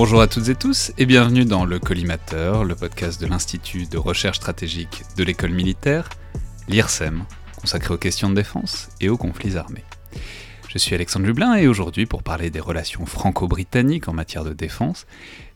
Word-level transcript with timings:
Bonjour 0.00 0.20
à 0.20 0.28
toutes 0.28 0.48
et 0.48 0.54
tous 0.54 0.92
et 0.96 1.06
bienvenue 1.06 1.44
dans 1.44 1.64
Le 1.64 1.80
Collimateur, 1.80 2.62
le 2.62 2.76
podcast 2.76 3.20
de 3.20 3.26
l'Institut 3.26 3.86
de 3.86 3.98
recherche 3.98 4.36
stratégique 4.36 5.02
de 5.16 5.24
l'école 5.24 5.50
militaire, 5.50 6.08
l'IRSEM, 6.68 7.24
consacré 7.60 7.94
aux 7.94 7.98
questions 7.98 8.30
de 8.30 8.36
défense 8.36 8.90
et 9.00 9.08
aux 9.08 9.16
conflits 9.16 9.56
armés. 9.56 9.82
Je 10.68 10.78
suis 10.78 10.94
Alexandre 10.94 11.26
Lublin 11.26 11.56
et 11.56 11.66
aujourd'hui, 11.66 12.06
pour 12.06 12.22
parler 12.22 12.48
des 12.48 12.60
relations 12.60 13.06
franco-britanniques 13.06 14.06
en 14.06 14.12
matière 14.12 14.44
de 14.44 14.52
défense, 14.52 15.08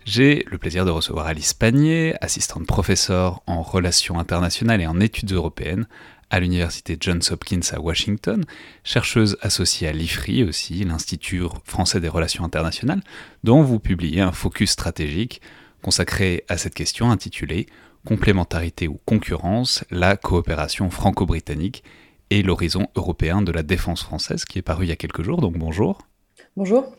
j'ai 0.04 0.44
le 0.50 0.58
plaisir 0.58 0.84
de 0.84 0.90
recevoir 0.90 1.26
Alice 1.26 1.54
Panier, 1.54 2.16
assistante 2.20 2.66
professeure 2.66 3.42
en 3.46 3.62
relations 3.62 4.18
internationales 4.18 4.80
et 4.80 4.88
en 4.88 4.98
études 4.98 5.30
européennes 5.30 5.86
à 6.32 6.40
l'université 6.40 6.96
Johns 6.98 7.20
Hopkins 7.30 7.60
à 7.72 7.78
Washington, 7.78 8.44
chercheuse 8.84 9.36
associée 9.42 9.86
à 9.86 9.92
l'IFRI 9.92 10.44
aussi, 10.44 10.82
l'Institut 10.82 11.42
français 11.64 12.00
des 12.00 12.08
relations 12.08 12.42
internationales, 12.42 13.02
dont 13.44 13.62
vous 13.62 13.78
publiez 13.78 14.22
un 14.22 14.32
focus 14.32 14.70
stratégique 14.70 15.42
consacré 15.82 16.44
à 16.48 16.56
cette 16.56 16.74
question 16.74 17.10
intitulée 17.10 17.66
Complémentarité 18.04 18.88
ou 18.88 18.98
concurrence, 19.04 19.84
la 19.90 20.16
coopération 20.16 20.90
franco-britannique 20.90 21.84
et 22.30 22.42
l'horizon 22.42 22.88
européen 22.96 23.42
de 23.42 23.52
la 23.52 23.62
défense 23.62 24.02
française, 24.02 24.44
qui 24.44 24.58
est 24.58 24.62
paru 24.62 24.86
il 24.86 24.88
y 24.88 24.92
a 24.92 24.96
quelques 24.96 25.22
jours, 25.22 25.40
donc 25.40 25.56
bonjour. 25.56 25.98
Bonjour. 26.56 26.96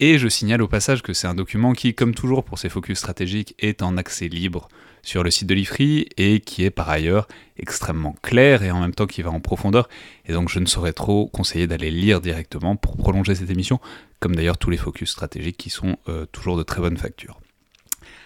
Et 0.00 0.18
je 0.18 0.28
signale 0.28 0.62
au 0.62 0.68
passage 0.68 1.02
que 1.02 1.12
c'est 1.12 1.28
un 1.28 1.34
document 1.34 1.72
qui, 1.72 1.94
comme 1.94 2.14
toujours 2.14 2.44
pour 2.44 2.58
ses 2.58 2.68
focus 2.68 2.98
stratégiques, 2.98 3.54
est 3.58 3.82
en 3.82 3.96
accès 3.96 4.28
libre 4.28 4.68
sur 5.02 5.22
le 5.22 5.30
site 5.30 5.48
de 5.48 5.54
l'IFRI 5.54 6.08
et 6.16 6.40
qui 6.40 6.64
est 6.64 6.70
par 6.70 6.88
ailleurs 6.88 7.28
extrêmement 7.58 8.14
clair 8.22 8.62
et 8.62 8.70
en 8.70 8.80
même 8.80 8.94
temps 8.94 9.06
qui 9.06 9.22
va 9.22 9.30
en 9.30 9.40
profondeur. 9.40 9.88
Et 10.26 10.32
donc 10.32 10.48
je 10.48 10.58
ne 10.58 10.66
saurais 10.66 10.92
trop 10.92 11.26
conseiller 11.26 11.66
d'aller 11.66 11.90
lire 11.90 12.20
directement 12.20 12.76
pour 12.76 12.96
prolonger 12.96 13.34
cette 13.34 13.50
émission, 13.50 13.80
comme 14.20 14.36
d'ailleurs 14.36 14.58
tous 14.58 14.70
les 14.70 14.76
focus 14.76 15.10
stratégiques 15.10 15.56
qui 15.56 15.70
sont 15.70 15.96
euh, 16.08 16.26
toujours 16.26 16.56
de 16.56 16.62
très 16.62 16.80
bonne 16.80 16.96
facture. 16.96 17.40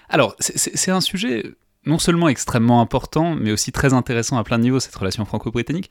Alors, 0.08 0.36
c'est 0.40 0.90
un 0.90 1.00
sujet 1.00 1.42
non 1.86 1.98
seulement 1.98 2.28
extrêmement 2.28 2.82
important, 2.82 3.34
mais 3.34 3.50
aussi 3.50 3.72
très 3.72 3.94
intéressant 3.94 4.36
à 4.36 4.44
plein 4.44 4.58
de 4.58 4.64
niveaux, 4.64 4.78
cette 4.78 4.94
relation 4.94 5.24
franco-britannique, 5.24 5.90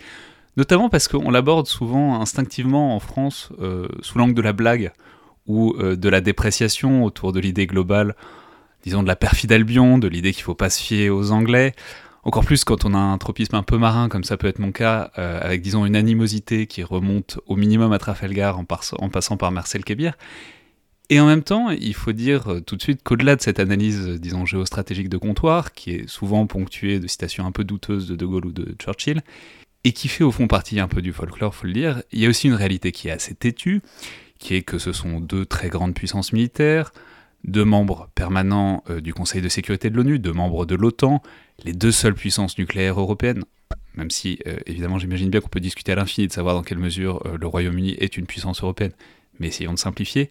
notamment 0.57 0.89
parce 0.89 1.07
qu'on 1.07 1.31
l'aborde 1.31 1.67
souvent 1.67 2.21
instinctivement 2.21 2.95
en 2.95 2.99
France 2.99 3.49
euh, 3.59 3.88
sous 4.01 4.17
l'angle 4.17 4.33
de 4.33 4.41
la 4.41 4.53
blague 4.53 4.91
ou 5.47 5.73
euh, 5.79 5.95
de 5.95 6.09
la 6.09 6.21
dépréciation 6.21 7.03
autour 7.03 7.33
de 7.33 7.39
l'idée 7.39 7.66
globale, 7.66 8.16
disons 8.83 9.03
de 9.03 9.07
la 9.07 9.15
perfide 9.15 9.51
Albion, 9.51 9.97
de 9.97 10.07
l'idée 10.07 10.33
qu'il 10.33 10.43
faut 10.43 10.55
pas 10.55 10.69
se 10.69 10.81
fier 10.81 11.09
aux 11.09 11.31
Anglais. 11.31 11.73
Encore 12.23 12.45
plus 12.45 12.63
quand 12.63 12.85
on 12.85 12.93
a 12.93 12.99
un 12.99 13.17
tropisme 13.17 13.55
un 13.55 13.63
peu 13.63 13.77
marin, 13.77 14.07
comme 14.07 14.23
ça 14.23 14.38
peut 14.38 14.47
être 14.47 14.59
mon 14.59 14.71
cas, 14.71 15.11
euh, 15.17 15.39
avec 15.41 15.61
disons 15.61 15.85
une 15.85 15.95
animosité 15.95 16.67
qui 16.67 16.83
remonte 16.83 17.39
au 17.47 17.55
minimum 17.55 17.91
à 17.93 17.97
Trafalgar 17.97 18.59
en, 18.59 18.65
passant 18.65 19.38
par 19.38 19.51
Marcel 19.51 19.83
Kébir. 19.83 20.13
Et 21.09 21.19
en 21.19 21.25
même 21.25 21.43
temps, 21.43 21.71
il 21.71 21.95
faut 21.95 22.13
dire 22.13 22.49
euh, 22.49 22.61
tout 22.61 22.75
de 22.75 22.81
suite 22.81 23.01
qu'au-delà 23.03 23.35
de 23.35 23.41
cette 23.41 23.59
analyse, 23.59 24.07
disons, 24.19 24.45
géostratégique 24.45 25.09
de 25.09 25.17
comptoir, 25.17 25.73
qui 25.73 25.91
est 25.91 26.07
souvent 26.07 26.45
ponctuée 26.45 26.99
de 26.99 27.07
citations 27.07 27.45
un 27.45 27.51
peu 27.51 27.63
douteuses 27.63 28.07
de 28.07 28.16
De 28.16 28.25
Gaulle 28.25 28.45
ou 28.45 28.51
de 28.51 28.75
Churchill, 28.79 29.21
et 29.83 29.91
qui 29.91 30.07
fait 30.07 30.23
au 30.23 30.31
fond 30.31 30.47
partie 30.47 30.79
un 30.79 30.88
peu 30.88 31.01
du 31.01 31.11
folklore, 31.11 31.55
faut 31.55 31.67
le 31.67 31.73
dire, 31.73 32.03
il 32.11 32.19
y 32.19 32.27
a 32.27 32.29
aussi 32.29 32.47
une 32.47 32.53
réalité 32.53 32.91
qui 32.91 33.07
est 33.07 33.11
assez 33.11 33.33
têtue, 33.33 33.81
qui 34.38 34.55
est 34.55 34.61
que 34.61 34.77
ce 34.77 34.93
sont 34.93 35.19
deux 35.19 35.45
très 35.45 35.69
grandes 35.69 35.95
puissances 35.95 36.33
militaires, 36.33 36.93
deux 37.44 37.66
membres 37.66 38.09
permanents 38.16 38.84
euh, 38.89 39.02
du 39.02 39.14
Conseil 39.14 39.42
de 39.42 39.50
sécurité 39.50 39.89
de 39.89 39.97
l'ONU, 39.97 40.20
deux 40.20 40.34
membres 40.34 40.66
de 40.66 40.75
l'OTAN, 40.75 41.22
les 41.64 41.73
deux 41.73 41.92
seules 41.92 42.14
puissances 42.14 42.58
nucléaires 42.58 43.00
européennes, 43.00 43.44
même 43.95 44.11
si 44.11 44.39
euh, 44.47 44.58
évidemment 44.66 45.00
j'imagine 45.00 45.30
bien 45.30 45.42
qu'on 45.42 45.50
peut 45.50 45.59
discuter 45.59 45.91
à 45.91 45.96
l'infini 45.96 46.28
de 46.28 46.34
savoir 46.34 46.56
dans 46.56 46.63
quelle 46.63 46.78
mesure 46.78 47.25
euh, 47.25 47.38
le 47.40 47.47
Royaume-Uni 47.47 47.96
est 48.00 48.18
une 48.18 48.25
puissance 48.25 48.62
européenne, 48.62 48.94
mais 49.40 49.47
essayons 49.47 49.74
de 49.74 49.80
simplifier. 49.80 50.30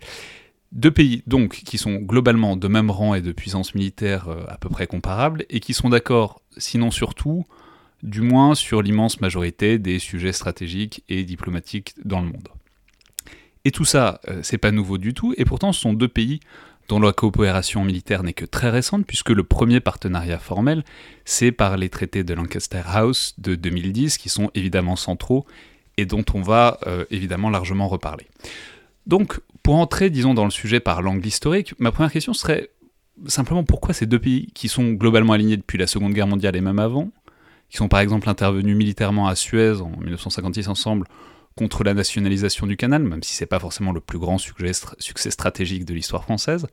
Deux 0.73 0.93
pays 0.93 1.25
donc 1.27 1.57
qui 1.65 1.79
sont 1.79 1.97
globalement 1.97 2.57
de 2.57 2.69
même 2.69 2.91
rang 2.91 3.15
et 3.15 3.23
de 3.23 3.33
puissance 3.33 3.75
militaire 3.75 4.29
à 4.47 4.57
peu 4.57 4.69
près 4.69 4.87
comparables, 4.87 5.45
et 5.51 5.59
qui 5.59 5.75
sont 5.75 5.89
d'accord, 5.89 6.43
sinon 6.59 6.93
surtout, 6.93 7.45
du 8.05 8.21
moins 8.21 8.55
sur 8.55 8.81
l'immense 8.81 9.21
majorité 9.21 9.81
des 9.81 9.99
sujets 9.99 10.33
stratégiques 10.33 11.03
et 11.09 11.25
diplomatiques 11.25 11.95
dans 12.05 12.21
le 12.21 12.27
monde. 12.27 12.49
Et 13.65 13.73
tout 13.73 13.85
ça, 13.85 14.21
c'est 14.43 14.59
pas 14.59 14.71
nouveau 14.71 14.97
du 14.97 15.13
tout, 15.13 15.35
et 15.37 15.45
pourtant 15.45 15.73
ce 15.73 15.81
sont 15.81 15.93
deux 15.93 16.07
pays 16.07 16.39
dont 16.91 16.99
la 16.99 17.13
coopération 17.13 17.85
militaire 17.85 18.25
n'est 18.25 18.33
que 18.33 18.45
très 18.45 18.69
récente, 18.69 19.07
puisque 19.07 19.31
le 19.31 19.45
premier 19.45 19.79
partenariat 19.79 20.41
formel, 20.41 20.83
c'est 21.25 21.53
par 21.53 21.77
les 21.77 21.89
traités 21.89 22.25
de 22.25 22.35
Lancaster 22.35 22.83
House 22.85 23.35
de 23.39 23.55
2010, 23.55 24.19
qui 24.19 24.29
sont 24.29 24.51
évidemment 24.57 24.97
centraux 24.97 25.47
et 25.99 26.05
dont 26.05 26.25
on 26.35 26.43
va 26.43 26.81
euh, 26.89 27.05
évidemment 27.13 27.49
largement 27.49 27.87
reparler. 27.87 28.27
Donc, 29.07 29.39
pour 29.63 29.77
entrer, 29.77 30.11
disons, 30.11 30.35
dans 30.35 30.45
le 30.45 30.51
sujet 30.51 30.81
par 30.81 31.01
l'angle 31.01 31.25
historique, 31.25 31.75
ma 31.79 31.93
première 31.93 32.11
question 32.11 32.33
serait 32.33 32.71
simplement 33.27 33.63
pourquoi 33.63 33.95
ces 33.95 34.07
deux 34.07 34.19
pays, 34.19 34.51
qui 34.53 34.67
sont 34.67 34.91
globalement 34.91 35.35
alignés 35.35 35.59
depuis 35.59 35.79
la 35.79 35.87
Seconde 35.87 36.13
Guerre 36.13 36.27
mondiale 36.27 36.57
et 36.57 36.61
même 36.61 36.81
avant, 36.81 37.13
qui 37.69 37.77
sont 37.77 37.87
par 37.87 38.01
exemple 38.01 38.29
intervenus 38.29 38.77
militairement 38.77 39.29
à 39.29 39.37
Suez 39.37 39.81
en 39.81 39.91
1956 39.91 40.67
ensemble, 40.67 41.07
contre 41.57 41.85
la 41.85 41.95
nationalisation 41.95 42.67
du 42.67 42.77
canal, 42.77 43.03
même 43.03 43.23
si 43.23 43.35
c'est 43.35 43.47
pas 43.47 43.59
forcément 43.59 43.93
le 43.93 44.01
plus 44.01 44.19
grand 44.19 44.39
succès 44.39 45.31
stratégique 45.31 45.85
de 45.85 45.95
l'histoire 45.95 46.23
française. 46.23 46.67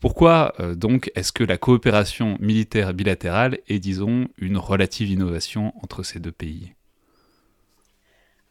Pourquoi 0.00 0.52
euh, 0.60 0.74
donc 0.74 1.10
est-ce 1.14 1.32
que 1.32 1.44
la 1.44 1.56
coopération 1.56 2.36
militaire 2.40 2.92
bilatérale 2.92 3.58
est, 3.68 3.78
disons, 3.78 4.26
une 4.38 4.58
relative 4.58 5.10
innovation 5.10 5.72
entre 5.82 6.02
ces 6.02 6.20
deux 6.20 6.32
pays? 6.32 6.72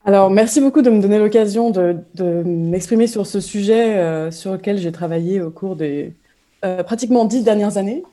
Alors, 0.05 0.29
merci 0.29 0.61
beaucoup 0.61 0.81
de 0.81 0.89
me 0.89 1.01
donner 1.01 1.17
l'occasion 1.17 1.71
de, 1.71 1.97
m'exprimer 2.45 3.07
sur 3.07 3.25
ce 3.25 3.39
sujet 3.39 3.97
euh, 3.97 4.31
sur 4.31 4.53
lequel 4.53 4.77
j'ai 4.77 4.91
travaillé 4.91 5.41
au 5.41 5.49
cours 5.49 5.75
des 5.75 6.13
euh, 6.63 6.83
pratiquement 6.83 7.25
dix 7.25 7.43
dernières 7.43 7.77
années. 7.77 8.03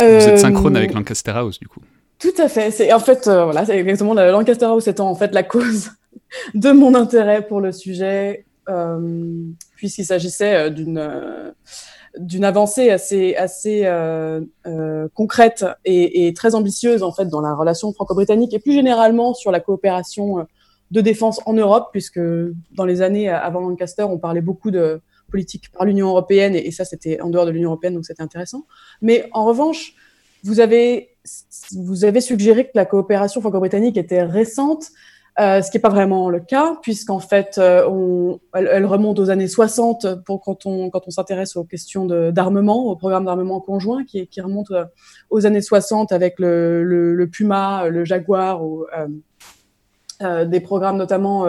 Vous 0.00 0.06
êtes 0.06 0.38
synchrone 0.38 0.76
avec 0.76 0.92
Lancaster 0.92 1.30
House, 1.30 1.58
du 1.58 1.68
coup. 1.68 1.80
Tout 2.18 2.34
à 2.38 2.48
fait. 2.48 2.70
C'est 2.70 2.92
en 2.92 2.98
fait, 2.98 3.24
voilà, 3.24 3.64
c'est 3.64 3.78
exactement 3.78 4.14
Lancaster 4.14 4.66
House 4.66 4.88
étant 4.88 5.08
en 5.08 5.14
fait 5.14 5.32
la 5.32 5.42
cause 5.42 5.90
de 6.54 6.72
mon 6.72 6.94
intérêt 6.94 7.46
pour 7.46 7.60
le 7.60 7.72
sujet, 7.72 8.46
euh, 8.68 9.44
puisqu'il 9.76 10.04
s'agissait 10.04 10.54
euh, 10.54 10.70
d'une 10.70 10.98
euh, 10.98 11.52
d'une 12.18 12.44
avancée 12.44 12.90
assez 12.90 13.36
assez 13.36 13.82
concrète 15.14 15.66
et, 15.84 16.26
et, 16.26 16.32
très 16.32 16.54
ambitieuse 16.54 17.02
en 17.02 17.12
fait 17.12 17.26
dans 17.26 17.42
la 17.42 17.54
relation 17.54 17.92
franco-britannique 17.92 18.54
et 18.54 18.58
plus 18.58 18.72
généralement 18.72 19.34
sur 19.34 19.50
la 19.50 19.60
coopération 19.60 20.46
de 20.90 21.00
défense 21.02 21.40
en 21.44 21.52
Europe, 21.52 21.88
puisque 21.92 22.20
dans 22.72 22.86
les 22.86 23.02
années 23.02 23.28
avant 23.28 23.60
Lancaster, 23.60 24.04
on 24.04 24.18
parlait 24.18 24.40
beaucoup 24.40 24.70
de 24.70 25.02
politique 25.30 25.70
par 25.72 25.84
l'Union 25.84 26.08
européenne 26.08 26.54
et, 26.54 26.66
et 26.66 26.70
ça 26.70 26.86
c'était 26.86 27.20
en 27.20 27.28
dehors 27.28 27.44
de 27.44 27.50
l'Union 27.50 27.68
européenne, 27.68 27.94
donc 27.94 28.06
c'était 28.06 28.22
intéressant. 28.22 28.66
Mais 29.02 29.28
en 29.32 29.44
revanche, 29.44 29.94
vous 30.42 30.60
avez 30.60 31.10
vous 31.72 32.04
avez 32.04 32.20
suggéré 32.20 32.64
que 32.64 32.72
la 32.74 32.86
coopération 32.86 33.40
franco-britannique 33.40 33.96
était 33.96 34.22
récente. 34.22 34.86
Euh, 35.38 35.60
ce 35.60 35.70
qui 35.70 35.76
n'est 35.76 35.82
pas 35.82 35.90
vraiment 35.90 36.30
le 36.30 36.40
cas, 36.40 36.78
puisqu'en 36.80 37.18
fait, 37.18 37.58
euh, 37.58 37.86
on, 37.90 38.40
elle, 38.54 38.86
remonte 38.86 39.18
aux 39.18 39.28
années 39.28 39.48
60 39.48 40.24
pour 40.24 40.40
quand 40.40 40.64
on, 40.64 40.88
quand 40.88 41.02
on 41.06 41.10
s'intéresse 41.10 41.56
aux 41.56 41.64
questions 41.64 42.06
d'armement, 42.06 42.86
au 42.86 42.96
programme 42.96 43.26
d'armement 43.26 43.60
conjoint, 43.60 44.04
qui, 44.04 44.26
qui 44.28 44.40
remonte 44.40 44.70
euh, 44.70 44.86
aux 45.28 45.44
années 45.44 45.60
60 45.60 46.10
avec 46.10 46.38
le, 46.38 46.82
le, 46.84 47.14
le 47.14 47.26
Puma, 47.26 47.88
le 47.88 48.06
Jaguar, 48.06 48.64
ou, 48.64 48.86
des 50.20 50.60
programmes 50.60 50.96
notamment 50.96 51.46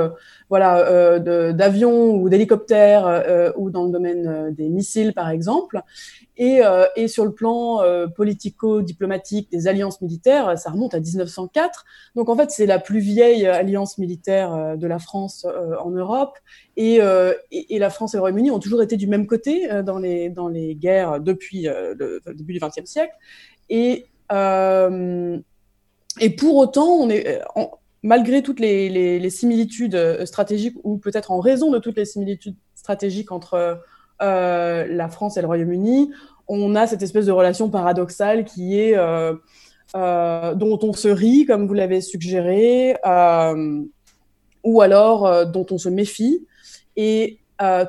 voilà, 0.50 1.20
d'avions 1.20 2.16
ou 2.16 2.30
d'hélicoptères 2.30 3.54
ou 3.58 3.70
dans 3.70 3.86
le 3.86 3.92
domaine 3.92 4.54
des 4.54 4.70
missiles, 4.70 5.14
par 5.14 5.30
exemple. 5.30 5.82
Et, 6.40 6.64
euh, 6.64 6.86
et, 6.96 7.08
sur 7.08 7.26
le 7.26 7.34
plan 7.34 7.82
euh, 7.82 8.06
politico-diplomatique 8.08 9.50
des 9.52 9.68
alliances 9.68 10.02
militaires, 10.02 10.58
ça 10.58 10.70
remonte 10.70 10.94
à 10.94 11.00
1904. 11.00 11.84
Donc 12.16 12.30
en 12.30 12.36
fait, 12.36 12.52
c'est 12.52 12.68
la 12.68 12.78
plus 12.78 13.00
vieille 13.00 13.48
alliance 13.48 13.98
militaire 13.98 14.54
euh, 14.54 14.76
de 14.76 14.86
la 14.86 15.00
France 15.00 15.48
en 15.84 15.90
Europe. 15.90 16.38
Et, 16.76 17.00
et, 17.52 17.76
et, 17.76 17.80
la 17.80 17.90
France 17.90 18.14
et 18.14 18.18
le 18.18 18.22
Royaume-Uni 18.22 18.52
ont 18.52 18.60
toujours 18.60 18.84
été 18.84 18.98
du 18.98 19.08
même 19.08 19.26
côté 19.26 19.68
dans, 19.84 19.98
les, 19.98 20.30
dans 20.30 20.48
les 20.48 20.76
guerres 20.76 21.20
depuis 21.20 21.64
le, 21.64 22.22
début 22.36 22.54
du 22.54 22.60
XXe 22.60 22.86
siècle. 22.86 23.14
Et, 23.70 24.06
et 26.20 26.30
pour 26.36 26.56
autant, 26.58 26.88
on 26.88 27.10
est, 27.10 27.42
malgré 28.08 28.42
toutes 28.42 28.62
les, 28.62 29.30
similitudes 29.30 30.26
stratégiques, 30.26 30.78
ou 30.84 30.98
peut-être 30.98 31.30
en 31.32 31.42
raison 31.42 31.72
de 31.72 31.78
toutes 31.78 31.98
les 31.98 32.06
similitudes 32.06 32.56
stratégiques 32.74 33.34
entre 33.34 33.82
euh, 34.22 34.88
la 34.90 35.10
France 35.10 35.36
et 35.36 35.42
le 35.42 35.48
Royaume-Uni, 35.48 36.12
on 36.48 36.76
a 36.76 36.88
cette 36.88 37.02
espèce 37.02 37.26
de 37.26 37.34
relation 37.34 37.70
paradoxale 37.70 38.46
qui 38.46 38.80
est 38.80 38.98
euh, 38.98 39.34
euh, 39.98 40.56
dont 40.56 40.80
on 40.84 40.94
se 40.94 41.10
rit, 41.10 41.46
comme 41.46 41.68
vous 41.68 41.74
l'avez 41.74 42.00
suggéré, 42.00 42.96
ou 44.64 44.82
alors 44.82 45.46
dont 45.46 45.66
on 45.72 45.78
se 45.78 45.90
méfie. 45.90 46.48
Et 46.96 47.40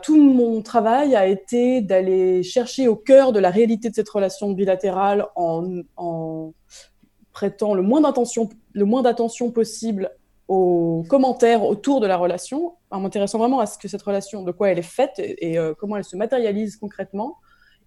tout 0.02 0.16
mon 0.16 0.62
travail 0.62 1.14
a 1.14 1.28
été 1.28 1.80
d'aller 1.80 2.42
chercher 2.42 2.88
au 2.88 2.96
cœur 2.96 3.32
de 3.32 3.38
la 3.38 3.50
réalité 3.50 3.88
de 3.88 3.94
cette 3.94 4.08
relation 4.08 4.50
bilatérale 4.50 5.26
en, 5.36 6.52
prêtant 7.32 7.74
le 7.74 7.82
moins 7.82 8.00
d'attention 9.02 9.50
possible 9.50 10.10
aux 10.48 11.04
commentaires 11.08 11.64
autour 11.64 12.00
de 12.00 12.06
la 12.06 12.16
relation, 12.16 12.74
en 12.90 13.00
m'intéressant 13.00 13.38
vraiment 13.38 13.60
à 13.60 13.66
ce 13.66 13.78
que 13.78 13.86
cette 13.86 14.02
relation, 14.02 14.42
de 14.42 14.50
quoi 14.50 14.70
elle 14.70 14.78
est 14.78 14.82
faite 14.82 15.14
et, 15.18 15.58
euh, 15.58 15.74
comment 15.78 15.96
elle 15.96 16.04
se 16.04 16.16
matérialise 16.16 16.76
concrètement, 16.76 17.36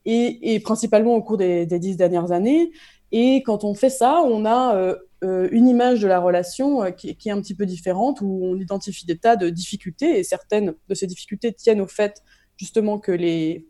et, 0.06 0.60
principalement 0.64 1.16
au 1.16 1.22
cours 1.22 1.38
des, 1.38 1.66
dix 1.66 1.98
dernières 1.98 2.32
années. 2.32 2.72
Et 3.12 3.42
quand 3.44 3.64
on 3.64 3.74
fait 3.74 3.90
ça, 3.90 4.22
on 4.24 4.46
a 4.46 4.96
une 5.22 5.68
image 5.68 6.02
de 6.02 6.08
la 6.08 6.20
relation 6.20 6.92
qui, 6.92 7.10
est 7.10 7.32
un 7.32 7.42
petit 7.42 7.54
peu 7.54 7.66
différente, 7.66 8.22
où 8.22 8.42
on 8.44 8.56
identifie 8.56 9.06
des 9.06 9.18
tas 9.18 9.36
de 9.36 9.50
difficultés, 9.50 10.18
et 10.18 10.24
certaines 10.24 10.74
de 10.88 10.96
ces 10.96 11.08
difficultés 11.08 11.54
tiennent 11.54 11.82
au 11.82 11.88
fait 11.88 12.24
justement 12.58 13.00
que 13.00 13.12
les, 13.12 13.68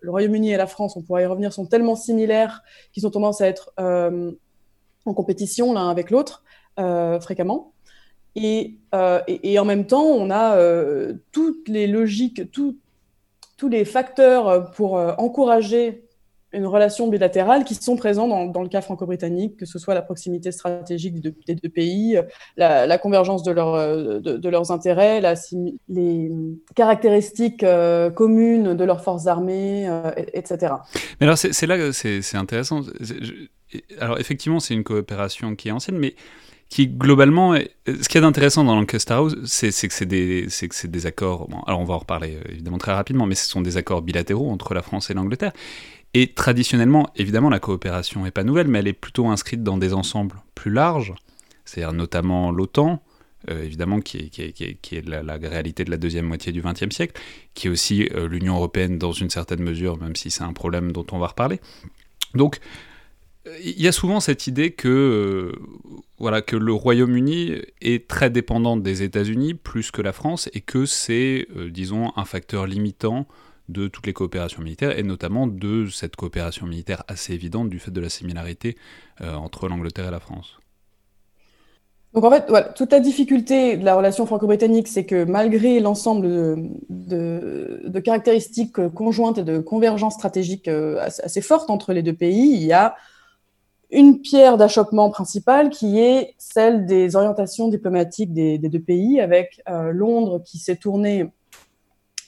le 0.00 0.10
Royaume-Uni 0.10 0.52
et 0.52 0.56
la 0.56 0.66
France, 0.66 0.96
on 0.96 1.02
pourrait 1.02 1.24
y 1.24 1.26
revenir, 1.26 1.52
sont 1.52 1.66
tellement 1.66 1.96
similaires 1.96 2.62
qu'ils 2.92 3.06
ont 3.06 3.10
tendance 3.10 3.40
à 3.40 3.48
être 3.48 3.72
en 3.78 5.14
compétition 5.14 5.72
l'un 5.72 5.88
avec 5.88 6.10
l'autre 6.10 6.42
fréquemment. 6.76 7.72
Euh, 8.94 9.20
et, 9.26 9.52
et, 9.52 9.58
en 9.58 9.64
même 9.64 9.86
temps, 9.86 10.04
on 10.04 10.30
a 10.30 10.56
euh, 10.56 11.14
toutes 11.32 11.68
les 11.68 11.86
logiques, 11.86 12.50
tous 12.52 13.68
les 13.68 13.84
facteurs 13.84 14.70
pour 14.72 14.98
euh, 14.98 15.12
encourager 15.18 16.02
une 16.52 16.66
relation 16.66 17.08
bilatérale 17.08 17.64
qui 17.64 17.74
sont 17.74 17.96
présents 17.96 18.46
dans, 18.46 18.62
le 18.62 18.68
cas 18.68 18.80
franco-britannique, 18.80 19.58
que 19.58 19.66
ce 19.66 19.78
soit 19.78 19.94
la 19.94 20.00
proximité 20.00 20.52
stratégique 20.52 21.20
des 21.20 21.54
deux, 21.54 21.68
pays, 21.68 22.18
la, 22.56 22.98
convergence 22.98 23.42
de, 23.42 23.52
de, 23.52 24.48
leurs 24.48 24.70
intérêts, 24.70 25.20
la, 25.20 25.34
les 25.88 26.30
caractéristiques 26.74 27.66
communes 28.14 28.74
de 28.74 28.84
leurs 28.84 29.02
forces 29.02 29.26
armées, 29.26 29.90
etc. 30.32 30.74
Mais 31.20 31.26
alors 31.26 31.36
c'est 31.36 31.66
là 31.66 31.76
que 31.76 31.92
c'est 31.92 32.36
intéressant. 32.36 32.80
alors 34.00 34.18
effectivement, 34.18 34.60
c'est 34.60 34.72
une 34.72 34.84
coopération 34.84 35.56
qui 35.56 35.68
est 35.68 35.72
ancienne, 35.72 35.98
mais 35.98 36.14
qui 36.68 36.88
globalement, 36.88 37.54
ce 37.86 38.08
qui 38.08 38.18
est 38.18 38.24
intéressant 38.24 38.64
dans 38.64 38.74
Lancaster 38.74 39.14
House, 39.14 39.36
c'est 39.44 39.70
que 39.70 39.94
c'est 39.94 40.06
des, 40.06 40.48
des 40.84 41.06
accords, 41.06 41.48
alors 41.66 41.80
on 41.80 41.84
va 41.84 41.94
en 41.94 41.98
reparler 41.98 42.36
euh, 42.36 42.52
évidemment 42.52 42.78
très 42.78 42.92
rapidement, 42.92 43.26
mais 43.26 43.36
ce 43.36 43.48
sont 43.48 43.60
des 43.60 43.76
accords 43.76 44.02
bilatéraux 44.02 44.50
entre 44.50 44.74
la 44.74 44.82
France 44.82 45.10
et 45.10 45.14
l'Angleterre. 45.14 45.52
Et 46.14 46.32
traditionnellement, 46.32 47.08
évidemment, 47.16 47.50
la 47.50 47.60
coopération 47.60 48.24
n'est 48.24 48.30
pas 48.30 48.42
nouvelle, 48.42 48.68
mais 48.68 48.80
elle 48.80 48.88
est 48.88 48.92
plutôt 48.94 49.28
inscrite 49.28 49.62
dans 49.62 49.76
des 49.76 49.92
ensembles 49.92 50.36
plus 50.54 50.72
larges, 50.72 51.14
c'est-à-dire 51.64 51.92
notamment 51.92 52.50
l'OTAN, 52.50 53.02
euh, 53.50 53.62
évidemment, 53.62 54.00
qui 54.00 54.18
est, 54.18 55.06
la, 55.06 55.36
réalité 55.36 55.84
de 55.84 55.90
la 55.90 55.98
deuxième 55.98 56.26
moitié 56.26 56.52
du 56.52 56.62
XXe 56.62 56.94
siècle, 56.94 57.20
qui 57.54 57.68
est 57.68 57.70
aussi 57.70 58.08
euh, 58.14 58.28
l'Union 58.28 58.56
européenne 58.56 58.98
dans 58.98 59.12
une 59.12 59.30
certaine 59.30 59.62
mesure, 59.62 59.98
même 59.98 60.16
si 60.16 60.30
c'est 60.30 60.42
un 60.42 60.52
problème 60.52 60.90
dont 60.90 61.06
on 61.12 61.18
va 61.18 61.28
reparler. 61.28 61.60
Donc, 62.34 62.58
il 63.62 63.80
y 63.80 63.88
a 63.88 63.92
souvent 63.92 64.20
cette 64.20 64.46
idée 64.46 64.72
que, 64.72 64.88
euh, 64.88 65.52
voilà, 66.18 66.42
que 66.42 66.56
le 66.56 66.72
Royaume-Uni 66.72 67.52
est 67.80 68.08
très 68.08 68.30
dépendant 68.30 68.76
des 68.76 69.02
États-Unis 69.02 69.54
plus 69.54 69.90
que 69.90 70.02
la 70.02 70.12
France 70.12 70.48
et 70.52 70.60
que 70.60 70.86
c'est, 70.86 71.46
euh, 71.56 71.70
disons, 71.70 72.12
un 72.16 72.24
facteur 72.24 72.66
limitant 72.66 73.26
de 73.68 73.88
toutes 73.88 74.06
les 74.06 74.12
coopérations 74.12 74.62
militaires 74.62 74.96
et 74.96 75.02
notamment 75.02 75.46
de 75.46 75.86
cette 75.86 76.16
coopération 76.16 76.66
militaire 76.66 77.02
assez 77.08 77.34
évidente 77.34 77.68
du 77.68 77.78
fait 77.78 77.90
de 77.90 78.00
la 78.00 78.08
similarité 78.08 78.76
euh, 79.20 79.34
entre 79.34 79.68
l'Angleterre 79.68 80.08
et 80.08 80.12
la 80.12 80.20
France. 80.20 80.58
Donc 82.14 82.24
en 82.24 82.30
fait, 82.30 82.46
toute 82.74 82.92
la 82.92 83.00
difficulté 83.00 83.76
de 83.76 83.84
la 83.84 83.94
relation 83.94 84.24
franco-britannique, 84.24 84.88
c'est 84.88 85.04
que 85.04 85.24
malgré 85.24 85.80
l'ensemble 85.80 86.26
de, 86.88 88.00
caractéristiques 88.02 88.88
conjointes 88.94 89.36
et 89.36 89.42
de 89.42 89.58
convergence 89.58 90.14
stratégique 90.14 90.66
assez 90.68 91.42
fortes 91.42 91.68
entre 91.68 91.92
les 91.92 92.02
deux 92.02 92.14
pays, 92.14 92.54
il 92.54 92.62
y 92.62 92.72
a 92.72 92.96
une 93.90 94.20
pierre 94.20 94.56
d'achoppement 94.56 95.10
principale 95.10 95.70
qui 95.70 96.00
est 96.00 96.34
celle 96.38 96.86
des 96.86 97.14
orientations 97.16 97.68
diplomatiques 97.68 98.32
des, 98.32 98.58
deux 98.58 98.80
pays, 98.80 99.20
avec 99.20 99.62
euh, 99.68 99.92
Londres 99.92 100.42
qui 100.44 100.58
s'est 100.58 100.76
tourné 100.76 101.26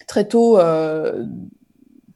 très 0.07 0.27
tôt 0.27 0.59
euh, 0.59 1.25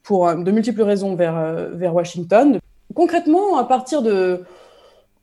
pour 0.03 0.35
de 0.35 0.51
multiples 0.51 0.83
raisons 0.83 1.15
vers, 1.17 1.37
euh, 1.37 1.71
vers 1.73 1.95
Washington. 1.95 2.59
Concrètement, 2.95 3.59
à 3.59 3.65
partir 3.65 4.03
de, 4.03 4.45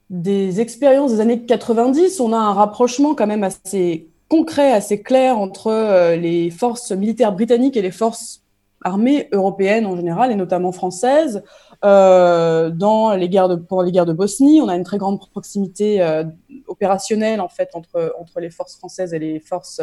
des 0.10 0.60
expériences 0.60 1.13
des 1.13 1.21
années 1.21 1.45
90, 1.45 2.19
on 2.19 2.33
a 2.33 2.38
un 2.38 2.54
rapprochement 2.54 3.16
quand 3.16 3.27
même 3.27 3.44
assez 3.44 4.10
concret, 4.27 4.74
assez 4.74 5.01
clair 5.01 5.39
entre 5.39 6.13
les 6.16 6.51
forces 6.51 6.92
militaires 6.92 7.31
britanniques 7.31 7.77
et 7.77 7.81
les 7.81 7.92
forces 7.92 8.44
armées 8.83 9.27
européennes 9.31 9.86
en 9.86 9.95
général, 9.95 10.31
et 10.31 10.36
notamment 10.36 10.71
françaises. 10.71 11.44
Euh, 11.86 12.70
dans 12.72 13.16
les 13.16 13.30
guerres 13.30 13.48
de, 13.48 13.56
pendant 13.56 13.84
les 13.84 13.92
guerres 13.92 14.06
de 14.06 14.12
Bosnie, 14.14 14.62
on 14.62 14.68
a 14.68 14.76
une 14.76 14.84
très 14.84 14.98
grande 14.98 15.20
proximité 15.20 16.02
euh, 16.02 16.26
opérationnelle 16.68 17.40
en 17.40 17.48
fait 17.48 17.70
entre, 17.74 18.14
entre 18.20 18.42
les 18.42 18.50
forces 18.50 18.76
françaises 18.76 19.14
et 19.14 19.20
les 19.20 19.40
forces 19.40 19.81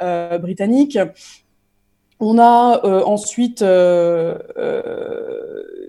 euh, 0.00 0.38
britanniques. 0.38 0.98
On 2.20 2.38
a 2.38 2.80
ensuite 3.04 3.62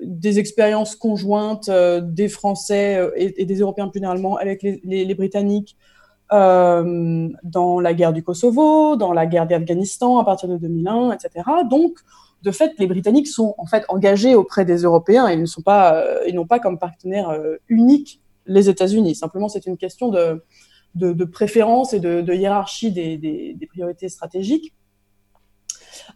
des 0.02 0.40
expériences 0.40 0.96
conjointes 0.96 1.70
des 1.70 2.28
Français 2.28 3.00
et, 3.16 3.46
des 3.46 3.60
Européens 3.60 3.90
plus 3.90 4.00
généralement 4.00 4.36
avec 4.38 4.64
les, 4.64 4.82
les, 4.84 5.06
les 5.06 5.16
Britanniques 5.16 5.78
dans 6.32 7.80
la 7.80 7.94
guerre 7.94 8.12
du 8.12 8.24
Kosovo, 8.24 8.96
dans 8.96 9.14
la 9.14 9.28
guerre 9.28 9.46
d'Afghanistan 9.46 10.18
à 10.18 10.26
partir 10.26 10.50
de 10.50 10.58
2001, 10.58 11.12
etc. 11.12 11.46
Donc, 11.70 12.00
de 12.46 12.52
fait, 12.52 12.74
les 12.78 12.86
Britanniques 12.86 13.28
sont 13.28 13.56
en 13.58 13.66
fait 13.66 13.84
engagés 13.90 14.36
auprès 14.36 14.66
des 14.66 14.84
Européens. 14.84 15.30
Ils 15.30 15.42
ne 15.42 15.48
sont 15.48 15.64
pas, 15.64 15.96
euh, 15.96 16.20
ils 16.28 16.36
n'ont 16.36 16.46
pas 16.46 16.60
comme 16.60 16.78
partenaire 16.78 17.30
euh, 17.30 17.56
unique 17.68 18.22
les 18.46 18.70
États-Unis. 18.70 19.16
Simplement, 19.16 19.50
c'est 19.50 19.66
une 19.66 19.78
question 19.78 20.10
de, 20.10 21.26
préférence 21.26 21.94
et 21.94 22.00
de, 22.00 22.34
hiérarchie 22.34 22.92
des, 22.92 23.68
priorités 23.68 24.10
stratégiques. 24.10 24.74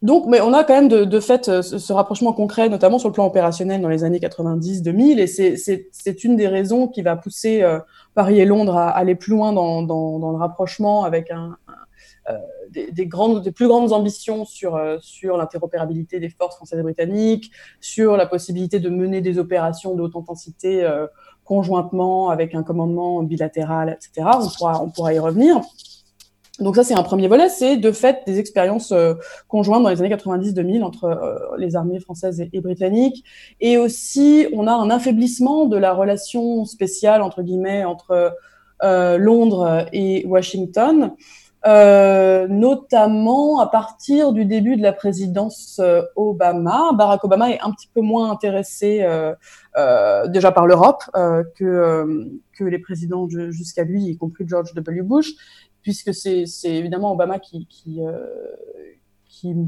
Donc, 0.03 0.27
mais 0.27 0.39
on 0.39 0.53
a 0.53 0.63
quand 0.63 0.75
même 0.75 0.87
de, 0.87 1.19
fait 1.19 1.49
euh, 1.49 1.63
ce, 1.63 1.93
rapprochement 1.93 2.31
concret, 2.31 2.69
notamment 2.69 2.99
sur 2.99 3.09
le 3.09 3.13
plan 3.13 3.25
opérationnel 3.25 3.81
dans 3.81 3.89
les 3.89 4.03
années 4.03 4.19
90-2000, 4.19 5.19
et 5.19 5.27
c'est 5.91 6.23
une 6.23 6.35
des 6.35 6.47
raisons 6.47 6.87
qui 6.87 7.01
va 7.01 7.15
pousser 7.15 7.65
Paris 8.13 8.39
et 8.39 8.45
Londres 8.45 8.77
à, 8.77 8.89
aller 8.89 9.15
plus 9.15 9.31
loin 9.31 9.51
dans, 9.51 9.81
le 9.81 10.37
rapprochement 10.37 11.05
avec 11.05 11.31
un, 11.31 11.57
des, 12.69 13.05
grandes, 13.05 13.43
des 13.43 13.51
plus 13.51 13.67
grandes 13.67 13.91
ambitions 13.91 14.45
sur, 14.45 14.75
euh, 14.75 14.97
sur 15.01 15.37
l'interopérabilité 15.37 16.19
des 16.19 16.29
forces 16.29 16.55
françaises 16.55 16.79
et 16.79 16.83
britanniques, 16.83 17.51
sur 17.79 18.17
la 18.17 18.25
possibilité 18.25 18.79
de 18.79 18.89
mener 18.89 19.21
des 19.21 19.37
opérations 19.37 19.95
de 19.95 20.01
haute 20.01 20.15
intensité 20.15 20.83
euh, 20.83 21.07
conjointement 21.43 22.29
avec 22.29 22.55
un 22.55 22.63
commandement 22.63 23.23
bilatéral, 23.23 23.89
etc. 23.89 24.29
On 24.41 24.49
pourra, 24.49 24.83
on 24.83 24.89
pourra 24.89 25.13
y 25.13 25.19
revenir. 25.19 25.61
Donc 26.59 26.75
ça, 26.75 26.83
c'est 26.83 26.93
un 26.93 27.03
premier 27.03 27.27
volet, 27.27 27.47
c'est 27.47 27.77
de 27.77 27.91
fait 27.91 28.21
des 28.27 28.37
expériences 28.37 28.93
conjointes 29.47 29.81
dans 29.81 29.89
les 29.89 30.01
années 30.01 30.13
90-2000 30.13 30.83
entre 30.83 31.55
les 31.57 31.77
armées 31.77 32.01
françaises 32.01 32.41
et, 32.41 32.59
britanniques. 32.59 33.23
Et 33.61 33.77
aussi, 33.77 34.45
on 34.51 34.67
a 34.67 34.73
un 34.73 34.89
affaiblissement 34.89 35.67
de 35.67 35.77
la 35.77 35.93
relation 35.93 36.65
spéciale, 36.65 37.21
entre 37.21 37.43
guillemets, 37.43 37.85
entre 37.85 38.35
Londres 38.83 39.85
et 39.93 40.25
Washington. 40.27 41.13
Euh, 41.65 42.47
notamment 42.47 43.59
à 43.59 43.67
partir 43.67 44.31
du 44.31 44.45
début 44.45 44.77
de 44.77 44.81
la 44.81 44.93
présidence 44.93 45.79
euh, 45.83 46.03
Obama. 46.15 46.91
Barack 46.93 47.25
Obama 47.25 47.51
est 47.51 47.59
un 47.59 47.71
petit 47.71 47.89
peu 47.93 47.99
moins 47.99 48.31
intéressé 48.31 49.01
euh, 49.01 50.27
déjà 50.27 50.53
par 50.53 50.67
l'Europe 50.67 51.03
que, 51.55 52.29
que 52.53 52.63
les 52.63 52.79
présidents 52.79 53.27
jusqu'à 53.27 53.83
lui, 53.83 54.03
y 54.03 54.17
compris 54.17 54.45
George 54.47 54.73
W. 54.73 55.01
Bush, 55.01 55.33
puisque 55.81 56.13
c'est 56.13 56.45
évidemment 56.63 57.11
Obama 57.11 57.39
qui, 57.39 57.67
qui, 57.67 58.01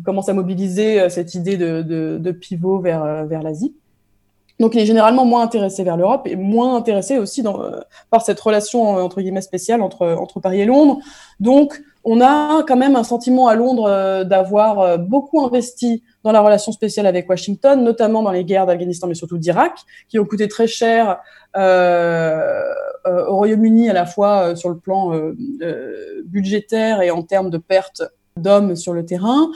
commence 0.04 0.28
à 0.28 0.34
mobiliser 0.34 1.10
cette 1.10 1.34
idée 1.34 1.56
de, 1.56 1.82
de, 1.82 2.18
de 2.20 2.32
pivot 2.32 2.80
vers, 2.80 3.26
vers 3.26 3.42
l'Asie. 3.42 3.74
Donc, 4.62 4.76
il 4.76 4.80
est 4.80 4.86
généralement 4.86 5.26
moins 5.26 5.42
intéressé 5.42 5.84
vers 5.84 5.98
l'Europe 5.98 6.28
et 6.28 6.36
moins 6.36 6.76
intéressé 6.76 7.18
aussi 7.18 7.44
euh, 7.44 7.80
par 8.12 8.22
cette 8.22 8.40
relation 8.40 8.96
euh, 8.96 9.02
entre 9.02 9.20
guillemets 9.20 9.42
spéciale 9.42 9.82
entre, 9.82 10.06
entre 10.08 10.40
Paris 10.40 10.62
et 10.62 10.66
Londres. 10.66 11.00
Donc, 11.40 11.82
on 12.04 12.22
a 12.22 12.64
quand 12.68 12.78
même 12.78 12.96
un 12.96 13.04
sentiment 13.04 13.48
à 13.48 13.56
Londres 13.56 13.90
euh, 13.90 14.24
d'avoir 14.24 15.00
beaucoup 15.00 15.44
investi 15.44 16.04
dans 16.24 16.32
la 16.32 16.42
relation 16.42 16.72
spéciale 16.72 17.08
avec 17.08 17.28
Washington, 17.28 17.84
notamment 17.84 18.22
dans 18.22 18.32
les 18.32 18.46
guerres 18.46 18.68
d'Afghanistan, 18.68 19.08
mais 19.08 19.16
surtout 19.16 19.40
d'Irak, 19.40 19.74
qui 20.08 20.20
ont 20.20 20.26
coûté 20.26 20.48
très 20.48 20.68
cher 20.68 21.18
euh, 21.58 22.62
au 23.08 23.38
Royaume-Uni 23.38 23.90
à 23.90 23.94
la 23.94 24.06
fois 24.06 24.56
sur 24.56 24.70
le 24.70 24.78
plan 24.78 25.20
budgétaire 26.26 27.02
et 27.02 27.10
en 27.10 27.24
termes 27.24 27.50
de 27.50 27.58
pertes 27.58 28.04
d'hommes 28.38 28.76
sur 28.76 28.94
le 28.94 29.04
terrain. 29.08 29.50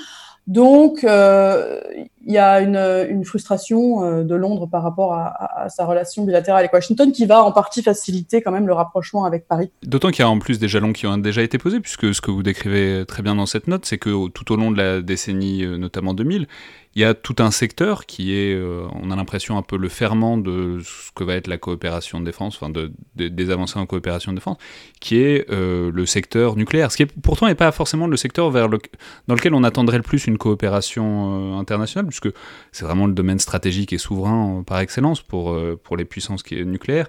Donc, 0.47 1.03
euh, 1.03 1.81
il 2.25 2.33
y 2.33 2.37
a 2.39 2.59
une, 2.59 3.23
frustration 3.23 4.03
euh, 4.03 4.23
de 4.23 4.35
Londres 4.35 4.67
par 4.67 4.81
rapport 4.81 5.13
à, 5.13 5.67
sa 5.69 5.85
relation 5.85 6.25
bilatérale 6.25 6.59
avec 6.59 6.73
Washington 6.73 7.11
qui 7.11 7.25
va 7.25 7.43
en 7.43 7.51
partie 7.51 7.83
faciliter 7.83 8.41
quand 8.41 8.51
même 8.51 8.67
le 8.67 8.73
rapprochement 8.73 9.25
avec 9.25 9.47
Paris. 9.47 9.71
D'autant 9.83 10.09
qu'il 10.09 10.19
y 10.19 10.25
a 10.25 10.29
en 10.29 10.39
plus 10.39 10.59
des 10.59 10.67
jalons 10.67 10.93
qui 10.93 11.05
ont 11.07 11.17
déjà 11.17 11.43
été 11.43 11.57
posés, 11.57 11.79
puisque 11.79 12.13
ce 12.13 12.21
que 12.21 12.31
vous 12.31 12.43
décrivez 12.43 13.05
très 13.07 13.21
bien 13.21 13.35
dans 13.35 13.45
cette 13.45 13.67
note, 13.67 13.85
c'est 13.85 13.97
que 13.97 14.27
tout 14.29 14.51
au 14.51 14.55
long 14.55 14.71
de 14.71 14.77
la 14.77 15.01
décennie, 15.01 15.63
euh, 15.63 15.77
notamment 15.77 16.13
2000, 16.13 16.47
il 16.95 17.01
y 17.01 17.05
a 17.05 17.13
tout 17.13 17.35
un 17.39 17.51
secteur 17.51 18.05
qui 18.05 18.33
est, 18.33 18.53
euh, 18.53 18.87
on 18.93 19.11
a 19.11 19.15
l'impression, 19.15 19.57
un 19.57 19.61
peu 19.61 19.77
le 19.77 19.89
ferment 19.89 20.37
de 20.37 20.79
ce 20.81 21.11
que 21.13 21.23
va 21.23 21.35
être 21.35 21.47
la 21.47 21.57
coopération 21.57 22.21
de 22.21 22.25
défense, 22.25 22.55
enfin 22.55 22.69
de, 22.69 22.91
des 23.15 23.49
avancées 23.49 23.77
en 23.77 23.85
coopération 23.85 24.31
de 24.31 24.37
défense, 24.37 24.57
qui 25.01 25.17
est 25.17 25.49
le 25.49 26.05
secteur 26.05 26.55
nucléaire. 26.55 26.91
Ce 26.93 26.97
qui 26.97 27.05
pourtant 27.05 27.47
n'est 27.47 27.55
pas 27.55 27.73
forcément 27.73 28.07
le 28.07 28.15
secteur 28.15 28.49
vers 28.49 28.69
le, 28.69 28.79
dans 29.27 29.35
lequel 29.35 29.53
on 29.53 29.65
attendrait 29.65 29.97
le 29.97 30.03
plus 30.03 30.25
une 30.25 30.37
coopération 30.37 31.59
internationale, 31.59 32.05
puisque 32.19 32.35
c'est 32.71 32.85
vraiment 32.85 33.07
le 33.07 33.13
domaine 33.13 33.39
stratégique 33.39 33.93
et 33.93 33.97
souverain 33.97 34.63
par 34.65 34.79
excellence 34.79 35.21
pour, 35.21 35.57
pour 35.83 35.97
les 35.97 36.05
puissances 36.05 36.43
nucléaires. 36.51 37.07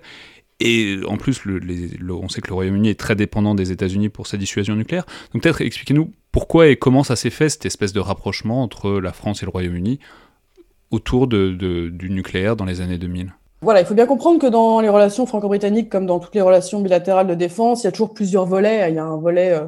Et 0.59 0.99
en 1.07 1.19
plus, 1.19 1.43
on 1.47 2.29
sait 2.29 2.41
que 2.41 2.49
le 2.49 2.55
Royaume-Uni 2.55 2.89
est 2.89 2.99
très 2.99 3.15
dépendant 3.15 3.55
des 3.55 3.73
États-Unis 3.73 4.09
pour 4.09 4.27
sa 4.27 4.37
dissuasion 4.37 4.75
nucléaire. 4.75 5.05
Donc 5.33 5.43
peut-être 5.43 5.61
expliquez-nous 5.61 6.13
pourquoi 6.33 6.69
et 6.69 6.77
comment 6.77 7.05
ça 7.05 7.17
s'est 7.17 7.31
fait, 7.31 7.49
cette 7.49 7.67
espèce 7.67 7.93
de 7.93 8.01
rapprochement 8.01 8.63
entre 8.63 8.93
la 8.93 9.13
France 9.13 9.43
et 9.43 9.47
le 9.47 9.51
Royaume-Uni 9.51 9.99
autour 10.91 11.27
du 11.27 12.09
nucléaire 12.11 12.57
dans 12.57 12.65
les 12.65 12.81
années 12.81 12.99
2000 12.99 13.33
voilà, 13.63 13.81
il 13.81 13.87
faut 13.87 13.95
bien 13.95 14.07
comprendre 14.07 14.39
que 14.39 14.47
dans 14.47 14.81
les 14.81 14.89
relations 14.91 15.25
franco-britanniques, 15.25 15.89
comme 15.89 16.05
dans 16.05 16.19
toutes 16.19 16.35
les 16.35 16.43
relations 16.43 16.83
bilatérales 16.83 17.27
de 17.27 17.35
défense, 17.35 17.83
il 17.83 17.87
y 17.87 17.89
a 17.89 17.91
toujours 17.91 18.13
plusieurs 18.13 18.45
volets. 18.45 18.91
Il 18.91 18.95
y 18.95 18.99
a 18.99 19.05
un 19.05 19.17
volet 19.17 19.53
euh, 19.53 19.67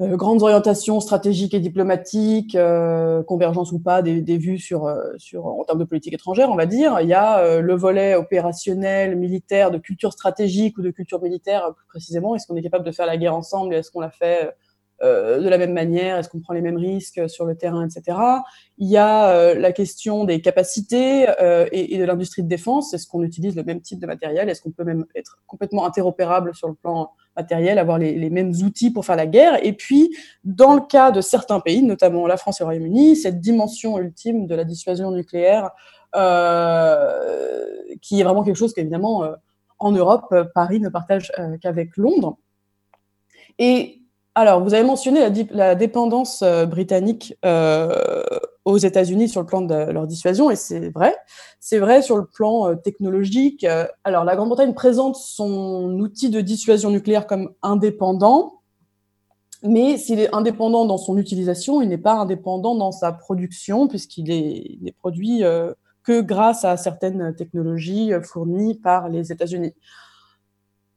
euh, 0.00 0.16
grandes 0.16 0.42
orientations 0.42 1.00
stratégiques 1.00 1.54
et 1.54 1.60
diplomatiques, 1.60 2.54
euh, 2.54 3.22
convergence 3.22 3.72
ou 3.72 3.78
pas 3.78 4.02
des, 4.02 4.20
des 4.22 4.38
vues 4.38 4.58
sur, 4.58 4.86
euh, 4.86 5.12
sur, 5.18 5.46
en 5.46 5.64
termes 5.64 5.78
de 5.78 5.84
politique 5.84 6.14
étrangère, 6.14 6.50
on 6.50 6.56
va 6.56 6.66
dire. 6.66 7.00
Il 7.00 7.08
y 7.08 7.14
a 7.14 7.40
euh, 7.40 7.60
le 7.60 7.74
volet 7.74 8.14
opérationnel, 8.14 9.16
militaire, 9.16 9.70
de 9.70 9.78
culture 9.78 10.12
stratégique 10.12 10.78
ou 10.78 10.82
de 10.82 10.90
culture 10.90 11.22
militaire, 11.22 11.74
plus 11.76 11.86
précisément. 11.86 12.34
Est-ce 12.34 12.46
qu'on 12.46 12.56
est 12.56 12.62
capable 12.62 12.84
de 12.84 12.92
faire 12.92 13.06
la 13.06 13.16
guerre 13.18 13.34
ensemble? 13.36 13.74
Est-ce 13.74 13.90
qu'on 13.90 14.00
la 14.00 14.10
fait 14.10 14.54
euh, 15.02 15.40
de 15.40 15.48
la 15.48 15.58
même 15.58 15.72
manière 15.72 16.18
Est-ce 16.18 16.28
qu'on 16.28 16.40
prend 16.40 16.54
les 16.54 16.60
mêmes 16.60 16.76
risques 16.76 17.28
sur 17.28 17.44
le 17.44 17.56
terrain, 17.56 17.84
etc. 17.84 18.16
Il 18.78 18.88
y 18.88 18.96
a 18.96 19.30
euh, 19.30 19.54
la 19.54 19.72
question 19.72 20.24
des 20.24 20.40
capacités 20.40 21.28
euh, 21.40 21.66
et, 21.72 21.94
et, 21.94 21.98
de 21.98 22.04
l'industrie 22.04 22.44
de 22.44 22.48
défense. 22.48 22.94
Est-ce 22.94 23.08
qu'on 23.08 23.24
utilise 23.24 23.56
le 23.56 23.64
même 23.64 23.80
type 23.80 23.98
de 23.98 24.06
matériel? 24.06 24.48
Est-ce 24.48 24.62
qu'on 24.62 24.70
peut 24.70 24.84
même 24.84 25.04
être 25.16 25.38
complètement 25.48 25.86
interopérable 25.86 26.54
sur 26.54 26.68
le 26.68 26.74
plan 26.74 27.10
matériel, 27.36 27.80
avoir 27.80 27.98
les, 27.98 28.14
les, 28.16 28.30
mêmes 28.30 28.52
outils 28.62 28.92
pour 28.92 29.04
faire 29.04 29.16
la 29.16 29.26
guerre? 29.26 29.58
Et 29.66 29.72
puis, 29.72 30.14
dans 30.44 30.74
le 30.74 30.82
cas 30.82 31.10
de 31.10 31.20
certains 31.20 31.58
pays, 31.58 31.82
notamment 31.82 32.28
la 32.28 32.36
France 32.36 32.60
et 32.60 32.64
le 32.64 32.66
Royaume-Uni, 32.66 33.16
cette 33.16 33.40
dimension 33.40 33.98
ultime 33.98 34.46
de 34.46 34.54
la 34.54 34.62
dissuasion 34.62 35.10
nucléaire, 35.10 35.70
qui 38.00 38.20
est 38.20 38.22
vraiment 38.22 38.44
quelque 38.44 38.56
chose 38.56 38.72
qu'évidemment, 38.72 39.24
en 39.78 39.92
Europe, 39.92 40.32
Paris 40.54 40.78
ne 40.78 40.90
partage 40.90 41.32
qu'avec 41.60 41.96
Londres. 41.96 42.36
Et 43.58 44.01
alors, 44.34 44.62
vous 44.62 44.72
avez 44.72 44.84
mentionné 44.84 45.20
la, 45.50 45.74
dépendance 45.74 46.40
euh, 46.40 46.64
britannique 46.64 47.36
euh, 47.44 48.22
aux 48.64 48.78
États-Unis 48.78 49.28
sur 49.28 49.42
le 49.42 49.46
plan 49.46 49.60
de 49.60 49.74
leur 49.74 50.06
dissuasion, 50.06 50.50
et 50.50 50.56
c'est 50.56 50.88
vrai. 50.88 51.14
C'est 51.60 51.78
vrai 51.78 52.00
sur 52.00 52.16
le 52.16 52.24
plan 52.24 52.70
euh, 52.70 52.74
technologique. 52.74 53.66
Alors, 54.04 54.24
la 54.24 54.34
Grande-Bretagne 54.34 54.72
présente 54.72 55.16
son 55.16 55.98
outil 56.00 56.30
de 56.30 56.40
dissuasion 56.40 56.90
nucléaire 56.90 57.26
comme 57.26 57.50
indépendant, 57.60 58.60
mais 59.62 59.98
s'il 59.98 60.18
est 60.18 60.34
indépendant 60.34 60.86
dans 60.86 60.98
son 60.98 61.18
utilisation, 61.18 61.82
il 61.82 61.90
n'est 61.90 61.98
pas 61.98 62.14
indépendant 62.14 62.74
dans 62.74 62.90
sa 62.90 63.12
production, 63.12 63.86
puisqu'il 63.86 64.30
est, 64.30 64.78
est, 64.86 64.96
produit 64.98 65.42
que 66.02 66.20
grâce 66.20 66.64
à 66.64 66.76
certaines 66.78 67.36
technologies 67.36 68.12
fournies 68.24 68.74
par 68.74 69.08
les 69.08 69.30
États-Unis. 69.30 69.74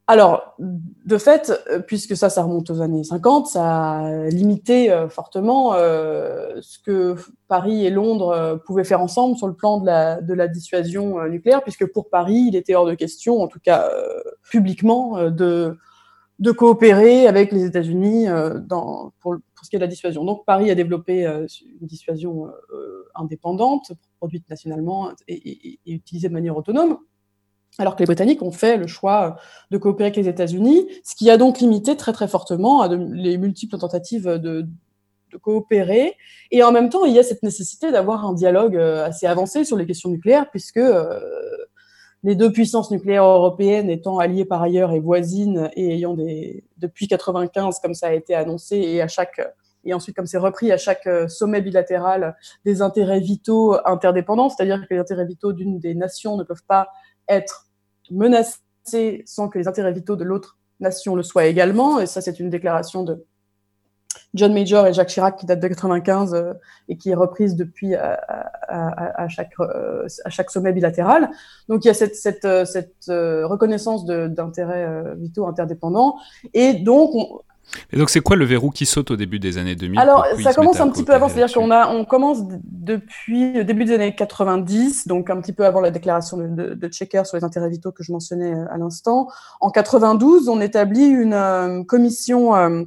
Alors, 0.07 0.55
de 0.59 1.17
fait, 1.17 1.51
euh, 1.71 1.79
puisque 1.79 2.15
ça, 2.15 2.29
ça 2.29 2.43
remonte 2.43 2.69
aux 2.69 2.81
années 2.81 3.03
50, 3.03 3.47
ça 3.47 3.93
a 4.01 4.29
limité 4.29 4.91
euh, 4.91 5.09
fortement 5.09 5.73
euh, 5.73 6.59
ce 6.61 6.77
que 6.77 7.15
Paris 7.47 7.87
et 7.87 7.89
Londres 7.89 8.61
pouvaient 8.67 8.83
faire 8.83 9.01
ensemble 9.01 9.35
sur 9.35 9.47
le 9.47 9.55
plan 9.55 9.79
de 9.79 10.33
la, 10.33 10.47
dissuasion 10.47 11.27
nucléaire, 11.27 11.63
puisque 11.63 11.87
pour 11.87 12.09
Paris, 12.09 12.45
il 12.49 12.55
était 12.55 12.75
hors 12.75 12.85
de 12.85 12.93
question, 12.93 13.41
en 13.41 13.47
tout 13.47 13.59
cas 13.59 13.89
publiquement, 14.49 15.29
de, 15.31 15.75
coopérer 16.55 17.27
avec 17.27 17.51
les 17.51 17.65
États-Unis 17.65 18.27
pour, 19.19 19.37
ce 19.63 19.69
qui 19.69 19.75
est 19.75 19.79
de 19.79 19.83
la 19.83 19.87
dissuasion. 19.87 20.23
Donc, 20.23 20.45
Paris 20.45 20.69
a 20.69 20.75
développé 20.75 21.25
une 21.25 21.87
dissuasion 21.87 22.51
indépendante, 23.15 23.91
produite 24.17 24.47
nationalement 24.49 25.11
et 25.27 25.79
utilisée 25.85 26.29
de 26.29 26.33
manière 26.33 26.57
autonome 26.57 26.97
alors 27.77 27.95
que 27.95 27.99
les 28.01 28.05
Britanniques 28.05 28.41
ont 28.41 28.51
fait 28.51 28.77
le 28.77 28.87
choix 28.87 29.37
de 29.71 29.77
coopérer 29.77 30.07
avec 30.07 30.17
les 30.17 30.29
États-Unis, 30.29 30.87
ce 31.03 31.15
qui 31.15 31.29
a 31.29 31.37
donc 31.37 31.59
limité 31.59 31.97
très 31.97 32.13
très 32.13 32.27
fortement 32.27 32.87
de, 32.87 32.95
les 32.95 33.37
multiples 33.37 33.77
tentatives 33.77 34.27
de, 34.27 34.67
coopérer. 35.41 36.15
Et 36.51 36.63
en 36.63 36.71
même 36.71 36.89
temps, 36.89 37.03
il 37.03 37.13
y 37.13 37.19
a 37.19 37.23
cette 37.23 37.43
nécessité 37.43 37.91
d'avoir 37.91 38.25
un 38.25 38.33
dialogue 38.33 38.77
euh, 38.77 39.05
assez 39.05 39.27
avancé 39.27 39.65
sur 39.65 39.75
les 39.75 39.85
questions 39.85 40.09
nucléaires, 40.09 40.49
puisque 40.49 40.77
euh, 40.77 41.19
les 42.23 42.35
deux 42.35 42.51
puissances 42.53 42.89
nucléaires 42.89 43.25
européennes 43.25 43.89
étant 43.89 44.17
alliées 44.17 44.45
par 44.45 44.61
ailleurs 44.61 44.93
et 44.93 44.99
voisines 44.99 45.69
et 45.75 45.93
ayant 45.93 46.13
des 46.13 46.63
depuis 46.77 47.09
95 47.09 47.79
comme 47.79 47.93
ça 47.93 48.07
a 48.07 48.13
été 48.13 48.33
annoncé 48.33 48.77
et 48.77 49.01
à 49.01 49.07
chaque 49.07 49.41
et 49.83 49.93
ensuite 49.93 50.15
comme 50.15 50.25
c'est 50.25 50.39
repris 50.39 50.71
à 50.71 50.77
chaque 50.77 51.05
euh, 51.05 51.27
sommet 51.27 51.61
bilatéral 51.61 52.35
des 52.65 52.81
intérêts 52.81 53.19
vitaux 53.19 53.77
interdépendants, 53.85 54.49
c'est-à-dire 54.49 54.81
que 54.87 54.93
les 54.95 54.99
intérêts 54.99 55.25
vitaux 55.25 55.53
d'une 55.53 55.79
des 55.79 55.93
nations 55.93 56.35
ne 56.37 56.43
peuvent 56.43 56.65
pas 56.67 56.89
être 57.27 57.64
menacé 58.11 59.23
sans 59.25 59.49
que 59.49 59.57
les 59.57 59.67
intérêts 59.67 59.93
vitaux 59.93 60.15
de 60.15 60.23
l'autre 60.23 60.57
nation 60.79 61.15
le 61.15 61.23
soient 61.23 61.45
également. 61.45 61.99
Et 61.99 62.05
ça, 62.05 62.21
c'est 62.21 62.39
une 62.39 62.49
déclaration 62.49 63.03
de 63.03 63.25
John 64.33 64.53
Major 64.53 64.85
et 64.85 64.93
Jacques 64.93 65.09
Chirac 65.09 65.37
qui 65.37 65.45
date 65.45 65.61
de 65.61 65.67
95 65.67 66.33
euh, 66.33 66.53
et 66.89 66.97
qui 66.97 67.09
est 67.09 67.15
reprise 67.15 67.55
depuis 67.55 67.95
à, 67.95 69.27
chaque, 69.29 69.53
euh, 69.59 70.07
à 70.25 70.29
chaque 70.29 70.51
sommet 70.51 70.73
bilatéral. 70.73 71.29
Donc 71.69 71.85
il 71.85 71.87
y 71.87 71.91
a 71.91 71.93
cette, 71.93 72.15
cette, 72.15 72.45
euh, 72.45 72.65
cette 72.65 73.07
reconnaissance 73.07 74.05
d'intérêts 74.05 75.15
vitaux 75.15 75.47
interdépendants. 75.47 76.17
Et 76.53 76.73
donc, 76.73 77.15
on, 77.15 77.39
et 77.91 77.97
donc, 77.97 78.09
c'est 78.09 78.21
quoi 78.21 78.35
le 78.35 78.45
verrou 78.45 78.69
qui 78.69 78.85
saute 78.85 79.11
au 79.11 79.15
début 79.15 79.39
des 79.39 79.57
années 79.57 79.75
2000 79.75 79.99
Alors, 79.99 80.25
ça 80.41 80.53
commence 80.53 80.79
un 80.79 80.89
petit 80.89 81.03
peu 81.03 81.13
avant, 81.13 81.27
c'est-à-dire 81.27 81.53
qu'on 81.53 81.71
a, 81.71 81.89
on 81.89 82.05
commence 82.05 82.39
depuis 82.63 83.53
le 83.53 83.63
début 83.63 83.85
des 83.85 83.95
années 83.95 84.15
90, 84.15 85.07
donc 85.07 85.29
un 85.29 85.41
petit 85.41 85.53
peu 85.53 85.65
avant 85.65 85.81
la 85.81 85.91
déclaration 85.91 86.37
de, 86.37 86.47
de, 86.47 86.73
de 86.73 86.87
Checker 86.87 87.23
sur 87.25 87.37
les 87.37 87.43
intérêts 87.43 87.69
vitaux 87.69 87.91
que 87.91 88.03
je 88.03 88.11
mentionnais 88.11 88.53
euh, 88.53 88.65
à 88.71 88.77
l'instant. 88.77 89.27
En 89.61 89.71
92, 89.71 90.47
on 90.49 90.61
établit 90.61 91.05
une 91.07 91.33
euh, 91.33 91.83
commission 91.83 92.55
euh, 92.55 92.83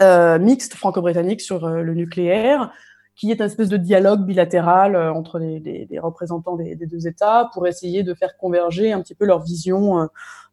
euh, 0.00 0.38
mixte 0.38 0.74
franco-britannique 0.74 1.40
sur 1.40 1.64
euh, 1.64 1.82
le 1.82 1.92
nucléaire, 1.92 2.70
qui 3.16 3.32
est 3.32 3.40
une 3.40 3.46
espèce 3.46 3.68
de 3.68 3.76
dialogue 3.76 4.24
bilatéral 4.24 4.94
euh, 4.94 5.12
entre 5.12 5.40
les, 5.40 5.58
les, 5.58 5.88
les 5.90 5.98
représentants 5.98 6.54
des, 6.54 6.76
des, 6.76 6.86
deux 6.86 7.08
États 7.08 7.50
pour 7.52 7.66
essayer 7.66 8.04
de 8.04 8.14
faire 8.14 8.36
converger 8.36 8.92
un 8.92 9.02
petit 9.02 9.16
peu 9.16 9.24
leur 9.24 9.42
vision 9.42 10.08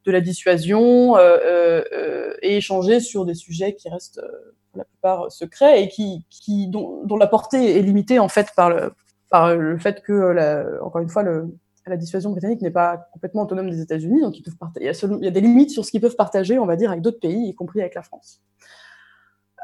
de 0.06 0.12
la 0.12 0.22
dissuasion 0.22 1.18
euh, 1.18 1.82
euh, 1.94 2.34
et 2.42 2.58
échanger 2.58 3.00
sur 3.00 3.26
des 3.26 3.34
sujets 3.34 3.76
qui 3.76 3.90
restent 3.90 4.20
euh, 4.20 4.54
pour 4.72 4.80
la 4.80 4.86
plupart 4.86 5.32
secrets 5.32 5.84
et 5.84 5.88
qui, 5.88 6.26
qui 6.30 6.68
dont, 6.68 7.04
dont, 7.06 7.18
la 7.18 7.28
portée 7.28 7.78
est 7.78 7.82
limitée 7.82 8.20
en 8.20 8.28
fait 8.28 8.50
par 8.56 8.70
le, 8.70 8.94
par 9.30 9.56
le 9.56 9.78
fait 9.78 10.02
que, 10.02 10.14
la, 10.14 10.66
encore 10.84 11.02
une 11.02 11.10
fois, 11.10 11.24
le, 11.24 11.48
la 11.88 11.98
dissuasion 11.98 12.32
britannique 12.32 12.62
n'est 12.62 12.72
pas 12.72 13.10
complètement 13.14 13.44
autonome 13.44 13.70
des 13.70 13.82
États-Unis, 13.82 14.22
donc 14.22 14.38
ils 14.38 14.44
peuvent 14.44 14.56
il, 14.80 14.86
y 14.86 14.90
a 14.90 14.92
il 14.92 15.26
y 15.26 15.28
a 15.28 15.32
des 15.32 15.42
limites 15.42 15.72
sur 15.72 15.86
ce 15.86 15.92
qu'ils 15.92 16.02
peuvent 16.02 16.16
partager, 16.16 16.58
on 16.60 16.66
va 16.66 16.76
dire, 16.76 16.90
avec 16.90 17.02
d'autres 17.02 17.20
pays, 17.20 17.50
y 17.50 17.56
compris 17.56 17.82
avec 17.82 17.96
la 17.96 18.02
France. 18.02 18.42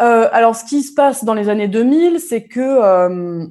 Euh, 0.01 0.29
alors, 0.31 0.55
ce 0.55 0.65
qui 0.65 0.81
se 0.81 0.93
passe 0.93 1.23
dans 1.23 1.33
les 1.33 1.49
années 1.49 1.67
2000, 1.67 2.19
c'est 2.19 2.43
que 2.43 2.59
euh, 2.59 3.45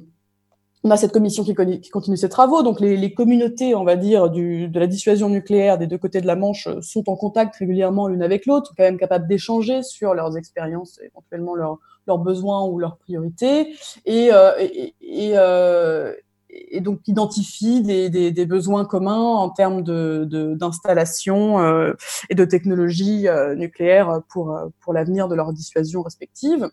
on 0.83 0.89
a 0.89 0.97
cette 0.97 1.11
commission 1.11 1.43
qui, 1.43 1.53
continue 1.91 2.17
ses 2.17 2.29
travaux. 2.29 2.63
Donc, 2.63 2.79
les, 2.79 3.13
communautés, 3.13 3.75
on 3.75 3.83
va 3.83 3.95
dire, 3.95 4.29
de 4.29 4.79
la 4.79 4.87
dissuasion 4.87 5.29
nucléaire 5.29 5.77
des 5.77 5.87
deux 5.87 5.97
côtés 5.97 6.21
de 6.21 6.27
la 6.27 6.35
Manche 6.35 6.67
euh, 6.67 6.81
sont 6.81 7.07
en 7.09 7.15
contact 7.15 7.55
régulièrement 7.55 8.07
l'une 8.07 8.23
avec 8.23 8.45
l'autre, 8.45 8.73
quand 8.75 8.83
même 8.83 8.97
capables 8.97 9.27
d'échanger 9.27 9.83
sur 9.83 10.13
leurs 10.13 10.37
expériences, 10.37 10.99
éventuellement 11.03 11.55
leurs, 11.55 11.77
besoins 12.17 12.65
ou 12.65 12.79
leurs 12.79 12.97
priorités, 12.97 13.73
et, 14.05 14.29
euh, 14.33 14.51
et, 14.59 14.93
euh, 15.37 16.13
et, 16.51 16.81
donc 16.81 17.07
identifient 17.07 17.81
des, 17.81 18.09
des, 18.09 18.31
des, 18.31 18.45
besoins 18.45 18.85
communs 18.85 19.21
en 19.21 19.49
termes 19.49 19.83
d'installation 19.83 21.59
de, 21.59 21.63
euh, 21.63 21.93
et 22.29 22.35
de 22.35 22.45
technologie 22.45 23.27
euh, 23.27 23.55
nucléaire 23.55 24.21
pour, 24.29 24.57
pour 24.79 24.93
l'avenir 24.93 25.27
de 25.27 25.35
leur 25.35 25.53
dissuasion 25.53 26.01
respective. 26.01 26.69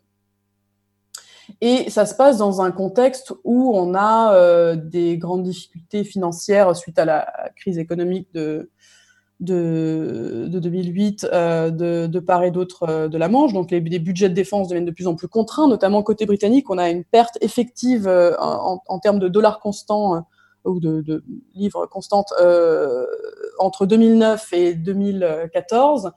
Et 1.60 1.90
ça 1.90 2.06
se 2.06 2.14
passe 2.14 2.38
dans 2.38 2.60
un 2.60 2.70
contexte 2.70 3.32
où 3.44 3.72
on 3.74 3.94
a 3.94 4.34
euh, 4.34 4.76
des 4.76 5.18
grandes 5.18 5.42
difficultés 5.42 6.04
financières 6.04 6.76
suite 6.76 6.98
à 6.98 7.04
la 7.04 7.32
crise 7.56 7.78
économique 7.78 8.28
de, 8.34 8.70
de, 9.40 10.46
de 10.48 10.58
2008 10.58 11.26
euh, 11.32 11.70
de, 11.70 12.18
part 12.20 12.44
et 12.44 12.50
d'autre 12.50 12.88
euh, 12.88 13.08
de 13.08 13.18
la 13.18 13.28
Manche. 13.28 13.52
Donc 13.52 13.70
les, 13.70 13.80
budgets 13.80 14.28
de 14.28 14.34
défense 14.34 14.68
deviennent 14.68 14.84
de 14.84 14.90
plus 14.90 15.06
en 15.06 15.16
plus 15.16 15.28
contraints, 15.28 15.68
notamment 15.68 16.02
côté 16.02 16.26
britannique. 16.26 16.70
On 16.70 16.78
a 16.78 16.90
une 16.90 17.04
perte 17.04 17.38
effective 17.40 18.08
en, 18.38 18.98
termes 19.00 19.18
de 19.18 19.28
dollars 19.28 19.60
constants 19.60 20.24
ou 20.64 20.80
de, 20.80 21.00
de, 21.00 21.24
livres 21.54 21.86
constantes 21.86 22.32
entre 23.58 23.86
2009 23.86 24.52
et 24.52 24.74
2014. 24.74 26.12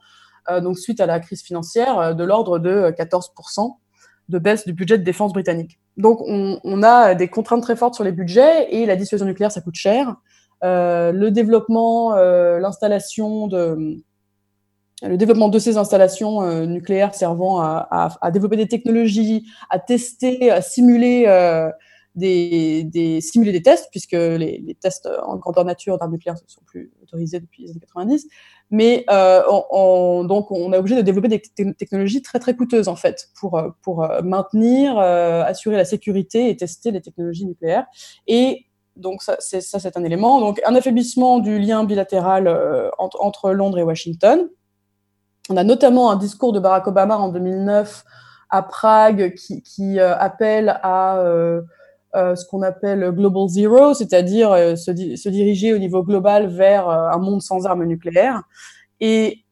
donc 0.60 0.78
suite 0.78 1.00
à 1.00 1.06
la 1.06 1.20
crise 1.20 1.42
financière, 1.42 2.14
de 2.14 2.24
l'ordre 2.24 2.58
de 2.58 2.90
14 2.90 3.30
de 4.32 4.38
baisse 4.38 4.66
du 4.66 4.72
budget 4.72 4.98
de 4.98 5.04
défense 5.04 5.32
britannique. 5.32 5.78
Donc 5.96 6.20
on, 6.22 6.82
a 6.82 7.14
des 7.14 7.28
contraintes 7.28 7.62
très 7.62 7.76
fortes 7.76 7.94
sur 7.94 8.04
les 8.04 8.12
budgets 8.12 8.74
et 8.74 8.86
la 8.86 8.96
dissuasion 8.96 9.26
nucléaire, 9.26 9.52
ça 9.52 9.60
coûte 9.60 9.76
cher. 9.76 10.16
Euh, 10.64 11.12
le 11.12 11.30
développement, 11.30 12.14
euh, 12.14 12.58
l'installation 12.58 13.46
de 13.46 14.02
le 15.04 15.16
développement 15.16 15.48
de 15.48 15.58
ces 15.58 15.78
installations 15.78 16.42
euh, 16.42 16.64
nucléaires 16.64 17.12
servant 17.12 17.60
à, 17.60 18.30
développer 18.32 18.56
des 18.56 18.68
technologies, 18.68 19.44
à 19.68 19.80
tester, 19.80 20.50
à 20.50 20.62
simuler 20.62 21.26
des, 22.14 23.20
simuler 23.20 23.52
des 23.52 23.62
tests, 23.62 23.88
puisque 23.90 24.12
les, 24.12 24.76
tests 24.80 25.08
en 25.24 25.36
grandeur 25.36 25.64
nature 25.64 25.98
d'armes 25.98 26.12
nucléaires 26.12 26.34
ne 26.34 26.48
sont 26.48 26.62
plus 26.66 26.92
autorisés 27.02 27.40
depuis 27.40 27.62
les 27.64 27.70
années 27.70 27.80
90. 27.80 28.26
Mais 28.70 29.04
euh, 29.10 29.42
on, 29.70 30.24
donc, 30.24 30.50
on 30.50 30.72
a 30.72 30.78
obligé 30.78 30.96
de 30.96 31.02
développer 31.02 31.28
des 31.28 31.40
technologies 31.74 32.22
très 32.22 32.38
très 32.38 32.56
coûteuses 32.56 32.88
en 32.88 32.96
fait 32.96 33.28
pour 33.38 33.60
pour 33.82 34.06
maintenir, 34.22 34.98
assurer 34.98 35.76
la 35.76 35.84
sécurité 35.84 36.50
et 36.50 36.56
tester 36.56 36.90
les 36.90 37.00
technologies 37.00 37.46
nucléaires. 37.46 37.86
Et 38.26 38.66
donc 38.96 39.22
ça, 39.22 39.36
c'est 39.40 39.96
un 39.96 40.04
élément. 40.04 40.40
Donc 40.40 40.60
un 40.64 40.74
affaiblissement 40.74 41.38
du 41.38 41.58
lien 41.58 41.84
bilatéral 41.84 42.48
entre, 42.98 43.52
Londres 43.52 43.78
et 43.78 43.82
Washington. 43.82 44.48
On 45.50 45.56
a 45.56 45.64
notamment 45.64 46.10
un 46.10 46.16
discours 46.16 46.52
de 46.52 46.60
Barack 46.60 46.86
Obama 46.86 47.16
en 47.16 47.28
2009 47.28 48.04
à 48.50 48.62
Prague 48.62 49.34
qui, 49.34 49.62
qui 49.62 49.98
euh, 49.98 50.16
appelle 50.16 50.78
à 50.82 51.18
euh, 51.18 51.62
euh, 52.14 52.34
ce 52.34 52.46
qu'on 52.46 52.62
appelle 52.62 53.10
Global 53.10 53.48
Zero, 53.48 53.94
c'est-à-dire 53.94 54.50
se, 54.76 55.16
se, 55.16 55.28
diriger 55.28 55.74
au 55.74 55.78
niveau 55.78 56.02
global 56.02 56.48
vers 56.48 56.88
un 56.88 57.18
monde 57.18 57.42
sans 57.42 57.66
armes 57.66 57.84
nucléaires. 57.84 58.42
Et, 59.04 59.44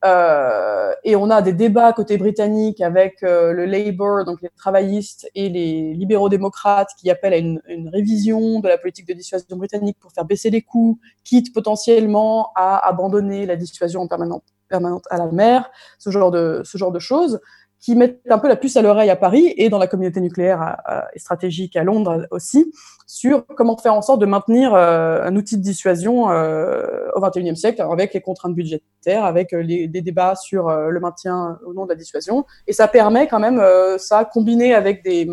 et 1.03 1.17
on 1.17 1.29
a 1.29 1.43
des 1.43 1.53
débats 1.53 1.93
côté 1.93 2.17
britannique 2.19 2.81
avec 2.81 3.17
le 3.23 3.65
Labour, 3.65 4.25
donc 4.25 4.41
les 4.43 4.49
travaillistes, 4.51 5.29
et 5.35 5.49
les 5.49 5.93
libéraux 5.95 6.29
démocrates 6.29 6.91
qui 7.01 7.11
appellent 7.11 7.33
à 7.33 7.39
une, 7.39 7.61
une, 7.67 7.89
révision 7.89 8.61
de 8.61 8.69
la 8.69 8.79
politique 8.79 9.09
de 9.09 9.13
dissuasion 9.13 9.57
britannique 9.57 9.97
pour 9.99 10.13
faire 10.13 10.25
baisser 10.25 10.51
les 10.51 10.63
coûts, 10.63 11.01
quitte 11.25 11.53
potentiellement 11.53 12.53
à 12.55 12.87
abandonner 12.89 13.45
la 13.45 13.57
dissuasion 13.57 14.07
permanente, 14.07 14.45
permanente 14.69 15.05
à 15.11 15.19
la 15.19 15.27
mer, 15.27 15.69
ce 15.99 16.11
genre 16.11 16.31
de, 16.31 16.63
ce 16.65 16.79
genre 16.79 16.93
de 16.93 17.01
choses 17.01 17.41
qui 17.81 17.97
mettent 17.97 18.21
un 18.29 18.39
peu 18.39 18.49
la 18.49 18.57
puce 18.57 18.77
à 18.77 18.83
l'oreille 18.83 19.11
à 19.11 19.17
Paris 19.17 19.55
et 19.57 19.71
dans 19.71 19.79
la 19.79 19.87
communauté 19.87 20.21
nucléaire 20.21 20.77
et 21.15 21.19
stratégique 21.19 21.77
à 21.77 21.85
Londres 21.85 22.27
aussi, 22.31 22.71
sur 23.07 23.45
comment 23.57 23.77
faire 23.77 23.95
en 23.95 24.03
sorte 24.03 24.21
de 24.21 24.27
maintenir 24.27 24.73
euh, 24.73 25.25
un 25.25 25.35
outil 25.35 25.57
de 25.57 25.63
dissuasion 25.63 26.31
euh, 26.31 27.09
au 27.17 27.21
XXIe 27.21 27.57
siècle 27.57 27.83
avec 27.83 28.15
les 28.15 28.21
contraintes 28.21 28.55
budgétaires, 28.55 29.25
avec 29.25 29.53
euh, 29.53 29.63
les, 29.63 29.89
débats 29.89 30.37
sur 30.37 30.71
le 30.71 31.01
maintien 31.01 31.59
au 31.67 31.75
nom 31.75 31.87
de 31.87 31.91
la 31.91 31.97
dissuasion. 31.97 32.47
Et 32.69 32.73
ça 32.73 32.87
permet 32.87 33.27
quand 33.27 33.41
même, 33.41 33.61
ça 33.99 34.25
combiné 34.25 34.75
avec 34.75 35.03
des 35.03 35.29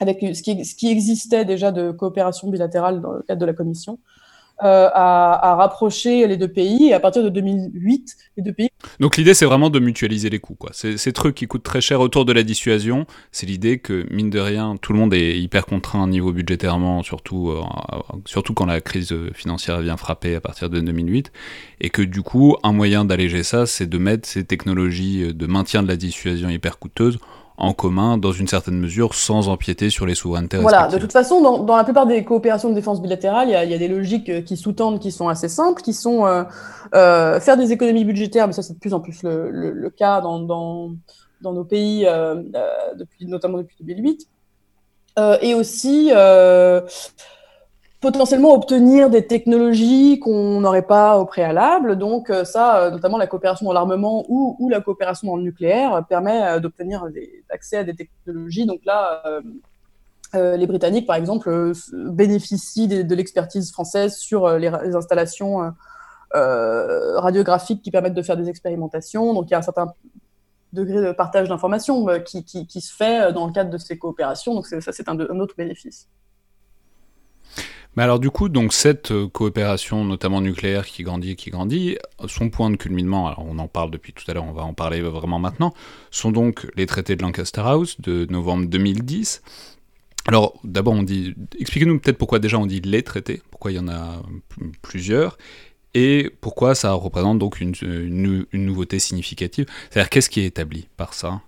avec 0.00 0.18
ce 0.20 0.42
qui, 0.42 0.64
ce 0.64 0.74
qui 0.74 0.90
existait 0.90 1.44
déjà 1.44 1.70
de 1.70 1.92
coopération 1.92 2.48
bilatérale 2.48 3.00
dans 3.00 3.12
le 3.12 3.22
cadre 3.22 3.40
de 3.40 3.46
la 3.46 3.54
Commission, 3.54 3.98
euh, 4.62 4.88
à, 4.92 5.54
rapprocher 5.56 6.26
les 6.26 6.36
deux 6.36 6.48
pays. 6.48 6.88
Et 6.88 6.94
à 6.94 7.00
partir 7.00 7.22
de 7.22 7.28
2008, 7.28 8.16
les 8.36 8.42
deux 8.42 8.52
pays. 8.52 8.68
Donc 9.00 9.16
l'idée, 9.16 9.34
c'est 9.34 9.44
vraiment 9.44 9.70
de 9.70 9.78
mutualiser 9.78 10.30
les 10.30 10.38
coûts. 10.38 10.54
Quoi. 10.54 10.70
Ces 10.72 11.12
trucs 11.12 11.34
qui 11.34 11.46
coûtent 11.46 11.62
très 11.62 11.80
cher 11.80 12.00
autour 12.00 12.24
de 12.24 12.32
la 12.32 12.42
dissuasion, 12.42 13.06
c'est 13.30 13.46
l'idée 13.46 13.78
que, 13.78 14.06
mine 14.10 14.30
de 14.30 14.38
rien, 14.38 14.76
tout 14.80 14.92
le 14.92 14.98
monde 14.98 15.14
est 15.14 15.38
hyper 15.38 15.66
contraint 15.66 16.04
au 16.04 16.06
niveau 16.06 16.32
budgétairement, 16.32 17.02
surtout, 17.02 17.50
euh, 17.50 17.62
surtout 18.24 18.54
quand 18.54 18.66
la 18.66 18.80
crise 18.80 19.14
financière 19.34 19.80
vient 19.80 19.96
frapper 19.96 20.34
à 20.34 20.40
partir 20.40 20.70
de 20.70 20.80
2008. 20.80 21.32
Et 21.80 21.90
que 21.90 22.02
du 22.02 22.22
coup, 22.22 22.56
un 22.62 22.72
moyen 22.72 23.04
d'alléger 23.04 23.42
ça, 23.42 23.66
c'est 23.66 23.88
de 23.88 23.98
mettre 23.98 24.28
ces 24.28 24.44
technologies 24.44 25.34
de 25.34 25.46
maintien 25.46 25.82
de 25.82 25.88
la 25.88 25.96
dissuasion 25.96 26.48
hyper 26.48 26.78
coûteuses 26.78 27.18
en 27.56 27.72
commun 27.72 28.18
dans 28.18 28.32
une 28.32 28.48
certaine 28.48 28.78
mesure 28.78 29.14
sans 29.14 29.48
empiéter 29.48 29.90
sur 29.90 30.06
les 30.06 30.14
souverainetés 30.14 30.58
Voilà, 30.58 30.88
de 30.88 30.98
toute 30.98 31.12
façon, 31.12 31.40
dans, 31.40 31.58
dans, 31.58 31.76
la 31.76 31.84
plupart 31.84 32.06
des 32.06 32.24
coopérations 32.24 32.70
de 32.70 32.74
défense 32.74 33.00
bilatérale, 33.02 33.48
il 33.48 33.52
y 33.52 33.54
a, 33.54 33.64
y 33.64 33.74
a, 33.74 33.78
des 33.78 33.88
logiques 33.88 34.28
euh, 34.28 34.40
qui 34.40 34.56
sous-tendent, 34.56 34.98
qui 34.98 35.12
sont 35.12 35.28
assez 35.28 35.48
simples, 35.48 35.82
qui 35.82 35.92
sont 35.92 36.26
euh, 36.26 36.44
euh, 36.94 37.40
faire 37.40 37.56
des 37.56 37.72
économies 37.72 38.04
budgétaires, 38.04 38.46
mais 38.46 38.52
ça 38.52 38.62
c'est 38.62 38.74
de 38.74 38.78
plus 38.78 38.94
en 38.94 39.00
plus 39.00 39.22
le, 39.22 39.50
le, 39.50 39.72
le 39.72 39.90
cas 39.90 40.20
dans, 40.20 40.40
dans, 40.40 40.92
dans, 41.40 41.52
nos 41.52 41.64
pays, 41.64 42.06
euh 42.06 42.42
depuis, 42.96 43.26
notamment 43.26 43.58
depuis 43.58 43.76
2008, 43.80 44.28
et 45.42 45.54
aussi 45.54 46.10
potentiellement 48.02 48.52
obtenir 48.52 49.08
des 49.10 49.26
technologies 49.26 50.18
qu'on 50.18 50.60
n'aurait 50.60 50.86
pas 50.86 51.18
au 51.18 51.24
préalable. 51.24 51.96
Donc 51.96 52.28
euh, 52.28 52.44
ça, 52.44 52.82
euh, 52.82 52.90
notamment 52.90 53.16
la 53.16 53.28
coopération 53.28 53.64
dans 53.64 53.72
l'armement 53.72 54.24
ou, 54.28 54.68
la 54.68 54.80
coopération 54.80 55.28
dans 55.28 55.36
le 55.36 55.44
nucléaire, 55.44 55.94
euh, 55.94 56.02
permet 56.02 56.60
d'obtenir 56.60 57.06
accès 57.48 57.78
à 57.78 57.84
des 57.84 57.94
technologies. 57.94 58.66
Donc 58.66 58.80
là, 58.84 59.22
les 60.34 60.66
Britanniques, 60.66 61.06
par 61.06 61.16
exemple, 61.16 61.72
bénéficient 61.92 62.88
de, 62.88 63.14
l'expertise 63.14 63.70
française 63.70 64.16
sur 64.16 64.48
les, 64.58 64.68
installations 64.68 65.72
radiographiques 66.32 67.82
qui 67.82 67.90
permettent 67.90 68.14
de 68.14 68.22
faire 68.22 68.36
des 68.36 68.48
expérimentations. 68.48 69.32
Donc 69.34 69.44
il 69.48 69.52
y 69.52 69.54
a 69.54 69.58
un 69.58 69.62
certain 69.62 69.92
degré 70.72 71.02
de 71.02 71.12
partage 71.12 71.48
d'informations 71.50 72.06
qui, 72.24 72.80
se 72.80 72.94
fait 72.94 73.32
dans 73.32 73.46
le 73.46 73.52
cadre 73.52 73.70
de 73.70 73.78
ces 73.78 73.96
coopérations. 73.98 74.54
Donc 74.54 74.66
ça, 74.66 74.90
c'est 74.90 75.08
un 75.08 75.18
autre 75.18 75.54
bénéfice. 75.56 76.08
Mais 77.96 78.02
alors 78.02 78.18
du 78.18 78.30
coup, 78.30 78.48
donc 78.48 78.72
cette 78.72 79.10
euh, 79.10 79.28
coopération, 79.28 80.04
notamment 80.04 80.40
nucléaire, 80.40 80.86
qui 80.86 81.02
grandit, 81.02 81.36
qui 81.36 81.50
grandit, 81.50 81.98
son 82.26 82.48
point 82.48 82.70
de 82.70 82.76
culminement, 82.76 83.26
alors 83.26 83.44
on 83.46 83.58
en 83.58 83.68
parle 83.68 83.90
depuis 83.90 84.12
tout 84.12 84.24
à 84.28 84.34
l'heure, 84.34 84.44
on 84.44 84.52
va 84.52 84.62
en 84.62 84.72
parler 84.72 85.02
vraiment 85.02 85.38
maintenant, 85.38 85.74
sont 86.10 86.32
donc 86.32 86.66
les 86.74 86.86
traités 86.86 87.16
de 87.16 87.22
Lancaster 87.22 87.60
House 87.60 88.00
de 88.00 88.26
novembre 88.30 88.66
2010. 88.66 89.42
Alors 90.26 90.54
d'abord, 90.64 90.94
on 90.94 91.02
dit, 91.02 91.34
expliquez-nous 91.58 91.98
peut-être 91.98 92.16
pourquoi 92.16 92.38
déjà 92.38 92.58
on 92.58 92.66
dit 92.66 92.80
les 92.80 93.02
traités, 93.02 93.42
pourquoi 93.50 93.72
il 93.72 93.74
y 93.74 93.80
en 93.80 93.88
a 93.88 94.22
plusieurs, 94.80 95.36
et 95.94 96.30
pourquoi 96.40 96.74
ça 96.74 96.92
représente 96.92 97.38
donc 97.38 97.60
une, 97.60 97.74
une, 97.82 98.46
nouveauté 98.52 98.98
significative? 98.98 99.66
C'est-à-dire 99.90 100.08
qu'est-ce 100.08 100.30
qui 100.30 100.40
est 100.40 100.46
établi 100.46 100.88
par 100.96 101.12
ça? 101.12 101.40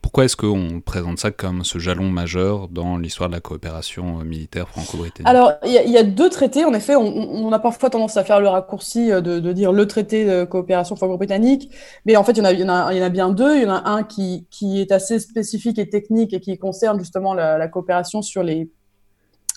Pourquoi 0.00 0.24
est-ce 0.24 0.36
qu'on 0.36 0.80
présente 0.80 1.18
ça 1.18 1.30
comme 1.30 1.62
ce 1.62 1.78
jalon 1.78 2.08
majeur 2.08 2.68
dans 2.68 2.96
l'histoire 2.96 3.28
de 3.28 3.34
la 3.34 3.40
coopération 3.40 4.18
euh, 4.18 4.24
militaire 4.24 4.68
franco-britannique? 4.68 5.28
Alors, 5.28 5.52
il 5.64 5.72
y, 5.72 5.98
a 5.98 6.02
deux 6.02 6.30
traités, 6.30 6.64
en 6.64 6.74
effet, 6.74 6.96
on, 6.96 7.52
a 7.52 7.58
parfois 7.60 7.88
tendance 7.88 8.16
à 8.16 8.24
faire 8.24 8.40
le 8.40 8.48
raccourci 8.48 9.12
euh, 9.12 9.20
de, 9.20 9.52
dire 9.52 9.72
le 9.72 9.86
traité 9.86 10.24
de 10.24 10.44
coopération 10.44 10.96
franco-britannique, 10.96 11.70
mais 12.06 12.16
en 12.16 12.24
fait, 12.24 12.32
il 12.32 12.38
y, 12.38 12.64
en 12.64 12.68
a, 12.68 13.08
bien 13.08 13.30
deux. 13.30 13.56
Il 13.56 13.62
y 13.62 13.66
en 13.66 13.74
a 13.74 13.88
un 13.88 14.02
qui, 14.02 14.46
qui 14.50 14.80
est 14.80 14.90
assez 14.90 15.20
spécifique 15.20 15.78
et 15.78 15.88
technique 15.88 16.32
et 16.32 16.40
qui 16.40 16.58
concerne 16.58 16.98
justement 16.98 17.34
la 17.34 17.68
coopération 17.68 18.20
sur 18.20 18.42
les 18.42 18.68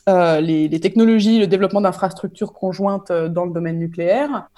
euh, 0.07 0.39
les, 0.39 0.79
technologies, 0.79 1.39
le 1.39 1.47
développement 1.47 1.81
d'infrastructures 1.81 2.53
conjointes 2.53 3.09
euh, 3.09 3.27
dans 3.27 3.45
le 3.45 3.51
domaine 3.51 3.79
nucléaire, 3.79 4.49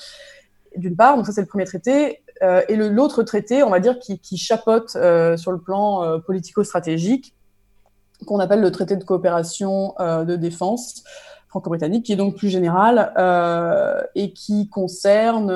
d'une 0.76 0.96
part, 0.96 1.16
donc 1.16 1.26
ça 1.26 1.32
c'est 1.32 1.42
le 1.42 1.48
premier 1.48 1.64
traité, 1.64 2.22
euh, 2.44 2.62
et 2.68 2.76
l'autre 2.76 3.24
traité, 3.24 3.64
on 3.64 3.70
va 3.70 3.80
dire, 3.80 3.98
qui, 4.00 4.20
qui 4.20 4.38
chapeaute 4.38 4.96
euh, 4.96 5.38
sur 5.38 5.52
le 5.52 5.60
plan 5.60 6.20
politico-stratégique, 6.22 7.34
qu'on 8.26 8.40
appelle 8.40 8.62
le 8.62 8.72
traité 8.72 8.98
de 8.98 9.04
coopération 9.04 9.94
de 10.00 10.36
défense 10.36 11.04
franco-britannique, 11.50 12.06
qui 12.06 12.14
est 12.14 12.18
donc 12.18 12.36
plus 12.36 12.50
général 12.50 13.14
et 14.16 14.34
qui 14.34 14.70
concerne 14.70 15.52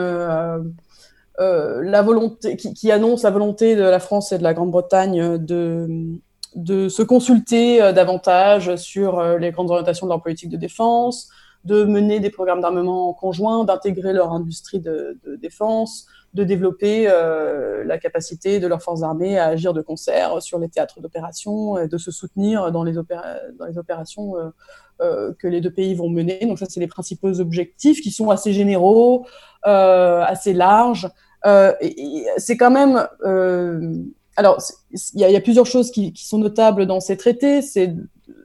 la 1.40 2.02
volonté, 2.04 2.56
qui, 2.56 2.92
annonce 2.92 3.24
la 3.24 3.32
volonté 3.32 3.76
de 3.76 3.82
la 3.82 4.00
France 4.00 4.32
et 4.32 4.38
de 4.38 4.44
la 4.44 4.54
Grande-Bretagne 4.54 5.40
de 5.40 6.20
de 6.56 6.90
se 6.90 7.02
consulter 7.02 7.82
euh, 7.82 7.94
davantage 7.94 8.76
sur 8.76 9.20
euh, 9.20 9.38
les 9.38 9.52
grandes 9.52 9.72
orientations 9.72 10.06
de 10.06 10.12
leur 10.12 10.22
politique 10.22 10.50
de 10.50 10.58
défense, 10.58 11.30
de 11.64 11.84
mener 11.84 12.20
des 12.20 12.30
programmes 12.30 12.62
d'armement 12.62 13.14
conjoints, 13.14 13.64
d'intégrer 13.64 14.14
leur 14.14 14.34
industrie 14.34 14.80
de, 14.80 15.20
défense, 15.40 16.08
de 16.34 16.44
développer 16.44 17.08
euh, 17.08 17.84
la 17.84 17.98
capacité 18.00 18.60
de 18.60 18.68
leurs 18.68 18.82
forces 18.82 19.04
armées 19.04 19.38
à 19.38 19.48
agir 19.48 19.74
de 19.74 19.82
concert 19.82 20.42
sur 20.42 20.58
les 20.60 20.70
théâtres 20.70 21.00
d'opération, 21.02 21.86
de 21.86 21.98
se 21.98 22.10
soutenir 22.10 22.72
dans 22.72 22.84
les, 22.84 22.98
opérations 22.98 24.34
que 25.00 25.48
les 25.48 25.62
deux 25.62 25.72
pays 25.72 25.94
vont 25.94 26.10
mener. 26.10 26.40
Donc 26.48 26.58
ça, 26.58 26.66
c'est 26.68 26.80
les 26.80 26.88
principaux 26.88 27.40
objectifs 27.40 28.02
qui 28.02 28.10
sont 28.10 28.32
assez 28.32 28.54
généraux, 28.54 29.28
assez 29.62 30.54
larges. 30.54 31.10
c'est 31.44 32.58
quand 32.58 32.72
même 32.72 33.08
alors, 34.38 34.62
il 35.14 35.20
y, 35.20 35.36
a 35.36 35.42
plusieurs 35.42 35.66
choses 35.66 35.92
qui, 35.92 36.14
sont 36.16 36.38
notables 36.38 36.86
dans 36.86 37.00
ces 37.00 37.18
traités. 37.18 37.62
C'est 37.62 37.94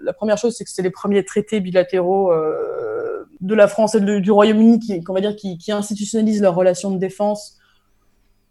la 0.03 0.13
première 0.13 0.37
chose, 0.37 0.57
c'est 0.57 0.65
que 0.65 0.71
c'est 0.71 0.83
les 0.83 0.91
premiers 0.91 1.25
traités 1.25 1.61
bilatéraux 1.61 2.33
euh, 2.33 3.25
de 3.41 3.55
la 3.55 3.69
France 3.69 3.95
et 3.95 4.01
du 4.01 4.31
Royaume-Uni 4.31 4.81
qui, 4.81 5.01
qu'on 5.05 5.15
va 5.15 5.21
dire, 5.21 5.37
qui, 5.37 5.59
institutionnalisent 5.71 6.43
leurs 6.43 6.57
relations 6.57 6.91
de 6.91 6.99
défense. 6.99 7.59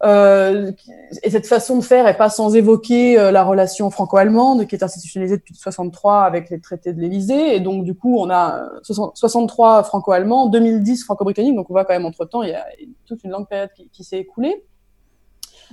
Euh, 0.03 0.71
et 1.23 1.29
cette 1.29 1.47
façon 1.47 1.77
de 1.77 1.83
faire 1.83 2.07
est 2.07 2.17
pas 2.17 2.29
sans 2.29 2.53
évoquer 2.55 3.17
euh, 3.17 3.31
la 3.31 3.43
relation 3.43 3.89
franco-allemande 3.89 4.67
qui 4.67 4.75
est 4.75 4.83
institutionnalisée 4.83 5.37
depuis 5.37 5.55
63 5.55 6.23
avec 6.23 6.49
les 6.49 6.59
traités 6.59 6.93
de 6.93 7.01
l'Élysée. 7.01 7.55
Et 7.55 7.59
donc, 7.59 7.83
du 7.83 7.95
coup, 7.95 8.17
on 8.17 8.29
a 8.29 8.69
63 8.81 9.83
franco-allemands, 9.83 10.47
2010 10.47 11.03
franco-britanniques. 11.03 11.55
Donc, 11.55 11.69
on 11.69 11.73
voit 11.73 11.85
quand 11.85 11.93
même 11.93 12.05
entre 12.05 12.25
temps, 12.25 12.43
il 12.43 12.49
y 12.49 12.53
a 12.53 12.65
toute 13.05 13.23
une 13.25 13.31
longue 13.31 13.47
période 13.47 13.71
qui 13.91 14.03
s'est 14.05 14.19
écoulée. 14.19 14.63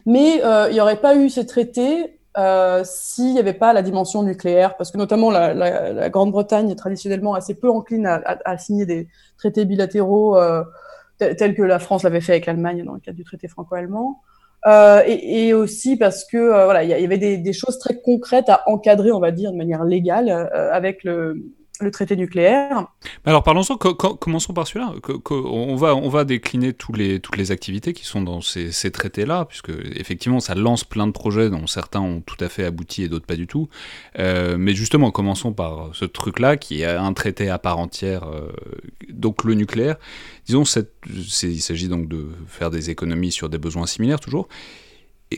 Mais 0.07 0.45
euh, 0.45 0.69
il 0.69 0.75
n'y 0.75 0.81
aurait 0.81 1.01
pas 1.01 1.17
eu 1.17 1.29
ces 1.29 1.47
traités 1.47 2.19
euh, 2.39 2.83
s'il 2.85 3.33
n'y 3.33 3.39
avait 3.39 3.53
pas 3.53 3.73
la 3.73 3.83
dimension 3.83 4.23
nucléaire, 4.23 4.77
parce 4.77 4.91
que 4.91 4.99
notamment 4.99 5.31
la, 5.31 6.09
Grande-Bretagne 6.09 6.71
est 6.71 6.77
traditionnellement 6.77 7.35
assez 7.35 7.55
peu 7.55 7.71
encline 7.71 8.07
à, 8.07 8.59
signer 8.59 8.87
des 8.87 9.09
traités 9.37 9.65
bilatéraux 9.65 10.39
euh, 10.39 10.65
tels 11.19 11.55
que 11.55 11.63
la 11.63 11.79
France 11.79 12.05
l'avait 12.05 12.23
fait 12.23 12.33
avec 12.33 12.47
l'Allemagne 12.47 12.85
dans 12.85 12.95
le 12.95 13.01
cadre 13.01 13.17
du 13.17 13.25
traité 13.25 13.49
franco-allemand. 13.49 14.21
Et, 15.07 15.53
aussi 15.53 15.97
parce 15.97 16.25
que 16.25 16.65
voilà, 16.65 16.85
il 16.85 16.91
y, 16.91 16.95
avait 16.95 17.19
des, 17.19 17.37
des, 17.37 17.53
choses 17.53 17.79
très 17.79 18.01
concrètes 18.01 18.49
à 18.49 18.63
encadrer, 18.67 19.13
on 19.13 19.21
va 19.21 19.31
dire, 19.31 19.53
de 19.53 19.57
manière 19.57 19.85
légale, 19.85 20.31
avec 20.73 21.05
le, 21.05 21.37
le 21.83 21.91
traité 21.91 22.17
nucléaire. 22.17 22.87
Alors 23.25 23.43
parlons-en, 23.43 23.77
commençons 23.77 24.53
par 24.53 24.67
celui-là. 24.67 24.95
On 25.31 26.09
va, 26.09 26.25
décliner 26.25 26.73
toutes 26.73 26.97
les 26.97 27.53
activités 27.53 27.93
qui 27.93 28.05
sont 28.05 28.23
dans 28.23 28.41
ces, 28.41 28.73
ces 28.73 28.91
traités-là, 28.91 29.45
puisque 29.47 29.73
effectivement 29.95 30.41
ça 30.41 30.55
lance 30.55 30.85
plein 30.85 31.07
de 31.07 31.13
projets 31.13 31.51
dont 31.51 31.67
certains 31.67 32.01
ont 32.01 32.21
tout 32.21 32.37
à 32.41 32.49
fait 32.49 32.65
abouti 32.65 33.03
et 33.03 33.09
d'autres 33.09 33.27
pas 33.27 33.37
du 33.37 33.47
tout. 33.47 33.69
Euh, 34.19 34.57
mais 34.59 34.75
justement, 34.75 35.11
commençons 35.11 35.53
par 35.53 35.95
ce 35.95 36.05
truc-là 36.05 36.57
qui 36.57 36.83
est 36.83 36.87
un 36.87 37.13
traité 37.13 37.49
à 37.49 37.59
part 37.59 37.79
entière, 37.79 38.25
euh, 38.25 38.53
donc 39.11 39.45
le 39.45 39.55
nucléaire. 39.55 39.97
Disons, 40.47 40.65
il 41.09 41.63
s'agit 41.63 41.89
donc 41.89 42.09
de 42.09 42.27
faire 42.47 42.71
des 42.71 42.91
économies 42.91 43.33
sur 43.33 43.49
des 43.49 43.59
besoins 43.59 43.87
similaires 43.87 44.21
toujours. 44.21 44.49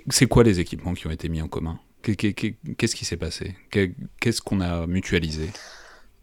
C'est 0.09 0.27
quoi 0.27 0.43
les 0.43 0.61
équipements 0.61 0.95
qui 0.95 1.07
ont 1.07 1.11
été 1.11 1.29
mis 1.29 1.41
en 1.41 1.49
commun? 1.49 1.79
Qu'est-ce 2.03 2.97
qui 2.97 3.05
s'est 3.05 3.17
passé? 3.17 3.55
Qu'est-ce 4.21 4.43
qu'on 4.43 4.61
a 4.61 4.87
mutualisé? 4.87 5.49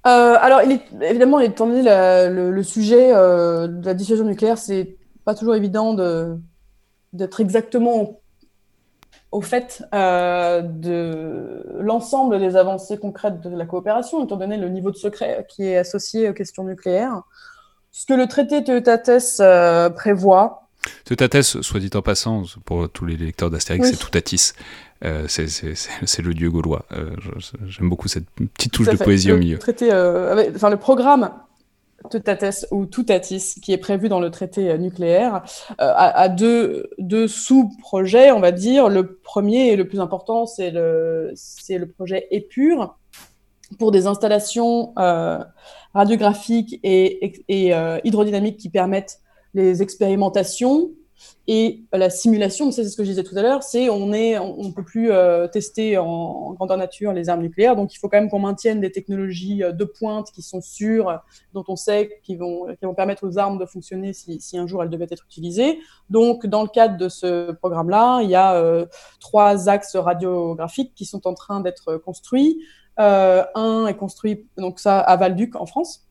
Euh, 0.07 0.35
alors, 0.39 0.61
il 0.63 0.79
évidemment, 1.01 1.39
étant 1.39 1.67
donné 1.67 1.83
le, 1.83 2.63
sujet 2.63 3.13
euh, 3.13 3.67
de 3.67 3.85
la 3.85 3.93
dissuasion 3.93 4.25
nucléaire, 4.25 4.57
c'est 4.57 4.97
pas 5.25 5.35
toujours 5.35 5.55
évident 5.55 5.93
d'être 7.13 7.39
exactement 7.39 8.19
au, 9.31 9.41
fait 9.41 9.83
euh, 9.93 10.61
de 10.61 11.63
l'ensemble 11.79 12.39
des 12.39 12.55
avancées 12.55 12.97
concrètes 12.97 13.41
de 13.41 13.55
la 13.55 13.65
coopération, 13.65 14.23
étant 14.23 14.37
donné 14.37 14.57
le 14.57 14.69
niveau 14.69 14.89
de 14.89 14.97
secret 14.97 15.45
qui 15.47 15.67
est 15.67 15.77
associé 15.77 16.29
aux 16.29 16.33
questions 16.33 16.63
nucléaires. 16.63 17.21
Ce 17.91 18.05
que 18.05 18.13
le 18.13 18.27
traité 18.27 18.61
de 18.61 18.79
prévoit, 19.89 20.69
Teutates, 21.05 21.41
soit 21.43 21.79
dit 21.79 21.89
en 21.93 22.01
passant, 22.01 22.43
pour 22.65 22.89
tous 22.89 23.05
les 23.05 23.17
lecteurs 23.17 23.49
d'Astérix, 23.49 23.89
c'est 23.89 23.97
Toutatis. 23.97 24.53
Euh, 25.03 25.25
c'est 25.27 26.21
le 26.21 26.33
dieu 26.33 26.51
gaulois. 26.51 26.85
Euh, 26.91 27.15
j'aime 27.67 27.89
beaucoup 27.89 28.07
cette 28.07 28.29
petite 28.29 28.71
touche 28.71 28.87
de 28.87 28.97
poésie 28.97 29.31
au 29.31 29.37
milieu. 29.37 29.57
Traité, 29.57 29.91
euh, 29.91 30.51
enfin, 30.55 30.69
le 30.69 30.77
programme 30.77 31.31
Teutates 32.09 32.67
ou 32.71 32.85
Toutatis, 32.85 33.55
qui 33.61 33.73
est 33.73 33.77
prévu 33.77 34.09
dans 34.09 34.19
le 34.19 34.31
traité 34.31 34.77
nucléaire, 34.77 35.43
a, 35.77 36.29
deux, 36.29 36.89
deux 36.97 37.27
sous-projets, 37.27 38.31
on 38.31 38.39
va 38.39 38.51
dire. 38.51 38.89
Le 38.89 39.15
premier 39.15 39.69
et 39.69 39.75
le 39.75 39.87
plus 39.87 39.99
important, 39.99 40.45
c'est 40.45 40.71
le, 40.71 41.33
le 41.69 41.85
projet 41.85 42.27
EPUR, 42.31 42.95
pour 43.77 43.91
des 43.91 44.07
installations 44.07 44.93
radiographiques 45.93 46.79
et, 46.83 47.33
et 47.49 47.73
hydrodynamiques 48.03 48.57
qui 48.57 48.69
permettent 48.69 49.19
les 49.53 49.81
expérimentations 49.81 50.91
et 51.47 51.83
la 51.91 52.09
simulation, 52.09 52.71
c'est 52.71 52.83
ce 52.85 52.95
que 52.95 53.03
je 53.03 53.09
disais 53.09 53.23
tout 53.23 53.37
à 53.37 53.41
l'heure, 53.41 53.63
c'est 53.63 53.89
on 53.89 54.13
est, 54.13 54.37
on, 54.37 54.71
peut 54.71 54.83
plus 54.83 55.11
euh, 55.11 55.47
tester 55.47 55.97
en, 55.97 56.53
grandeur 56.53 56.77
nature 56.77 57.13
les 57.13 57.29
armes 57.29 57.41
nucléaires, 57.41 57.75
donc 57.75 57.93
il 57.93 57.97
faut 57.97 58.09
quand 58.09 58.19
même 58.19 58.29
qu'on 58.29 58.39
maintienne 58.39 58.79
des 58.79 58.91
technologies 58.91 59.63
euh, 59.63 59.71
de 59.71 59.83
pointe 59.83 60.31
qui 60.31 60.41
sont 60.41 60.61
sûres, 60.61 61.19
dont 61.53 61.63
on 61.67 61.75
sait 61.75 62.19
qu'ils 62.23 62.37
vont, 62.37 62.67
permettre 62.95 63.27
aux 63.27 63.37
armes 63.37 63.57
de 63.57 63.65
fonctionner 63.65 64.13
si, 64.13 64.39
si, 64.39 64.57
un 64.57 64.67
jour 64.67 64.83
elles 64.83 64.89
devaient 64.89 65.07
être 65.09 65.25
utilisées. 65.25 65.79
Donc 66.09 66.45
dans 66.45 66.61
le 66.61 66.69
cadre 66.69 66.97
de 66.97 67.09
ce 67.09 67.51
programme-là, 67.51 68.21
il 68.21 68.29
y 68.29 68.35
a 68.35 68.55
euh, 68.55 68.85
trois 69.19 69.69
axes 69.69 69.95
radiographiques 69.95 70.93
qui 70.95 71.05
sont 71.05 71.27
en 71.27 71.33
train 71.33 71.61
d'être 71.61 71.97
construits. 71.97 72.63
un 72.97 73.87
est 73.87 73.97
construit 73.97 74.47
donc 74.57 74.79
ça 74.79 74.99
à 74.99 75.15
Valduc 75.17 75.55
en 75.55 75.65
France 75.65 76.10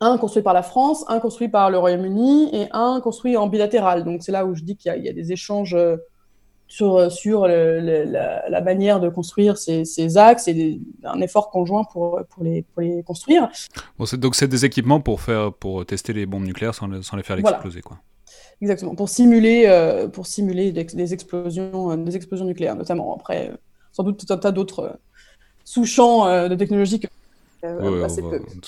un 0.00 0.16
construit 0.16 0.42
par 0.42 0.54
la 0.54 0.62
France, 0.62 1.04
un 1.08 1.20
construit 1.20 1.48
par 1.48 1.70
le 1.70 1.78
Royaume-Uni 1.78 2.54
et 2.54 2.68
un 2.72 3.00
construit 3.00 3.36
en 3.36 3.46
bilatéral. 3.48 4.04
Donc 4.04 4.22
c'est 4.22 4.32
là 4.32 4.46
où 4.46 4.54
je 4.54 4.62
dis 4.62 4.76
qu'il 4.76 4.92
y, 4.94 5.08
a 5.08 5.12
des 5.12 5.32
échanges 5.32 5.74
euh, 5.74 5.98
sur, 6.68 7.44
euh, 7.44 8.40
la, 8.48 8.60
manière 8.62 9.00
de 9.00 9.10
construire 9.10 9.58
ces, 9.58 10.16
axes 10.16 10.48
et 10.48 10.80
un 11.04 11.20
effort 11.20 11.50
conjoint 11.50 11.84
pour, 11.84 12.20
pour, 12.30 12.42
les, 12.42 12.62
pour 12.62 12.82
les 12.82 13.02
construire. 13.02 13.50
donc 14.14 14.34
c'est 14.34 14.48
des 14.48 14.64
équipements 14.64 15.00
pour, 15.00 15.20
faire, 15.20 15.52
pour 15.52 15.84
tester 15.84 16.14
les 16.14 16.24
bombes 16.24 16.44
nucléaires 16.44 16.74
sans, 16.74 17.02
sans 17.02 17.16
les 17.16 17.22
faire 17.22 17.38
exploser. 17.38 17.82
Quoi. 17.82 17.98
Exactement, 18.62 18.94
pour 18.94 19.08
simuler, 19.10 19.64
euh, 19.66 20.08
pour 20.08 20.26
simuler 20.26 20.72
des, 20.72 21.12
explosions, 21.12 21.96
des 21.96 22.16
explosions 22.16 22.46
nucléaires 22.46 22.76
notamment. 22.76 23.14
Après, 23.16 23.52
sans 23.92 24.02
doute 24.02 24.24
tout 24.24 24.32
un 24.32 24.38
tas 24.38 24.52
d'autres 24.52 24.98
sous-champs 25.64 26.48
de 26.48 26.54
technologie 26.54 27.00
que 27.00 27.06
euh, 27.64 28.06
de 28.08 28.60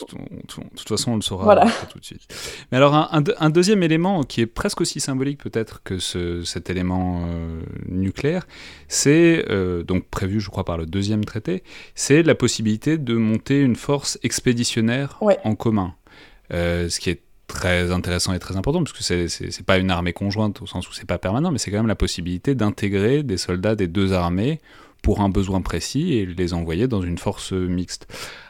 toute 0.76 0.88
façon, 0.88 1.12
on 1.12 1.16
le 1.16 1.22
saura 1.22 1.66
tout 1.90 1.98
de 1.98 2.04
suite. 2.04 2.22
Mais 2.70 2.78
alors, 2.78 2.94
un, 2.94 3.50
deuxième 3.50 3.82
élément 3.82 4.22
qui 4.22 4.40
est 4.40 4.46
presque 4.46 4.80
aussi 4.80 5.00
symbolique 5.00 5.42
peut-être 5.42 5.82
que 5.82 5.98
ce, 5.98 6.42
cet 6.44 6.68
élément 6.68 7.24
euh, 7.26 7.62
nucléaire, 7.88 8.46
c'est 8.88 9.44
euh, 9.50 9.82
donc 9.82 10.06
prévu, 10.08 10.40
je 10.40 10.50
crois, 10.50 10.64
par 10.64 10.76
le 10.76 10.86
deuxième 10.86 11.24
traité, 11.24 11.62
c'est 11.94 12.22
la 12.22 12.34
possibilité 12.34 12.98
de 12.98 13.14
monter 13.14 13.60
une 13.60 13.76
force 13.76 14.18
expéditionnaire 14.22 15.18
en 15.44 15.54
commun. 15.54 15.94
ce 16.50 16.98
qui 17.00 17.10
est 17.10 17.22
très 17.46 17.90
intéressant 17.90 18.32
et 18.32 18.38
très 18.38 18.56
important, 18.56 18.82
parce 18.82 18.92
que 18.92 19.02
c'est 19.02 19.66
pas 19.66 19.78
une 19.78 19.90
armée 19.90 20.12
conjointe 20.12 20.62
au 20.62 20.66
sens 20.66 20.88
où 20.88 20.92
c'est 20.92 21.06
pas 21.06 21.18
permanent, 21.18 21.50
mais 21.50 21.58
c'est 21.58 21.70
quand 21.70 21.78
même 21.78 21.86
la 21.86 21.94
possibilité 21.94 22.54
d'intégrer 22.54 23.22
des 23.22 23.36
soldats 23.36 23.74
des 23.74 23.88
deux 23.88 24.12
armées 24.12 24.60
pour 25.02 25.20
un 25.20 25.28
besoin 25.28 25.60
précis 25.60 26.14
et 26.14 26.26
les 26.26 26.54
envoyer 26.54 26.88
dans 26.88 27.02
une 27.02 27.18
force 27.18 27.52
mixte. 27.52 28.06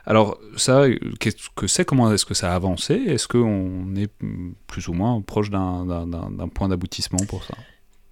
Alors 0.07 0.39
ça, 0.57 0.85
qu'est-ce 1.19 1.49
que 1.57 1.67
c'est? 1.67 1.85
Comment 1.85 2.13
est-ce 2.13 2.27
que 2.27 2.35
ça 2.35 2.53
a 2.53 2.55
avancé? 2.55 2.95
Est-ce 2.95 3.27
qu'on 3.27 3.97
est 3.97 4.11
plus 4.67 4.89
ou 4.89 4.93
moins 4.93 5.21
proche 5.23 5.51
d'un 5.51 6.49
point 6.55 6.69
d'aboutissement 6.69 7.25
pour 7.29 7.45
ça? 7.45 7.55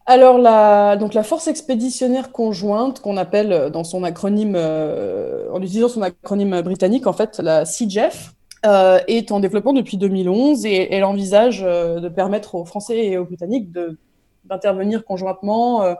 Alors, 0.06 0.38
la, 0.38 0.96
donc 0.96 1.14
la 1.14 1.22
force 1.22 1.46
expéditionnaire 1.46 2.32
conjointe, 2.32 3.00
qu'on 3.00 3.16
appelle 3.16 3.70
dans 3.72 3.84
son 3.84 4.02
acronyme, 4.02 4.54
euh, 4.56 5.48
en 5.52 5.62
utilisant 5.62 5.88
son 5.88 6.02
acronyme 6.02 6.62
britannique, 6.62 7.06
en 7.06 7.12
fait, 7.12 7.38
la 7.38 7.64
CJEF, 7.64 8.32
euh, 8.66 8.98
est 9.08 9.32
en 9.32 9.40
développement 9.40 9.72
depuis 9.72 9.96
2011 9.96 10.66
et 10.66 10.92
elle 10.92 11.04
envisage 11.04 11.62
euh, 11.64 11.98
de 11.98 12.08
permettre 12.10 12.56
aux 12.56 12.66
Français 12.66 13.06
et 13.06 13.16
aux 13.16 13.24
Britanniques 13.24 13.72
de 13.72 13.98
d'intervenir 14.44 15.04
conjointement 15.04 15.82
euh, 15.82 15.94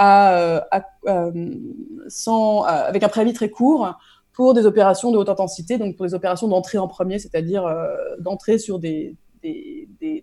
euh, 0.00 0.60
euh, 1.06 2.62
avec 2.64 3.02
un 3.02 3.08
préavis 3.08 3.32
très 3.32 3.50
court 3.50 3.98
pour 4.32 4.54
des 4.54 4.64
opérations 4.64 5.10
de 5.10 5.18
haute 5.18 5.28
intensité, 5.28 5.76
donc 5.76 5.96
pour 5.96 6.06
des 6.06 6.14
opérations 6.14 6.48
d'entrée 6.48 6.78
en 6.78 6.88
premier, 6.88 7.18
c'est-à-dire 7.18 7.68
d'entrer 8.20 8.58
sur 8.58 8.78
des, 8.78 9.16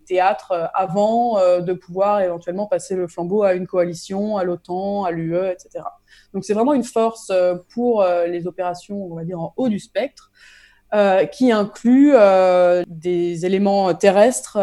théâtres 0.06 0.70
avant 0.74 1.38
de 1.60 1.72
pouvoir 1.72 2.20
éventuellement 2.22 2.66
passer 2.66 2.96
le 2.96 3.06
flambeau 3.06 3.42
à 3.42 3.52
une 3.52 3.66
coalition, 3.66 4.36
à 4.36 4.44
l'OTAN, 4.44 5.04
à 5.04 5.12
l'UE, 5.12 5.50
etc. 5.50 5.84
Donc 6.32 6.44
c'est 6.44 6.54
vraiment 6.54 6.72
une 6.72 6.84
force 6.84 7.30
pour 7.72 8.04
les 8.26 8.46
opérations, 8.48 9.04
on 9.04 9.14
va 9.14 9.24
dire, 9.24 9.40
en 9.40 9.52
haut 9.56 9.68
du 9.68 9.78
spectre, 9.78 10.32
qui 11.30 11.52
inclut 11.52 12.14
des 12.88 13.46
éléments 13.46 13.94
terrestres, 13.94 14.58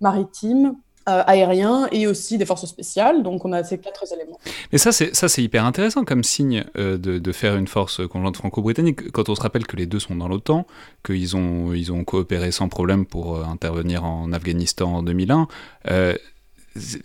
maritimes, 0.00 0.76
aérien 1.06 1.88
et 1.92 2.06
aussi 2.06 2.36
des 2.36 2.44
forces 2.44 2.66
spéciales. 2.66 3.22
Donc 3.22 3.44
on 3.44 3.52
a 3.52 3.62
ces 3.62 3.78
quatre 3.78 4.04
éléments. 4.12 4.38
Mais 4.72 4.78
ça, 4.78 4.92
c'est 4.92 5.14
ça, 5.14 5.28
c'est 5.28 5.42
hyper 5.42 5.64
intéressant 5.64 6.04
comme 6.04 6.24
signe 6.24 6.64
euh, 6.76 6.98
de, 6.98 7.32
faire 7.32 7.56
une 7.56 7.68
force 7.68 8.06
conjointe 8.06 8.36
franco-britannique. 8.36 9.12
Quand 9.12 9.28
on 9.28 9.34
se 9.34 9.40
rappelle 9.40 9.66
que 9.66 9.76
les 9.76 9.86
deux 9.86 10.00
sont 10.00 10.16
dans 10.16 10.28
l'OTAN, 10.28 10.66
qu'ils 11.04 11.36
ont 11.36 11.72
ils 11.72 11.92
ont 11.92 12.04
coopéré 12.04 12.50
sans 12.50 12.68
problème 12.68 13.06
pour 13.06 13.36
euh, 13.36 13.44
intervenir 13.44 14.04
en 14.04 14.32
Afghanistan 14.32 14.96
en 14.96 15.02
2001. 15.02 15.48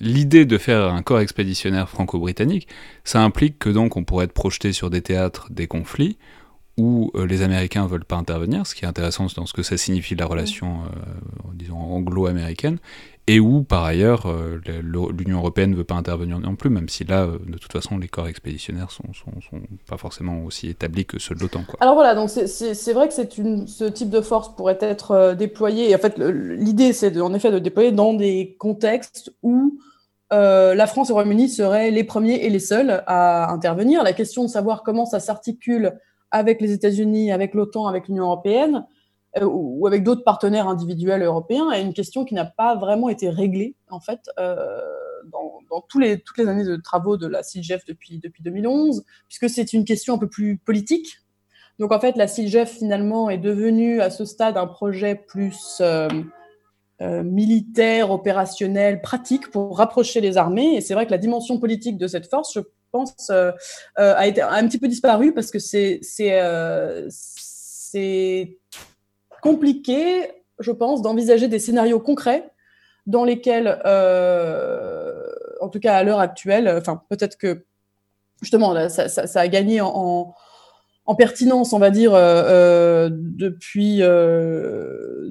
L'idée 0.02 0.44
de 0.44 0.58
faire 0.58 0.94
un 0.94 1.02
corps 1.02 1.22
expéditionnaire 1.22 1.88
franco-britannique, 1.88 2.68
ça 3.06 3.22
implique 3.22 3.58
que 3.58 3.70
donc 3.70 3.96
on 3.96 4.04
pourrait 4.04 4.26
être 4.26 4.34
projeté 4.34 4.74
sur 4.74 4.90
des 4.90 5.02
théâtres 5.02 5.48
des 5.50 5.68
conflits 5.68 6.18
où 6.76 7.12
les 7.16 7.42
Américains 7.42 7.86
veulent 7.86 8.04
pas 8.04 8.18
intervenir, 8.18 8.68
ce 8.68 8.76
qui 8.76 8.84
est 8.84 8.88
intéressant 8.88 9.28
dans 9.36 9.46
ce 9.46 9.54
que 9.54 9.64
ça 9.64 9.78
signifie 9.78 10.16
la 10.16 10.26
relation, 10.26 10.80
disons, 11.54 11.78
anglo-américaine, 11.78 12.80
et 13.28 13.40
où 13.40 13.64
par 13.64 13.84
ailleurs 13.84 14.26
euh, 14.26 14.60
l'Union 15.18 15.38
européenne 15.38 15.72
ne 15.72 15.76
veut 15.76 15.84
pas 15.84 15.96
intervenir 15.96 16.40
non 16.40 16.56
plus, 16.56 16.70
même 16.70 16.90
si 16.90 17.04
là, 17.04 17.24
euh, 17.24 17.38
de 17.46 17.58
toute 17.58 17.72
façon, 17.72 17.98
les 17.98 18.08
corps 18.08 18.28
expéditionnaires 18.28 18.92
sont, 18.92 19.14
sont, 19.14 19.62
pas 19.88 19.98
forcément 19.98 20.44
aussi 20.44 20.70
établis 20.70 21.06
que 21.06 21.20
ceux 21.20 21.36
de 21.36 21.42
l'OTAN. 21.42 21.64
Alors 21.80 21.94
voilà, 21.94 22.28
c'est 22.28 22.94
vrai 22.94 23.08
que 23.08 23.14
ce 23.14 23.84
type 23.86 24.10
de 24.10 24.22
force 24.22 24.56
pourrait 24.56 24.80
être 24.82 25.12
euh, 25.12 25.36
déployé. 25.36 25.94
En 25.96 26.00
fait, 26.00 26.18
l'idée, 26.18 26.94
c'est 26.94 27.20
en 27.22 27.34
effet 27.34 27.52
de 27.52 27.60
déployer 27.60 27.92
dans 27.92 28.14
des 28.14 28.56
contextes 28.60 29.34
où 29.44 29.80
la 30.32 30.88
France 30.88 31.10
et 31.10 31.12
le 31.12 31.16
Royaume-Uni 31.16 31.50
seraient 31.50 31.92
les 31.92 32.06
premiers 32.06 32.46
et 32.46 32.50
les 32.50 32.60
seuls 32.60 33.04
à 33.06 33.52
intervenir. 33.52 34.02
La 34.02 34.14
question 34.14 34.44
de 34.44 34.48
savoir 34.48 34.82
comment 34.82 35.06
ça 35.06 35.20
s'articule 35.20 36.00
avec 36.32 36.62
les 36.62 36.72
États-Unis, 36.72 37.34
avec 37.34 37.54
l'OTAN, 37.54 37.86
avec 37.88 38.08
l'Union 38.08 38.24
européenne, 38.24 38.86
ou 39.40 39.88
avec 39.88 40.04
d'autres 40.04 40.24
partenaires 40.24 40.68
individuels 40.68 41.24
européens, 41.24 41.72
est 41.72 41.82
une 41.82 41.94
question 41.94 42.26
qui 42.26 42.34
n'a 42.34 42.46
pas 42.46 42.76
vraiment 42.76 43.08
été 43.10 43.30
réglée, 43.30 43.76
en 43.90 44.02
fait, 44.02 44.30
euh, 44.40 44.58
dans, 45.32 45.82
toutes 45.88 46.04
les 46.04 46.48
années 46.48 46.66
de 46.66 46.76
travaux 46.76 47.16
de 47.16 47.28
la 47.28 47.44
CIGEF 47.44 47.86
depuis, 47.86 48.20
depuis 48.20 48.44
2011, 48.44 49.06
puisque 49.30 49.50
c'est 49.50 49.72
une 49.74 49.86
question 49.86 50.16
un 50.16 50.18
peu 50.18 50.28
plus 50.28 50.58
politique. 50.58 51.18
Donc, 51.80 51.92
en 51.92 52.00
fait, 52.00 52.18
la 52.18 52.28
CIGEF, 52.28 52.70
finalement, 52.78 53.30
est 53.30 53.38
devenue 53.38 54.02
à 54.02 54.10
ce 54.10 54.26
stade 54.26 54.58
un 54.58 54.68
projet 54.68 55.16
plus 55.16 55.78
euh, 55.80 56.10
euh, 57.02 57.24
militaire, 57.24 58.12
opérationnel, 58.12 59.02
pratique 59.02 59.50
pour 59.50 59.78
rapprocher 59.78 60.22
les 60.22 60.38
armées. 60.38 60.76
Et 60.76 60.82
c'est 60.82 60.94
vrai 60.94 61.06
que 61.06 61.12
la 61.12 61.18
dimension 61.18 61.58
politique 61.58 61.98
de 61.98 62.08
cette 62.08 62.30
force, 62.30 62.54
je 62.54 62.60
pense, 62.92 63.30
euh, 63.32 63.52
a 63.96 64.28
été 64.28 64.42
un 64.42 64.68
petit 64.68 64.78
peu 64.78 64.88
disparu 64.88 65.34
parce 65.34 65.50
que 65.52 65.60
c'est 65.60 66.02
compliqué, 69.42 70.32
je 70.60 70.72
pense, 70.72 71.02
d'envisager 71.02 71.48
des 71.48 71.60
scénarios 71.60 72.00
concrets 72.00 72.50
dans 73.08 73.26
lesquels, 73.26 73.82
euh, 73.86 75.26
en 75.60 75.70
tout 75.70 75.80
cas 75.80 75.96
à 75.96 76.04
l'heure 76.04 76.20
actuelle, 76.20 76.70
enfin 76.78 77.02
peut-être 77.10 77.38
que 77.38 77.66
justement 78.42 78.90
ça, 78.90 79.40
a 79.40 79.48
gagné 79.48 79.82
en 79.82 80.34
en 81.06 81.16
pertinence, 81.16 81.74
on 81.74 81.80
va 81.80 81.90
dire, 81.90 82.14
euh, 82.14 82.44
euh, 82.46 83.10
depuis, 83.12 84.02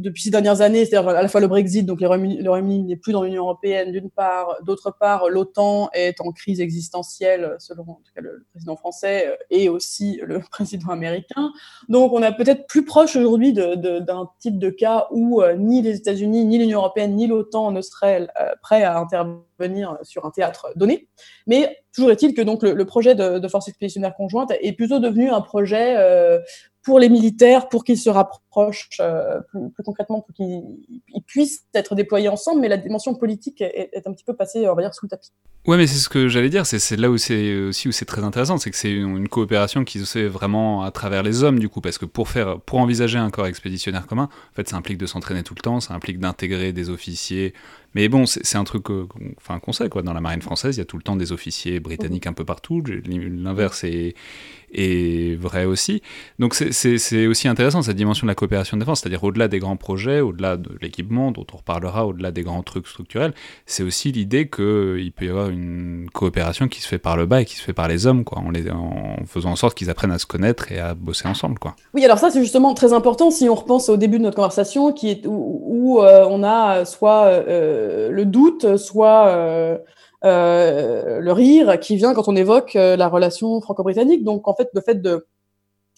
depuis 0.00 0.22
ces 0.22 0.30
dernières 0.30 0.60
années, 0.60 0.84
c'est-à-dire 0.84 1.08
à 1.10 1.22
la 1.22 1.28
fois 1.28 1.40
le 1.40 1.46
Brexit, 1.46 1.86
donc 1.86 2.00
le 2.00 2.08
Royaume-Uni 2.08 2.82
n'est 2.82 2.96
plus 2.96 3.12
dans 3.12 3.22
l'Union 3.22 3.44
européenne 3.44 3.92
d'une 3.92 4.10
part, 4.10 4.56
d'autre 4.64 4.94
part, 4.98 5.28
l'OTAN 5.28 5.90
est 5.92 6.20
en 6.20 6.32
crise 6.32 6.60
existentielle, 6.60 7.56
selon 7.58 7.82
en 7.82 8.00
tout 8.04 8.12
cas 8.14 8.20
le, 8.20 8.44
président 8.50 8.76
français 8.76 9.36
et 9.50 9.68
aussi 9.68 10.20
le 10.24 10.40
président 10.50 10.88
américain. 10.88 11.52
Donc 11.88 12.12
on 12.12 12.22
est 12.22 12.36
peut-être 12.36 12.66
plus 12.66 12.84
proche 12.84 13.16
aujourd'hui 13.16 13.52
d'un 13.52 14.28
type 14.38 14.58
de 14.58 14.70
cas 14.70 15.06
où 15.10 15.42
ni 15.56 15.82
les 15.82 15.96
États-Unis, 15.96 16.44
ni 16.44 16.58
l'Union 16.58 16.80
européenne, 16.80 17.14
ni 17.14 17.26
l'OTAN 17.26 17.70
ne 17.70 17.80
seraient 17.80 18.28
prêts 18.62 18.82
à 18.82 18.98
intervenir 18.98 19.98
sur 20.02 20.24
un 20.24 20.30
théâtre 20.30 20.68
donné. 20.76 21.08
Mais 21.46 21.76
Toujours 21.92 22.12
est-il 22.12 22.34
que 22.34 22.42
donc 22.42 22.62
le, 22.62 22.84
projet 22.84 23.16
de, 23.16 23.38
de, 23.38 23.48
force 23.48 23.66
expéditionnaire 23.66 24.14
conjointe 24.14 24.52
est 24.60 24.72
plutôt 24.72 25.00
devenu 25.00 25.30
un 25.30 25.40
projet 25.40 25.96
euh, 25.96 26.38
pour 26.82 26.98
les 26.98 27.08
militaires, 27.08 27.68
pour 27.68 27.84
qu'ils 27.84 27.98
se 27.98 28.08
rapprochent 28.08 28.88
euh, 29.00 29.40
plus, 29.48 29.70
plus, 29.70 29.84
concrètement, 29.84 30.22
pour 30.22 30.34
qu'ils 30.34 31.22
puissent 31.26 31.64
être 31.74 31.94
déployés 31.94 32.28
ensemble, 32.28 32.60
mais 32.60 32.68
la 32.68 32.78
dimension 32.78 33.14
politique 33.14 33.60
est, 33.60 33.90
est, 33.92 34.06
un 34.06 34.12
petit 34.12 34.24
peu 34.24 34.34
passée, 34.34 34.66
on 34.68 34.74
va 34.74 34.82
dire, 34.82 34.94
sous 34.94 35.04
le 35.04 35.10
tapis. 35.10 35.30
Ouais, 35.66 35.76
mais 35.76 35.86
c'est 35.86 35.98
ce 35.98 36.08
que 36.08 36.28
j'allais 36.28 36.48
dire, 36.48 36.64
c'est 36.64 36.96
là 36.96 37.10
où 37.10 37.14
aussi 37.14 37.88
où 37.88 37.92
c'est 37.92 38.06
très 38.06 38.24
intéressant, 38.24 38.56
c'est 38.56 38.70
que 38.70 38.76
c'est 38.76 38.90
une, 38.90 39.18
une, 39.18 39.28
coopération 39.28 39.84
qui 39.84 39.98
se 39.98 40.06
fait 40.06 40.26
vraiment 40.26 40.82
à 40.82 40.90
travers 40.90 41.22
les 41.22 41.42
hommes, 41.42 41.58
du 41.58 41.68
coup, 41.68 41.82
parce 41.82 41.98
que 41.98 42.06
pour 42.06 42.28
faire, 42.28 42.58
pour 42.60 42.78
envisager 42.78 43.18
un 43.18 43.30
corps 43.30 43.46
expéditionnaire 43.46 44.06
commun, 44.06 44.30
en 44.50 44.54
fait, 44.54 44.68
ça 44.68 44.76
implique 44.76 44.96
de 44.96 45.06
s'entraîner 45.06 45.42
tout 45.42 45.54
le 45.54 45.60
temps, 45.60 45.80
ça 45.80 45.92
implique 45.92 46.18
d'intégrer 46.18 46.72
des 46.72 46.88
officiers, 46.88 47.52
mais 47.94 48.08
bon, 48.08 48.24
c'est 48.26 48.56
un 48.56 48.64
truc 48.64 48.86
enfin, 49.36 49.58
qu'on 49.58 49.72
sait, 49.72 49.88
quoi. 49.88 50.02
Dans 50.02 50.12
la 50.12 50.20
marine 50.20 50.42
française, 50.42 50.76
il 50.76 50.78
y 50.78 50.82
a 50.82 50.84
tout 50.84 50.96
le 50.96 51.02
temps 51.02 51.16
des 51.16 51.32
officiers 51.32 51.80
britanniques 51.80 52.26
un 52.26 52.32
peu 52.32 52.44
partout. 52.44 52.82
L'inverse 53.06 53.84
est, 53.84 54.14
vrai 55.40 55.64
aussi. 55.64 56.00
Donc 56.38 56.54
c'est 56.54 57.26
aussi 57.26 57.48
intéressant, 57.48 57.82
cette 57.82 57.96
dimension 57.96 58.26
de 58.26 58.30
la 58.30 58.36
coopération 58.36 58.76
de 58.76 58.82
défense, 58.82 59.00
c'est-à-dire 59.00 59.24
au-delà 59.24 59.48
des 59.48 59.58
grands 59.58 59.76
projets, 59.76 60.20
au-delà 60.20 60.56
de 60.56 60.70
l'équipement, 60.80 61.32
dont 61.32 61.46
on 61.52 61.56
reparlera, 61.56 62.06
au-delà 62.06 62.30
des 62.30 62.42
grands 62.42 62.62
trucs 62.62 62.86
structurels, 62.86 63.34
c'est 63.66 63.82
aussi 63.82 64.12
l'idée 64.12 64.48
qu'il 64.48 65.12
peut 65.12 65.24
y 65.24 65.28
avoir 65.28 65.48
une 65.48 66.08
coopération 66.12 66.68
qui 66.68 66.80
se 66.82 66.86
fait 66.86 66.98
par 66.98 67.16
le 67.16 67.26
bas 67.26 67.40
et 67.40 67.44
qui 67.44 67.56
se 67.56 67.62
fait 67.62 67.72
par 67.72 67.88
les 67.88 68.06
hommes, 68.06 68.22
quoi, 68.22 68.38
en, 68.38 69.26
faisant 69.26 69.50
en 69.50 69.56
sorte 69.56 69.76
qu'ils 69.76 69.90
apprennent 69.90 70.12
à 70.12 70.18
se 70.18 70.26
connaître 70.26 70.70
et 70.70 70.78
à 70.78 70.94
bosser 70.94 71.26
ensemble, 71.26 71.58
quoi. 71.58 71.74
Oui, 71.94 72.04
alors 72.04 72.18
ça, 72.18 72.30
c'est 72.30 72.40
justement 72.40 72.72
très 72.74 72.92
important 72.92 73.32
si 73.32 73.48
on 73.48 73.56
repense 73.56 73.88
au 73.88 73.96
début 73.96 74.18
de 74.18 74.22
notre 74.22 74.36
conversation, 74.36 74.92
qui 74.92 75.10
est 75.10 75.26
où, 75.26 76.00
euh, 76.00 76.24
on 76.28 76.44
a 76.44 76.84
soit... 76.84 77.24
Euh, 77.24 77.79
euh, 77.79 77.79
le 78.10 78.24
doute, 78.24 78.76
soit 78.76 79.28
euh, 79.28 79.78
euh, 80.24 81.20
le 81.20 81.32
rire 81.32 81.78
qui 81.80 81.96
vient 81.96 82.14
quand 82.14 82.28
on 82.28 82.36
évoque 82.36 82.74
la 82.74 83.08
relation 83.08 83.60
franco-britannique. 83.60 84.24
Donc 84.24 84.48
en 84.48 84.54
fait, 84.54 84.68
le 84.72 84.80
fait 84.80 85.00
de 85.00 85.26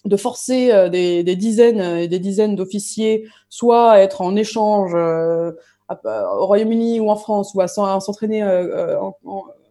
de 0.04 0.16
forcer 0.16 0.90
des, 0.90 1.22
dizaines 1.36 1.80
et 1.80 2.08
des 2.08 2.18
dizaines 2.18 2.56
d'officiers 2.56 3.28
soit 3.48 3.92
à 3.92 3.98
être 4.00 4.20
en 4.20 4.34
échange 4.34 4.94
au 4.96 6.46
Royaume-Uni 6.46 6.98
ou 6.98 7.08
en 7.08 7.14
France 7.14 7.54
ou 7.54 7.60
à 7.60 7.68
s'entraîner 7.68 8.42
en, 8.42 9.14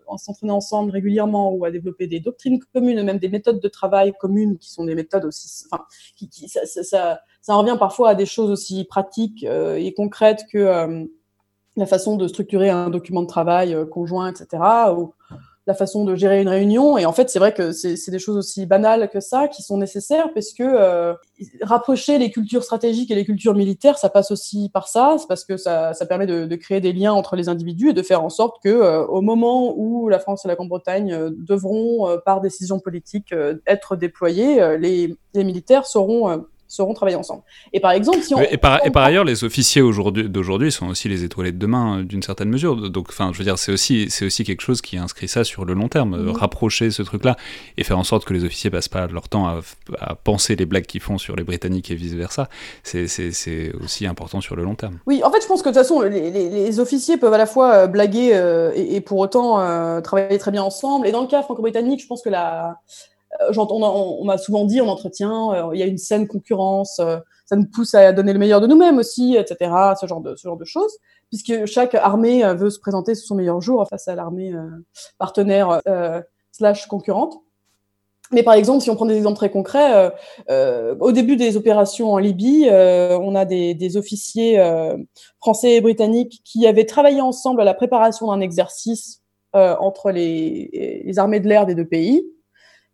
ensemble 0.07 0.91
régulièrement 0.91 1.51
ou 1.51 1.65
à 1.65 1.71
développer 1.71 2.07
des 2.07 2.21
doctrines 2.21 2.61
communes, 2.73 3.03
même 3.03 3.17
des 3.17 3.27
méthodes 3.27 3.59
de 3.59 3.67
travail 3.67 4.13
communes 4.21 4.57
qui 4.57 4.71
sont 4.71 4.85
des 4.85 4.95
méthodes 4.95 5.25
aussi, 5.25 5.65
enfin, 5.69 5.83
qui, 6.15 6.47
ça, 6.47 6.65
ça, 6.65 7.19
ça, 7.41 7.55
revient 7.55 7.75
parfois 7.77 8.11
à 8.11 8.15
des 8.15 8.25
choses 8.25 8.51
aussi 8.51 8.85
pratiques 8.85 9.43
et 9.43 9.93
concrètes 9.93 10.45
que 10.49 11.09
la 11.75 11.85
façon 11.85 12.17
de 12.17 12.27
structurer 12.27 12.69
un 12.69 12.89
document 12.89 13.21
de 13.21 13.27
travail 13.27 13.73
euh, 13.73 13.85
conjoint, 13.85 14.31
etc., 14.31 14.63
ou 14.95 15.13
la 15.67 15.75
façon 15.75 16.05
de 16.05 16.15
gérer 16.15 16.41
une 16.41 16.49
réunion. 16.49 16.97
Et 16.97 17.05
en 17.05 17.13
fait, 17.13 17.29
c'est 17.29 17.37
vrai 17.37 17.53
que 17.53 17.71
c'est 17.71 18.09
des 18.09 18.17
choses 18.17 18.35
aussi 18.35 18.65
banales 18.65 19.09
que 19.13 19.19
ça 19.19 19.47
qui 19.47 19.61
sont 19.61 19.77
nécessaires 19.77 20.33
parce 20.33 20.53
que 20.53 20.63
euh, 20.63 21.13
rapprocher 21.61 22.17
les 22.17 22.31
cultures 22.31 22.63
stratégiques 22.63 23.11
et 23.11 23.15
les 23.15 23.25
cultures 23.25 23.53
militaires, 23.53 23.99
ça 23.99 24.09
passe 24.09 24.31
aussi 24.31 24.69
par 24.73 24.87
ça. 24.87 25.17
Parce 25.29 25.45
que 25.45 25.57
ça, 25.57 25.93
ça 25.93 26.07
permet 26.07 26.25
de, 26.25 26.55
créer 26.55 26.81
des 26.81 26.91
liens 26.93 27.13
entre 27.13 27.35
les 27.35 27.47
individus 27.47 27.89
et 27.89 27.93
de 27.93 28.01
faire 28.01 28.23
en 28.23 28.29
sorte 28.29 28.57
que, 28.63 28.69
euh, 28.69 29.05
au 29.05 29.21
moment 29.21 29.75
où 29.77 30.09
la 30.09 30.17
France 30.17 30.45
et 30.45 30.47
la 30.47 30.55
Grande-Bretagne 30.55 31.29
devront, 31.37 32.17
par 32.25 32.41
décision 32.41 32.79
politique, 32.79 33.33
être 33.67 33.95
déployés, 33.95 34.77
les, 34.79 35.15
les 35.35 35.43
militaires 35.43 35.85
sauront 35.85 36.43
sauront 36.71 36.93
travailler 36.93 37.17
ensemble. 37.17 37.43
Et 37.73 37.81
par 37.81 37.91
exemple, 37.91 38.21
si 38.21 38.33
on... 38.33 38.39
Et 38.39 38.57
par, 38.57 38.85
et 38.85 38.91
par 38.91 39.03
ailleurs, 39.03 39.25
les 39.25 39.43
officiers 39.43 39.81
d'aujourd'hui 39.81 40.71
sont 40.71 40.87
aussi 40.87 41.09
les 41.09 41.25
étoilés 41.25 41.51
de 41.51 41.57
demain, 41.57 41.99
euh, 41.99 42.03
d'une 42.03 42.23
certaine 42.23 42.49
mesure. 42.49 42.89
Donc, 42.89 43.07
enfin, 43.09 43.31
je 43.33 43.37
veux 43.37 43.43
dire, 43.43 43.59
c'est 43.59 43.73
aussi, 43.73 44.07
aussi 44.21 44.45
quelque 44.45 44.61
chose 44.61 44.81
qui 44.81 44.97
inscrit 44.97 45.27
ça 45.27 45.43
sur 45.43 45.65
le 45.65 45.73
long 45.73 45.89
terme, 45.89 46.13
euh, 46.13 46.23
mhm. 46.23 46.31
rapprocher 46.31 46.89
ce 46.89 47.03
truc-là 47.03 47.35
et 47.77 47.83
faire 47.83 47.99
en 47.99 48.05
sorte 48.05 48.23
que 48.23 48.33
les 48.33 48.45
officiers 48.45 48.69
passent 48.69 48.87
pas 48.87 49.07
leur 49.07 49.27
temps 49.27 49.47
à, 49.47 49.59
à 49.99 50.15
penser 50.15 50.55
les 50.55 50.65
blagues 50.65 50.85
qu'ils 50.85 51.01
font 51.01 51.17
sur 51.17 51.35
les 51.35 51.43
Britanniques 51.43 51.91
et 51.91 51.95
vice-versa. 51.95 52.47
C'est 52.83 53.73
aussi 53.83 54.05
important 54.05 54.39
sur 54.39 54.55
le 54.55 54.63
long 54.63 54.75
terme. 54.75 54.99
Oui, 55.05 55.21
en 55.25 55.31
fait, 55.31 55.41
je 55.41 55.47
pense 55.47 55.61
que 55.61 55.69
de 55.69 55.73
toute 55.73 55.83
façon, 55.83 55.99
les, 55.99 56.31
les, 56.31 56.79
officiers 56.79 57.17
peuvent 57.17 57.33
à 57.33 57.37
la 57.37 57.45
fois 57.45 57.73
euh, 57.73 57.87
blaguer 57.87 58.31
et, 58.75 58.95
et, 58.95 59.01
pour 59.01 59.19
autant 59.19 60.01
travailler 60.01 60.37
très 60.37 60.51
bien 60.51 60.63
ensemble. 60.63 61.05
Et 61.05 61.11
dans 61.11 61.21
le 61.21 61.27
cas 61.27 61.43
franco-britannique, 61.43 62.01
je 62.01 62.07
pense 62.07 62.21
que 62.21 62.29
la 62.29 62.79
euh, 63.39 63.53
on, 63.57 64.25
m'a 64.25 64.37
souvent 64.37 64.65
dit 64.65 64.81
en 64.81 64.87
entretien, 64.87 65.53
euh, 65.53 65.69
il 65.73 65.79
y 65.79 65.83
a 65.83 65.85
une 65.85 65.97
saine 65.97 66.27
concurrence, 66.27 66.99
euh, 66.99 67.17
ça 67.45 67.55
nous 67.55 67.65
pousse 67.65 67.95
à 67.95 68.11
donner 68.13 68.33
le 68.33 68.39
meilleur 68.39 68.61
de 68.61 68.67
nous-mêmes 68.67 68.97
aussi, 68.97 69.35
etc. 69.35 69.71
Ce 69.99 70.05
genre 70.05 70.21
de 70.21 70.35
ce 70.35 70.43
genre 70.43 70.57
de 70.57 70.65
choses, 70.65 70.97
puisque 71.29 71.65
chaque 71.65 71.95
armée 71.95 72.43
veut 72.53 72.69
se 72.69 72.79
présenter 72.79 73.15
sous 73.15 73.27
son 73.27 73.35
meilleur 73.35 73.61
jour 73.61 73.85
face 73.89 74.07
à 74.07 74.15
l'armée 74.15 74.53
partenaire 75.17 75.81
slash 76.53 76.87
concurrente. 76.87 77.35
Mais 78.31 78.43
par 78.43 78.53
exemple, 78.53 78.81
si 78.81 78.89
on 78.89 78.95
prend 78.95 79.05
des 79.05 79.17
exemples 79.17 79.35
très 79.35 79.51
concrets, 79.51 80.13
au 80.47 81.11
début 81.11 81.35
des 81.35 81.57
opérations 81.57 82.13
en 82.13 82.19
Libye, 82.19 82.69
on 82.69 83.35
a 83.35 83.43
des, 83.43 83.97
officiers 83.97 84.57
français 85.41 85.73
et 85.73 85.81
britanniques 85.81 86.41
qui 86.45 86.65
avaient 86.67 86.85
travaillé 86.85 87.19
ensemble 87.19 87.59
à 87.59 87.65
la 87.65 87.73
préparation 87.73 88.27
d'un 88.27 88.39
exercice 88.39 89.21
entre 89.53 90.11
les, 90.11 91.03
les 91.05 91.19
armées 91.19 91.41
de 91.41 91.49
l'air 91.49 91.65
des 91.65 91.75
deux 91.75 91.87
pays. 91.87 92.23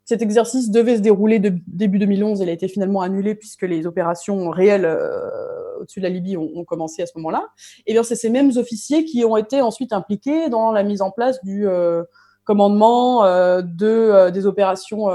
Cet 0.08 0.22
exercice 0.22 0.72
devait 0.72 0.96
se 0.96 1.02
dérouler 1.02 1.40
de, 1.40 1.54
début 1.68 2.00
2011. 2.00 2.40
Il 2.40 2.48
a 2.48 2.54
été 2.54 2.70
finalement 2.70 3.02
annulé 3.02 3.36
puisque 3.36 3.64
les 3.64 3.86
opérations 3.86 4.50
réelles 4.50 4.86
euh, 4.86 5.80
au-dessus 5.82 6.00
de 6.00 6.06
la 6.06 6.10
Libye 6.10 6.38
ont, 6.38 6.64
commencé 6.64 7.02
à 7.02 7.06
ce 7.06 7.12
moment-là. 7.18 7.50
Et 7.86 7.92
bien, 7.92 8.04
c'est 8.04 8.16
ces 8.16 8.30
mêmes 8.30 8.52
officiers 8.56 9.04
qui 9.04 9.26
ont 9.26 9.36
été 9.36 9.60
ensuite 9.60 9.92
impliqués 9.92 10.48
dans 10.48 10.72
la 10.72 10.84
mise 10.84 11.02
en 11.02 11.12
place 11.12 11.44
du 11.44 11.68
euh, 11.68 12.04
commandement 12.46 13.26
euh, 13.26 13.62
de 13.62 14.30
des 14.30 14.46
opérations 14.46 15.10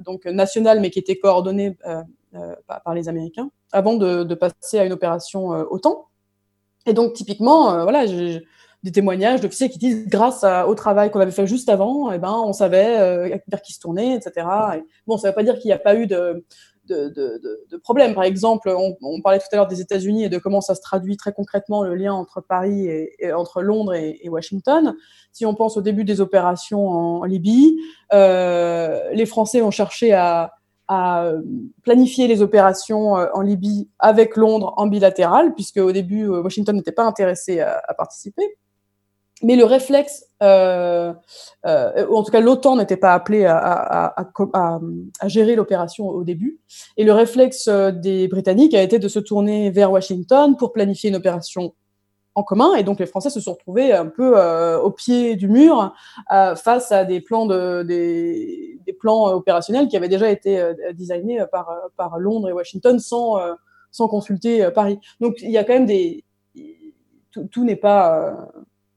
donc 0.00 0.24
nationales, 0.24 0.80
mais 0.80 0.90
qui 0.90 0.98
étaient 0.98 1.18
coordonnées 1.18 1.78
par, 2.66 2.94
les 2.94 3.08
Américains, 3.08 3.48
avant 3.70 3.94
de, 3.94 4.34
passer 4.34 4.80
à 4.80 4.84
une 4.84 4.92
opération 4.92 5.50
OTAN. 5.70 6.08
Et 6.86 6.94
donc, 6.94 7.12
typiquement, 7.12 7.84
voilà, 7.84 8.06
j'ai 8.06 8.42
des 8.82 8.92
témoignages 8.92 9.40
d'officiers 9.40 9.68
qui 9.68 9.78
disent 9.78 10.06
grâce 10.08 10.44
au 10.66 10.74
travail 10.74 11.10
qu'on 11.10 11.20
avait 11.20 11.30
fait 11.30 11.46
juste 11.46 11.68
avant, 11.68 12.10
eh 12.12 12.18
ben, 12.18 12.32
on 12.32 12.52
savait 12.52 12.98
euh, 12.98 13.36
vers 13.48 13.62
qui 13.62 13.72
se 13.74 13.80
tourner, 13.80 14.14
etc. 14.14 14.46
Et, 14.76 14.84
bon, 15.06 15.18
ça 15.18 15.28
ne 15.28 15.32
veut 15.32 15.34
pas 15.34 15.42
dire 15.42 15.58
qu'il 15.58 15.68
n'y 15.68 15.74
a 15.74 15.78
pas 15.78 15.94
eu 15.94 16.06
de, 16.06 16.44
de, 16.88 17.08
de, 17.08 17.66
de, 17.70 17.76
problème. 17.76 18.14
Par 18.14 18.24
exemple, 18.24 18.74
on, 18.74 19.20
parlait 19.20 19.38
tout 19.38 19.46
à 19.52 19.56
l'heure 19.56 19.66
des 19.66 19.82
États-Unis 19.82 20.24
et 20.24 20.28
de 20.28 20.38
comment 20.38 20.62
ça 20.62 20.74
se 20.74 20.80
traduit 20.80 21.16
très 21.16 21.32
concrètement 21.32 21.82
le 21.82 21.94
lien 21.94 22.14
entre 22.14 22.40
Paris 22.40 22.86
et, 22.86 23.32
entre 23.32 23.60
Londres 23.60 23.94
et, 23.94 24.28
Washington. 24.28 24.96
Si 25.30 25.44
on 25.44 25.54
pense 25.54 25.76
au 25.76 25.82
début 25.82 26.04
des 26.04 26.22
opérations 26.22 26.88
en, 26.88 27.24
Libye, 27.24 27.76
euh, 28.14 29.10
les 29.12 29.26
Français 29.26 29.60
ont 29.60 29.70
cherché 29.70 30.14
à, 30.14 30.54
à 30.88 31.32
planifier 31.82 32.28
les 32.28 32.40
opérations 32.40 33.18
euh, 33.18 33.26
en 33.34 33.42
Libye 33.42 33.90
avec 33.98 34.36
Londres 34.36 34.72
en 34.78 34.86
bilatéral, 34.86 35.54
puisque 35.54 35.76
au 35.76 35.92
début 35.92 36.26
Washington 36.26 36.74
n'était 36.74 36.92
pas 36.92 37.04
intéressé 37.04 37.60
à 37.60 37.94
participer 37.94 38.56
mais 39.42 39.56
le 39.56 39.64
réflexe, 39.64 40.26
euh, 40.42 41.12
euh, 41.66 42.06
en 42.10 42.22
tout 42.22 42.30
cas 42.30 42.40
l'OTAN 42.40 42.76
n'était 42.76 42.96
pas 42.96 43.14
appelé 43.14 43.44
à, 43.44 43.56
à, 43.56 44.20
à, 44.54 44.80
à 45.20 45.28
gérer 45.28 45.56
l'opération 45.56 46.08
au 46.08 46.24
début, 46.24 46.60
et 46.96 47.04
le 47.04 47.12
réflexe 47.12 47.68
euh, 47.68 47.90
des 47.90 48.28
Britanniques 48.28 48.74
a 48.74 48.82
été 48.82 48.98
de 48.98 49.08
se 49.08 49.18
tourner 49.18 49.70
vers 49.70 49.90
Washington 49.92 50.56
pour 50.56 50.72
planifier 50.72 51.10
une 51.10 51.16
opération 51.16 51.74
en 52.34 52.42
commun, 52.42 52.74
et 52.74 52.84
donc 52.84 53.00
les 53.00 53.06
Français 53.06 53.30
se 53.30 53.40
sont 53.40 53.54
retrouvés 53.54 53.92
un 53.92 54.06
peu 54.06 54.38
euh, 54.38 54.78
au 54.78 54.90
pied 54.90 55.36
du 55.36 55.48
mur 55.48 55.92
euh, 56.32 56.54
face 56.54 56.92
à 56.92 57.04
des 57.04 57.20
plans 57.20 57.46
de 57.46 57.82
des, 57.82 58.78
des, 58.86 58.92
plans 58.92 59.26
opérationnels 59.32 59.88
qui 59.88 59.96
avaient 59.96 60.08
déjà 60.08 60.30
été 60.30 60.72
designés 60.94 61.44
par 61.50 61.68
par 61.96 62.18
Londres 62.18 62.48
et 62.48 62.52
Washington 62.52 62.98
sans 62.98 63.36
sans 63.90 64.06
consulter 64.06 64.70
Paris. 64.70 65.00
Donc 65.20 65.42
il 65.42 65.50
y 65.50 65.58
a 65.58 65.64
quand 65.64 65.72
même 65.72 65.86
des 65.86 66.24
tout, 67.32 67.48
tout 67.50 67.64
n'est 67.64 67.76
pas 67.76 68.48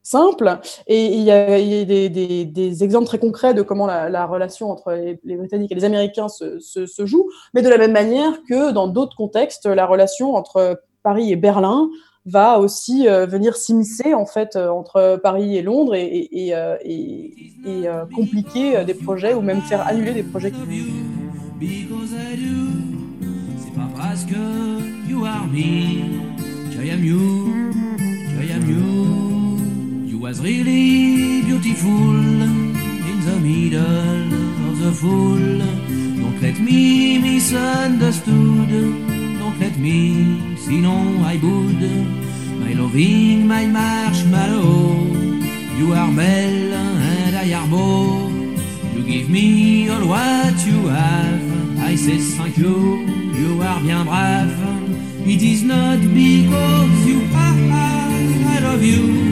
simple. 0.03 0.59
Et 0.87 1.05
il 1.05 1.21
y 1.23 1.31
a, 1.31 1.45
des, 1.45 2.83
exemples 2.83 3.07
très 3.07 3.19
concrets 3.19 3.53
de 3.53 3.61
comment 3.61 3.87
la, 3.87 4.25
relation 4.25 4.69
entre 4.69 4.93
les, 5.23 5.35
Britanniques 5.35 5.71
et 5.71 5.75
les 5.75 5.85
Américains 5.85 6.27
se, 6.27 7.05
joue, 7.05 7.29
mais 7.53 7.61
de 7.61 7.69
la 7.69 7.77
même 7.77 7.93
manière 7.93 8.43
que 8.47 8.71
dans 8.71 8.87
d'autres 8.87 9.15
contextes, 9.15 9.65
la 9.65 9.85
relation 9.85 10.35
entre 10.35 10.81
Paris 11.01 11.31
et 11.31 11.35
Berlin 11.35 11.89
va 12.25 12.59
aussi 12.59 13.07
euh, 13.07 13.25
venir 13.25 13.57
s'immiscer 13.57 14.13
en 14.13 14.25
fait 14.25 14.55
euh, 14.55 14.69
entre 14.69 15.19
Paris 15.21 15.57
et 15.57 15.61
Londres 15.61 15.93
et, 15.93 16.51
euh, 16.53 18.05
compliquer 18.15 18.85
des 18.85 18.93
projets 18.93 19.33
ou 19.33 19.41
même 19.41 19.61
faire 19.61 19.85
annuler 19.85 20.13
des 20.13 20.23
projets. 20.23 20.51
Pas 23.75 23.89
parce 23.97 24.23
que 24.25 25.09
you 25.09 25.25
are 25.25 25.47
was 30.23 30.39
really 30.39 31.41
beautiful 31.41 32.15
in 33.11 33.17
the 33.27 33.37
middle 33.41 34.69
of 34.69 34.79
the 34.79 34.91
fool. 34.93 35.59
Don't 36.21 36.41
let 36.41 36.57
me 36.61 37.19
misunderstood. 37.19 38.69
Don't 39.39 39.59
let 39.59 39.75
me 39.77 40.55
no 40.87 40.95
I 41.33 41.35
would. 41.43 41.83
My 42.63 42.71
loving, 42.71 43.45
my 43.47 43.65
marshmallow. 43.65 44.95
You 45.77 45.91
are 45.91 46.11
Mel 46.19 46.73
and 46.73 47.35
I 47.35 47.53
are 47.59 47.67
Beau. 47.67 48.29
You 48.93 49.03
give 49.03 49.29
me 49.29 49.89
all 49.89 50.07
what 50.07 50.55
you 50.65 50.87
have. 50.87 51.79
I 51.83 51.95
say 51.95 52.19
thank 52.19 52.57
you. 52.57 52.77
You 53.39 53.61
are 53.61 53.81
bien 53.81 54.05
brave. 54.05 55.27
It 55.27 55.41
is 55.41 55.63
not 55.63 55.99
because 55.99 56.95
you 57.11 57.19
are 57.35 57.53
I 58.55 58.59
love 58.61 58.83
you. 58.83 59.22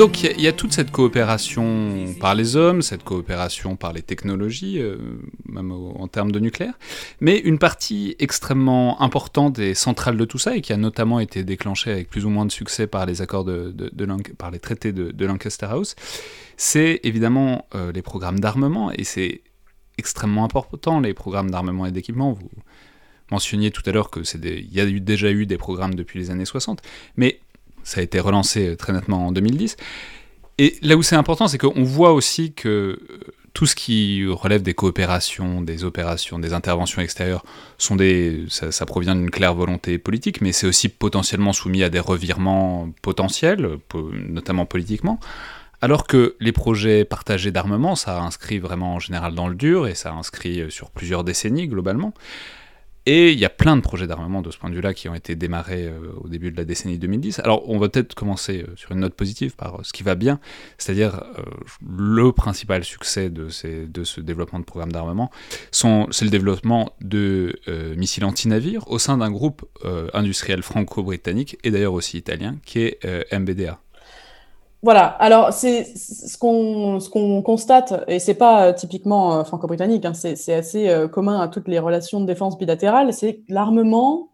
Donc 0.00 0.22
il 0.22 0.40
y, 0.40 0.48
a 0.48 0.52
toute 0.52 0.72
cette 0.72 0.90
coopération 0.90 2.06
par 2.20 2.34
les 2.34 2.56
hommes, 2.56 2.80
cette 2.80 3.04
coopération 3.04 3.76
par 3.76 3.92
les 3.92 4.00
technologies, 4.00 4.78
euh, 4.80 4.96
même 5.46 5.72
en 5.72 6.08
termes 6.08 6.32
de 6.32 6.40
nucléaire, 6.40 6.78
mais 7.20 7.38
une 7.38 7.58
partie 7.58 8.16
extrêmement 8.18 9.02
importante 9.02 9.58
et 9.58 9.74
centrale 9.74 10.16
de 10.16 10.24
tout 10.24 10.38
ça, 10.38 10.56
et 10.56 10.62
qui 10.62 10.72
a 10.72 10.78
notamment 10.78 11.20
été 11.20 11.44
déclenchée 11.44 11.90
avec 11.90 12.08
plus 12.08 12.24
ou 12.24 12.30
moins 12.30 12.46
de 12.46 12.52
succès 12.52 12.86
par 12.86 13.04
les 13.04 13.20
accords 13.20 13.44
de, 13.44 13.74
par 14.38 14.50
les 14.50 14.58
traités 14.58 14.92
de, 14.92 15.24
Lancaster 15.26 15.66
House, 15.66 15.96
c'est 16.56 17.00
évidemment 17.02 17.66
euh, 17.74 17.92
les 17.92 18.00
programmes 18.00 18.40
d'armement, 18.40 18.90
et 18.92 19.04
c'est 19.04 19.42
extrêmement 19.98 20.44
important, 20.44 21.00
les 21.00 21.14
programmes 21.14 21.50
d'armement 21.50 21.86
et 21.86 21.92
d'équipement. 21.92 22.32
Vous 22.32 22.48
mentionniez 23.30 23.70
tout 23.70 23.82
à 23.86 23.92
l'heure 23.92 24.10
que 24.10 24.24
c'est 24.24 24.38
il 24.44 24.72
y 24.72 24.80
a 24.80 24.86
déjà 24.86 25.30
eu 25.30 25.46
des 25.46 25.58
programmes 25.58 25.94
depuis 25.94 26.18
les 26.18 26.30
années 26.30 26.44
60, 26.44 26.82
mais 27.16 27.40
ça 27.84 28.00
a 28.00 28.02
été 28.02 28.20
relancé 28.20 28.68
euh, 28.68 28.76
très 28.76 28.92
nettement 28.92 29.26
en 29.26 29.32
2010. 29.32 29.76
Et 30.58 30.76
là 30.82 30.96
où 30.96 31.02
c'est 31.02 31.16
important, 31.16 31.48
c'est 31.48 31.58
qu'on 31.58 31.82
voit 31.82 32.12
aussi 32.12 32.52
que 32.52 32.68
euh, 32.68 33.20
tout 33.54 33.66
ce 33.66 33.74
qui 33.74 34.26
relève 34.26 34.62
des 34.62 34.74
coopérations, 34.74 35.60
des 35.60 35.84
opérations, 35.84 36.38
des 36.38 36.52
interventions 36.52 37.02
extérieures, 37.02 37.44
sont 37.78 37.96
des, 37.96 38.44
ça 38.48 38.86
provient 38.86 39.16
d'une 39.16 39.30
claire 39.30 39.54
volonté 39.54 39.98
politique, 39.98 40.40
mais 40.40 40.52
c'est 40.52 40.66
aussi 40.66 40.88
potentiellement 40.88 41.52
soumis 41.52 41.82
à 41.82 41.88
des 41.88 41.98
revirements 41.98 42.90
potentiels, 43.02 43.78
notamment 44.12 44.66
politiquement. 44.66 45.18
Alors 45.82 46.06
que 46.06 46.36
les 46.40 46.52
projets 46.52 47.04
partagés 47.04 47.52
d'armement, 47.52 47.96
ça 47.96 48.20
inscrit 48.20 48.58
vraiment 48.58 48.94
en 48.94 48.98
général 48.98 49.34
dans 49.34 49.48
le 49.48 49.54
dur 49.54 49.86
et 49.86 49.94
ça 49.94 50.12
inscrit 50.12 50.60
euh, 50.60 50.70
sur 50.70 50.90
plusieurs 50.90 51.24
décennies 51.24 51.68
globalement. 51.68 52.12
Et 53.06 53.32
il 53.32 53.38
y 53.38 53.46
a 53.46 53.50
plein 53.50 53.76
de 53.76 53.80
projets 53.80 54.06
d'armement 54.06 54.42
de 54.42 54.50
ce 54.50 54.58
point 54.58 54.68
de 54.68 54.74
vue-là 54.74 54.92
qui 54.92 55.08
ont 55.08 55.14
été 55.14 55.34
démarrés 55.34 55.86
euh, 55.86 56.12
au 56.20 56.28
début 56.28 56.50
de 56.50 56.56
la 56.58 56.66
décennie 56.66 56.98
2010. 56.98 57.38
Alors 57.38 57.66
on 57.70 57.78
va 57.78 57.88
peut-être 57.88 58.14
commencer 58.14 58.62
euh, 58.62 58.76
sur 58.76 58.92
une 58.92 59.00
note 59.00 59.14
positive 59.14 59.56
par 59.56 59.78
ce 59.82 59.94
qui 59.94 60.02
va 60.02 60.16
bien, 60.16 60.38
c'est-à-dire 60.76 61.24
le 61.82 62.30
principal 62.32 62.84
succès 62.84 63.30
de, 63.30 63.48
ce 63.48 64.20
développement 64.20 64.58
de 64.58 64.64
programmes 64.64 64.92
d'armement, 64.92 65.30
c'est 65.70 66.22
le 66.22 66.30
développement 66.30 66.94
de 67.00 67.58
missiles 67.96 68.26
anti-navires 68.26 68.90
au 68.90 68.98
sein 68.98 69.16
d'un 69.16 69.30
groupe 69.30 69.64
industriel 70.12 70.62
franco-britannique 70.62 71.58
et 71.64 71.70
d'ailleurs 71.70 71.94
aussi 71.94 72.18
italien 72.18 72.56
qui 72.64 72.80
est 72.80 73.32
MBDA. 73.32 73.80
Voilà, 74.82 75.04
alors 75.04 75.52
c'est 75.52 75.84
ce 75.94 76.38
qu'on 76.38 77.42
constate, 77.42 78.02
et 78.08 78.18
c'est 78.18 78.34
pas 78.34 78.68
euh, 78.68 78.72
typiquement 78.72 79.38
euh, 79.40 79.44
franco-britannique, 79.44 80.06
hein, 80.06 80.14
c'est 80.14 80.54
assez 80.54 80.88
euh, 80.88 81.06
commun 81.06 81.38
à 81.38 81.48
toutes 81.48 81.68
les 81.68 81.78
relations 81.78 82.18
de 82.18 82.26
défense 82.26 82.56
bilatérales, 82.56 83.12
c'est 83.12 83.42
l'armement, 83.50 84.30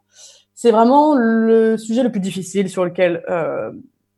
c'est 0.55 0.71
vraiment 0.71 1.17
le 1.17 1.77
sujet 1.77 2.05
le 2.05 2.13
plus 2.13 2.21
difficile 2.21 2.71
sur 2.71 2.85
lequel 2.85 3.25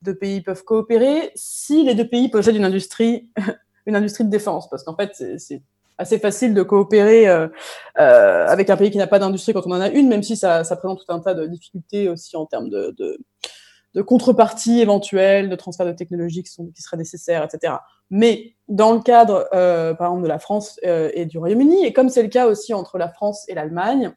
deux 0.02 0.14
pays 0.14 0.42
peuvent 0.42 0.62
coopérer 0.64 1.32
si 1.34 1.82
les 1.84 1.94
deux 1.94 2.06
pays 2.06 2.28
possèdent 2.28 2.56
une 2.56 2.64
industrie, 2.64 3.30
une 3.86 3.96
industrie 3.96 4.24
de 4.24 4.30
défense, 4.30 4.68
parce 4.68 4.84
qu'en 4.84 4.94
fait 4.96 5.12
c'est 5.38 5.62
assez 5.96 6.18
facile 6.18 6.52
de 6.52 6.62
coopérer 6.62 7.26
avec 7.96 8.68
un 8.68 8.76
pays 8.76 8.90
qui 8.90 8.98
n'a 8.98 9.06
pas 9.06 9.18
d'industrie 9.18 9.54
quand 9.54 9.66
on 9.66 9.72
en 9.72 9.80
a 9.80 9.88
une, 9.88 10.08
même 10.08 10.22
si 10.22 10.36
ça, 10.36 10.62
ça, 10.62 10.76
présente 10.76 11.00
tout 11.06 11.12
un 11.12 11.20
tas 11.20 11.32
de 11.32 11.46
difficultés 11.46 12.10
aussi 12.10 12.36
en 12.36 12.44
termes 12.44 12.68
de 12.68 13.18
de 13.94 14.02
contrepartie 14.02 14.80
éventuelle, 14.80 15.48
de 15.48 15.56
transfert 15.56 15.86
de 15.86 15.92
technologies 15.92 16.42
qui, 16.42 16.52
sont, 16.52 16.66
qui 16.66 16.82
seraient 16.82 16.96
nécessaires, 16.96 17.44
etc. 17.44 17.74
Mais 18.10 18.54
dans 18.68 18.92
le 18.92 19.00
cadre, 19.00 19.48
euh, 19.54 19.94
par 19.94 20.08
exemple, 20.08 20.22
de 20.22 20.28
la 20.28 20.38
France 20.38 20.78
euh, 20.86 21.10
et 21.14 21.26
du 21.26 21.38
Royaume-Uni, 21.38 21.84
et 21.84 21.92
comme 21.92 22.08
c'est 22.08 22.22
le 22.22 22.28
cas 22.28 22.46
aussi 22.46 22.74
entre 22.74 22.98
la 22.98 23.08
France 23.08 23.44
et 23.48 23.54
l'Allemagne, 23.54 24.12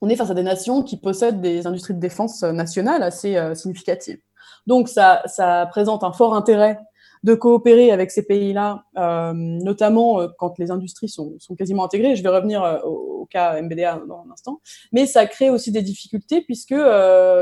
on 0.00 0.08
est 0.08 0.16
face 0.16 0.30
à 0.30 0.34
des 0.34 0.42
nations 0.42 0.82
qui 0.82 0.98
possèdent 0.98 1.40
des 1.40 1.66
industries 1.66 1.94
de 1.94 2.00
défense 2.00 2.42
nationales 2.42 3.02
assez 3.02 3.36
euh, 3.36 3.54
significatives. 3.54 4.18
Donc 4.66 4.88
ça, 4.88 5.22
ça 5.26 5.66
présente 5.70 6.04
un 6.04 6.12
fort 6.12 6.34
intérêt 6.34 6.78
de 7.24 7.34
coopérer 7.34 7.90
avec 7.90 8.10
ces 8.10 8.22
pays-là, 8.22 8.84
euh, 8.98 9.32
notamment 9.34 10.20
euh, 10.20 10.28
quand 10.38 10.58
les 10.58 10.70
industries 10.70 11.08
sont, 11.08 11.34
sont, 11.38 11.54
quasiment 11.54 11.84
intégrées. 11.84 12.16
Je 12.16 12.22
vais 12.22 12.28
revenir 12.28 12.62
euh, 12.62 12.78
au, 13.24 13.26
cas 13.26 13.60
MBDA 13.60 14.02
dans 14.06 14.24
un 14.26 14.32
instant. 14.32 14.60
Mais 14.92 15.06
ça 15.06 15.26
crée 15.26 15.50
aussi 15.50 15.72
des 15.72 15.82
difficultés 15.82 16.42
puisque 16.42 16.76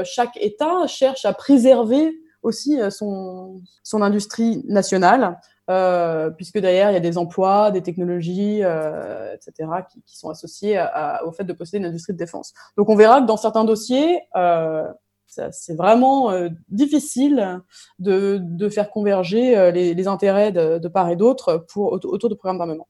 chaque 0.04 0.36
État 0.40 0.86
cherche 0.86 1.24
à 1.24 1.32
préserver 1.32 2.12
aussi 2.42 2.78
son, 2.90 3.62
son 3.84 4.02
industrie 4.02 4.64
nationale, 4.66 5.38
euh, 5.70 6.30
puisque 6.30 6.58
derrière, 6.58 6.90
il 6.90 6.94
y 6.94 6.96
a 6.96 7.00
des 7.00 7.18
emplois, 7.18 7.70
des 7.70 7.82
technologies, 7.82 8.60
euh, 8.62 9.34
etc., 9.34 9.68
qui, 10.06 10.18
sont 10.18 10.28
associés 10.28 10.84
au 11.24 11.32
fait 11.32 11.44
de 11.44 11.52
posséder 11.52 11.78
une 11.78 11.86
industrie 11.86 12.12
de 12.12 12.18
défense. 12.18 12.52
Donc 12.76 12.88
on 12.88 12.96
verra 12.96 13.20
que 13.20 13.26
dans 13.26 13.36
certains 13.36 13.64
dossiers, 13.64 14.20
euh, 14.36 14.84
c'est 15.50 15.74
vraiment 15.74 16.30
euh, 16.30 16.48
difficile 16.68 17.62
de, 17.98 18.38
de, 18.42 18.68
faire 18.68 18.90
converger 18.90 19.56
euh, 19.56 19.70
les, 19.70 20.06
intérêts 20.06 20.52
de, 20.52 20.78
de, 20.78 20.88
part 20.88 21.08
et 21.08 21.16
d'autre 21.16 21.64
autour 21.74 22.28
de 22.28 22.34
programmes 22.34 22.58
d'armement. 22.58 22.88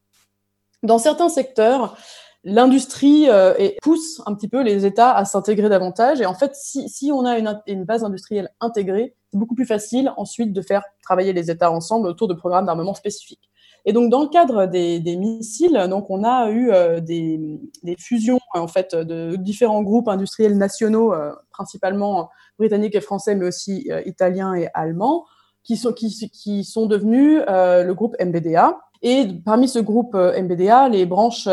Dans 0.83 0.99
certains 0.99 1.29
secteurs, 1.29 1.97
l'industrie 2.45 3.29
euh, 3.29 3.55
pousse 3.83 4.21
un 4.27 4.35
petit 4.35 4.49
peu 4.49 4.63
les 4.63 4.85
États 4.85 5.13
à 5.13 5.25
s'intégrer 5.25 5.69
davantage. 5.69 6.21
Et 6.21 6.27
en 6.27 6.35
fait, 6.35 6.55
si, 6.55 6.89
si 6.89 7.13
on 7.13 7.25
a 7.25 7.39
une, 7.39 7.61
une, 7.67 7.85
base 7.85 8.05
industrielle 8.05 8.51
intégrée, 8.61 9.15
c'est 9.31 9.39
beaucoup 9.39 9.55
plus 9.55 9.67
facile 9.67 10.13
ensuite 10.17 10.53
de 10.53 10.63
faire 10.63 10.83
travailler 11.03 11.33
les 11.33 11.51
États 11.51 11.71
ensemble 11.71 12.09
autour 12.09 12.29
de 12.29 12.35
programmes 12.35 12.67
d'armement 12.67 12.95
spécifiques. 12.95 13.51
Et 13.85 13.93
donc, 13.93 14.11
dans 14.11 14.23
le 14.23 14.29
cadre 14.29 14.67
des, 14.67 15.01
des 15.01 15.17
missiles, 15.17 15.87
donc 15.91 16.09
on 16.09 16.23
a 16.23 16.51
eu 16.51 16.71
euh, 16.71 17.01
des, 17.01 17.41
des, 17.83 17.97
fusions 17.99 18.39
en 18.55 18.69
fait 18.69 18.95
de 18.95 19.35
différents 19.37 19.83
groupes 19.83 20.09
industriels 20.09 20.57
nationaux, 20.57 21.13
euh, 21.13 21.33
principalement 21.51 22.31
britanniques 22.59 22.95
et 22.95 23.01
français, 23.01 23.35
mais 23.35 23.47
aussi 23.47 23.89
euh, 23.91 24.01
italiens 24.07 24.55
et 24.55 24.69
allemands, 24.75 25.25
qui 25.65 25.77
sont, 25.77 25.93
qui, 25.93 26.31
qui 26.31 26.65
sont 26.65 26.87
devenus 26.87 27.41
le 27.47 27.93
groupe 27.93 28.17
MBDA. 28.21 28.79
Et 29.03 29.27
parmi 29.45 29.69
ce 29.69 29.81
groupe 29.81 30.15
MBDA, 30.15 30.89
les 30.89 31.07
branches 31.07 31.49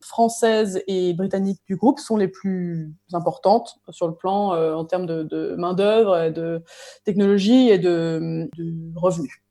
françaises 0.00 0.82
et 0.86 1.12
britanniques 1.12 1.60
du 1.66 1.76
groupe 1.76 1.98
sont 1.98 2.16
les 2.16 2.28
plus 2.28 2.94
importantes 3.12 3.76
sur 3.90 4.08
le 4.08 4.14
plan 4.14 4.52
en 4.74 4.84
termes 4.86 5.06
de, 5.06 5.54
main-d'œuvre, 5.58 6.30
de 6.30 6.62
technologie 7.04 7.68
et 7.68 7.78
de, 7.78 8.48
revenus. 8.96 9.42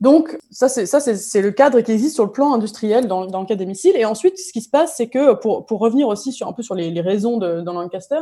Donc, 0.00 0.36
ça, 0.50 0.68
c'est, 0.68 1.42
le 1.42 1.52
cadre 1.52 1.80
qui 1.80 1.92
existe 1.92 2.16
sur 2.16 2.24
le 2.24 2.32
plan 2.32 2.52
industriel 2.52 3.06
dans, 3.06 3.22
le 3.24 3.46
cas 3.46 3.54
des 3.54 3.66
missiles. 3.66 3.94
Et 3.94 4.04
ensuite, 4.04 4.36
ce 4.36 4.52
qui 4.52 4.62
se 4.62 4.68
passe, 4.68 4.96
c'est 4.96 5.08
que, 5.08 5.34
pour, 5.34 5.64
revenir 5.78 6.08
aussi 6.08 6.32
sur 6.32 6.48
un 6.48 6.52
peu 6.52 6.64
sur 6.64 6.74
les, 6.74 6.90
les 6.90 7.00
raisons 7.00 7.38
de, 7.38 7.60
dans 7.60 7.74
Lancaster, 7.74 8.18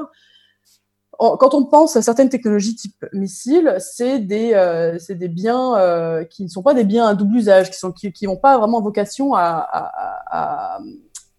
quand 1.20 1.54
on 1.54 1.64
pense 1.64 1.96
à 1.96 2.02
certaines 2.02 2.30
technologies 2.30 2.74
type 2.74 3.04
missile, 3.12 3.76
c'est 3.78 4.20
des, 4.20 4.54
euh, 4.54 4.98
c'est 4.98 5.16
des 5.16 5.28
biens 5.28 5.76
euh, 5.76 6.24
qui 6.24 6.42
ne 6.44 6.48
sont 6.48 6.62
pas 6.62 6.72
des 6.72 6.84
biens 6.84 7.06
à 7.06 7.14
double 7.14 7.36
usage, 7.36 7.70
qui 7.70 7.78
sont 7.78 7.92
qui, 7.92 8.10
qui 8.10 8.26
n'ont 8.26 8.38
pas 8.38 8.56
vraiment 8.56 8.80
vocation 8.80 9.34
à, 9.34 9.42
à, 9.42 9.90
à, 10.30 10.80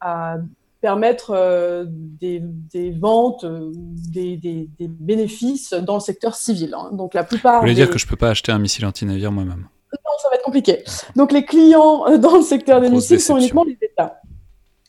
à 0.01 0.37
permettre 0.81 1.31
euh, 1.31 1.85
des, 1.87 2.41
des, 2.43 2.91
ventes, 2.91 3.45
des, 3.45 4.37
des, 4.37 4.69
des, 4.79 4.87
bénéfices 4.87 5.73
dans 5.73 5.95
le 5.95 5.99
secteur 5.99 6.35
civil. 6.35 6.75
Hein. 6.77 6.89
Donc 6.93 7.13
la 7.15 7.23
plupart. 7.23 7.55
Vous 7.55 7.61
voulez 7.61 7.73
dire 7.73 7.89
que 7.89 7.97
je 7.97 8.05
peux 8.05 8.15
pas 8.15 8.29
acheter 8.29 8.51
un 8.51 8.59
missile 8.59 8.85
anti-navire 8.85 9.31
moi-même? 9.31 9.67
Non, 9.93 10.11
ça 10.21 10.29
va 10.29 10.35
être 10.35 10.43
compliqué. 10.43 10.83
Donc 11.15 11.31
les 11.31 11.45
clients 11.45 12.05
euh, 12.07 12.17
dans 12.17 12.35
le 12.35 12.43
secteur 12.43 12.81
des 12.81 12.89
missiles 12.89 13.19
sont 13.19 13.37
uniquement 13.37 13.63
les 13.63 13.77
États. 13.81 14.21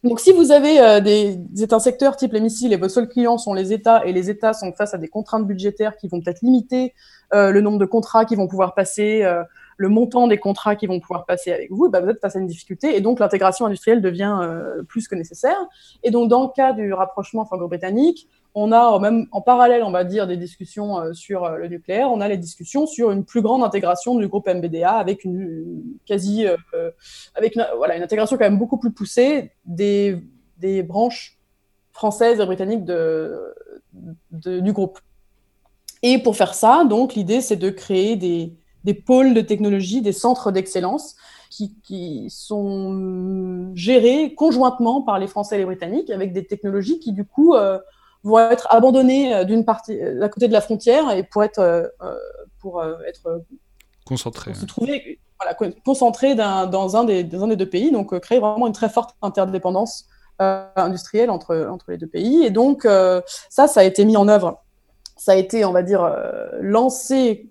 Donc, 0.04 0.18
si 0.18 0.32
vous 0.32 0.50
avez 0.50 1.00
des, 1.00 1.36
des, 1.36 1.72
un 1.72 1.78
secteur 1.78 2.16
type 2.16 2.32
les 2.32 2.40
missiles 2.40 2.72
et 2.72 2.76
vos 2.76 2.88
seuls 2.88 3.08
clients 3.08 3.38
sont 3.38 3.54
les 3.54 3.72
États 3.72 4.04
et 4.04 4.12
les 4.12 4.30
États 4.30 4.52
sont 4.52 4.72
face 4.72 4.94
à 4.94 4.98
des 4.98 5.08
contraintes 5.08 5.46
budgétaires 5.46 5.96
qui 5.96 6.08
vont 6.08 6.20
peut-être 6.20 6.42
limiter 6.42 6.92
le 7.32 7.60
nombre 7.60 7.78
de 7.78 7.86
contrats 7.86 8.24
qui 8.24 8.34
vont 8.34 8.48
pouvoir 8.48 8.74
passer, 8.74 9.24
le 9.76 9.88
montant 9.88 10.26
des 10.26 10.38
contrats 10.38 10.74
qui 10.74 10.86
vont 10.86 10.98
pouvoir 10.98 11.24
passer 11.24 11.52
avec 11.52 11.70
vous, 11.70 11.88
bah, 11.88 12.00
vous 12.00 12.08
êtes 12.08 12.20
face 12.20 12.34
à 12.34 12.40
une 12.40 12.46
difficulté 12.46 12.96
et 12.96 13.00
donc 13.00 13.20
l'intégration 13.20 13.64
industrielle 13.66 14.02
devient 14.02 14.38
plus 14.88 15.06
que 15.06 15.14
nécessaire. 15.14 15.56
Et 16.02 16.10
donc, 16.10 16.28
dans 16.28 16.42
le 16.42 16.48
cas 16.48 16.72
du 16.72 16.92
rapprochement 16.92 17.44
franco-britannique, 17.44 18.28
on 18.54 18.72
a 18.72 18.98
même 18.98 19.26
en 19.32 19.40
parallèle, 19.40 19.82
on 19.82 19.90
va 19.90 20.04
dire, 20.04 20.26
des 20.26 20.36
discussions 20.36 20.98
euh, 20.98 21.12
sur 21.12 21.44
euh, 21.44 21.56
le 21.56 21.68
nucléaire. 21.68 22.10
On 22.10 22.20
a 22.20 22.28
les 22.28 22.36
discussions 22.36 22.86
sur 22.86 23.10
une 23.10 23.24
plus 23.24 23.40
grande 23.40 23.62
intégration 23.62 24.14
du 24.14 24.28
groupe 24.28 24.46
MBDA 24.46 24.92
avec 24.92 25.24
une, 25.24 25.82
quasi, 26.04 26.46
euh, 26.46 26.90
avec 27.34 27.56
une, 27.56 27.66
voilà, 27.78 27.96
une 27.96 28.02
intégration 28.02 28.36
quand 28.36 28.44
même 28.44 28.58
beaucoup 28.58 28.78
plus 28.78 28.92
poussée 28.92 29.52
des, 29.64 30.22
branches 30.86 31.38
françaises 31.92 32.40
et 32.40 32.46
britanniques 32.46 32.84
de, 32.84 33.54
du 34.30 34.72
groupe. 34.72 35.00
Et 36.02 36.18
pour 36.18 36.36
faire 36.36 36.54
ça, 36.54 36.84
donc, 36.84 37.14
l'idée, 37.14 37.40
c'est 37.40 37.56
de 37.56 37.70
créer 37.70 38.16
des, 38.16 38.94
pôles 38.94 39.34
de 39.34 39.40
technologie, 39.40 40.02
des 40.02 40.12
centres 40.12 40.52
d'excellence 40.52 41.16
qui, 41.50 42.26
sont 42.28 43.72
gérés 43.74 44.34
conjointement 44.34 45.02
par 45.02 45.18
les 45.18 45.26
Français 45.26 45.56
et 45.56 45.58
les 45.58 45.64
Britanniques 45.64 46.10
avec 46.10 46.32
des 46.32 46.44
technologies 46.44 46.98
qui, 47.00 47.12
du 47.12 47.24
coup, 47.24 47.54
vont 48.24 48.38
être 48.38 48.66
abandonnés 48.70 49.34
euh, 49.34 49.44
d'une 49.44 49.64
partie 49.64 50.00
à 50.00 50.28
côté 50.28 50.48
de 50.48 50.52
la 50.52 50.60
frontière 50.60 51.10
et 51.12 51.22
pour 51.22 51.42
être 51.44 51.58
euh, 51.58 51.86
euh, 52.02 52.14
pour 52.60 52.82
être 53.08 53.42
concentrés, 54.06 54.54
se 54.54 54.66
trouver 54.66 55.18
voilà, 55.40 55.56
concentrés 55.84 56.36
dans 56.36 56.96
un 56.96 57.04
des 57.04 57.24
dans 57.24 57.42
un 57.42 57.48
des 57.48 57.56
deux 57.56 57.68
pays, 57.68 57.90
donc 57.90 58.16
créer 58.20 58.38
vraiment 58.38 58.68
une 58.68 58.72
très 58.72 58.88
forte 58.88 59.16
interdépendance 59.20 60.06
industrielle 60.38 61.30
entre 61.30 61.66
entre 61.68 61.90
les 61.90 61.98
deux 61.98 62.06
pays. 62.06 62.44
Et 62.44 62.50
donc 62.50 62.84
ça, 62.84 63.66
ça 63.66 63.80
a 63.80 63.82
été 63.82 64.04
mis 64.04 64.16
en 64.16 64.28
œuvre, 64.28 64.62
ça 65.16 65.32
a 65.32 65.34
été, 65.34 65.64
on 65.64 65.72
va 65.72 65.82
dire, 65.82 66.08
lancé 66.60 67.50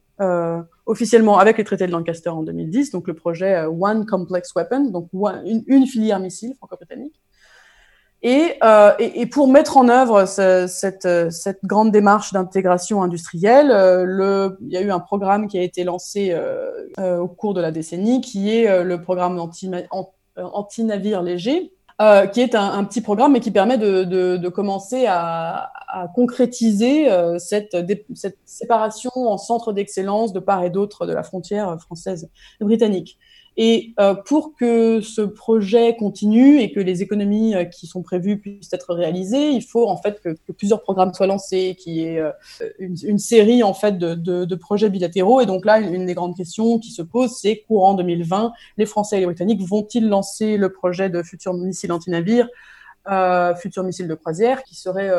officiellement 0.85 1.39
avec 1.39 1.57
les 1.57 1.65
traités 1.65 1.87
de 1.87 1.91
Lancaster 1.91 2.29
en 2.29 2.43
2010, 2.43 2.91
donc 2.91 3.09
le 3.09 3.13
projet 3.13 3.65
One 3.65 4.05
Complex 4.05 4.55
Weapon, 4.55 4.91
donc 4.91 5.09
une, 5.13 5.63
une 5.67 5.87
filière 5.87 6.21
missile 6.21 6.55
franco-britannique. 6.55 7.19
Euh, 8.23 8.91
et, 8.99 9.21
et, 9.21 9.25
pour 9.25 9.47
mettre 9.47 9.77
en 9.77 9.89
œuvre 9.89 10.25
cette, 10.25 11.07
cette, 11.31 11.59
grande 11.65 11.91
démarche 11.91 12.33
d'intégration 12.33 13.01
industrielle, 13.01 13.71
euh, 13.71 14.03
le, 14.05 14.57
il 14.61 14.71
y 14.71 14.77
a 14.77 14.81
eu 14.81 14.91
un 14.91 14.99
programme 14.99 15.47
qui 15.47 15.57
a 15.57 15.63
été 15.63 15.83
lancé 15.83 16.31
euh, 16.31 17.17
au 17.17 17.27
cours 17.27 17.55
de 17.55 17.61
la 17.61 17.71
décennie, 17.71 18.21
qui 18.21 18.55
est 18.55 18.83
le 18.83 19.01
programme 19.01 19.39
anti-navire 19.39 21.23
léger, 21.23 21.73
qui 22.31 22.41
est 22.41 22.53
un, 22.53 22.83
petit 22.83 23.01
programme 23.01 23.33
mais 23.33 23.39
qui 23.39 23.51
permet 23.51 23.79
de, 23.79 24.03
de, 24.03 24.37
de 24.37 24.49
commencer 24.49 25.05
à, 25.07 25.71
à 25.87 26.07
concrétiser 26.07 27.07
cette, 27.39 27.75
cette, 28.15 28.37
séparation 28.45 29.11
en 29.15 29.37
centre 29.37 29.73
d'excellence 29.73 30.31
de 30.31 30.39
part 30.39 30.63
et 30.63 30.69
d'autre 30.69 31.07
de 31.07 31.13
la 31.13 31.23
frontière 31.23 31.79
française 31.79 32.29
et 32.59 32.63
britannique. 32.63 33.17
Et 33.57 33.93
euh, 33.99 34.13
pour 34.13 34.55
que 34.55 35.01
ce 35.01 35.21
projet 35.21 35.95
continue 35.97 36.61
et 36.61 36.71
que 36.71 36.79
les 36.79 37.01
économies 37.01 37.53
euh, 37.53 37.65
qui 37.65 37.85
sont 37.85 38.01
prévues 38.01 38.39
puissent 38.39 38.71
être 38.71 38.93
réalisées, 38.93 39.49
il 39.49 39.61
faut 39.61 39.89
en 39.89 39.97
fait 39.97 40.21
que, 40.21 40.29
plusieurs 40.53 40.81
programmes 40.81 41.13
soient 41.13 41.27
lancés, 41.27 41.75
qu'il 41.77 41.93
y 41.93 42.05
ait 42.05 42.19
euh, 42.19 42.31
une, 42.79 43.17
série 43.17 43.61
en 43.61 43.73
fait 43.73 43.97
de, 43.97 44.55
projets 44.55 44.89
bilatéraux. 44.89 45.41
Et 45.41 45.45
donc 45.45 45.65
là, 45.65 45.79
une, 45.79 46.05
des 46.05 46.13
grandes 46.13 46.35
questions 46.35 46.79
qui 46.79 46.91
se 46.91 47.01
posent, 47.01 47.37
c'est 47.41 47.63
courant 47.67 47.93
2020, 47.93 48.53
les 48.77 48.85
Français 48.85 49.17
et 49.17 49.19
les 49.19 49.25
Britanniques 49.25 49.61
vont-ils 49.61 50.07
lancer 50.07 50.55
le 50.55 50.71
projet 50.71 51.09
de 51.09 51.21
futur 51.21 51.53
missile 51.53 51.91
anti-navire, 51.91 52.47
euh, 53.09 53.53
futur 53.55 53.83
missile 53.83 54.07
de 54.07 54.15
croisière, 54.15 54.63
qui 54.63 54.75
serait 54.75 55.11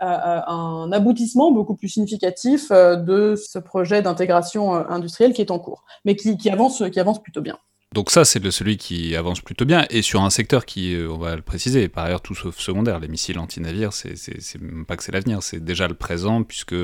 un 0.00 0.90
aboutissement 0.92 1.50
beaucoup 1.52 1.74
plus 1.74 1.88
significatif 1.88 2.70
euh, 2.70 2.96
de 2.96 3.34
ce 3.36 3.58
projet 3.58 4.02
d'intégration 4.02 4.76
euh, 4.76 4.82
industrielle 4.88 5.32
qui 5.32 5.40
est 5.40 5.50
en 5.50 5.58
cours, 5.58 5.84
mais 6.04 6.16
qui, 6.16 6.50
avance, 6.50 6.82
qui 6.92 7.00
avance 7.00 7.22
plutôt 7.22 7.40
bien. 7.40 7.58
Donc 7.94 8.10
ça, 8.10 8.24
c'est 8.24 8.50
celui 8.50 8.76
qui 8.76 9.16
avance 9.16 9.40
plutôt 9.40 9.64
bien, 9.64 9.86
et 9.90 10.02
sur 10.02 10.22
un 10.22 10.30
secteur 10.30 10.66
qui, 10.66 10.94
euh, 10.94 11.10
on 11.10 11.18
va 11.18 11.36
le 11.36 11.42
préciser, 11.42 11.88
par 11.88 12.04
ailleurs 12.04 12.20
tout 12.20 12.34
sauf 12.34 12.58
secondaire, 12.58 13.00
les 13.00 13.08
missiles 13.08 13.38
anti-navires, 13.38 13.92
c'est 13.92 14.14
pas 14.86 14.96
que 14.96 15.02
c'est 15.02 15.12
l'avenir, 15.12 15.42
c'est 15.42 15.64
déjà 15.64 15.88
le 15.88 15.94
présent, 15.94 16.42
puisque 16.42 16.74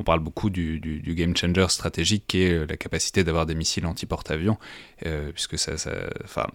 on 0.00 0.02
parle 0.02 0.20
beaucoup 0.20 0.48
du, 0.48 0.80
game 1.14 1.36
changer 1.36 1.66
stratégique 1.68 2.24
qui 2.26 2.42
est 2.42 2.66
la 2.66 2.76
capacité 2.78 3.22
d'avoir 3.22 3.44
des 3.44 3.54
missiles 3.54 3.84
anti-porte-avions, 3.84 4.56
euh, 5.04 5.30
puisque 5.32 5.58
ça, 5.58 5.72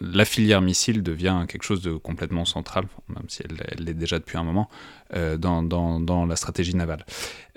la 0.02 0.26
filière 0.26 0.62
missile 0.62 1.04
devient 1.04 1.46
quelque 1.48 1.64
chose 1.64 1.84
de 1.84 1.93
complètement 1.93 2.46
central, 2.46 2.86
même 3.08 3.26
si 3.28 3.43
elle 3.43 3.86
l'est 3.86 3.93
déjà 3.93 4.18
depuis 4.18 4.39
un 4.39 4.43
moment, 4.43 4.68
euh, 5.16 5.38
dans, 5.38 6.26
la 6.26 6.36
stratégie 6.36 6.76
navale. 6.76 7.06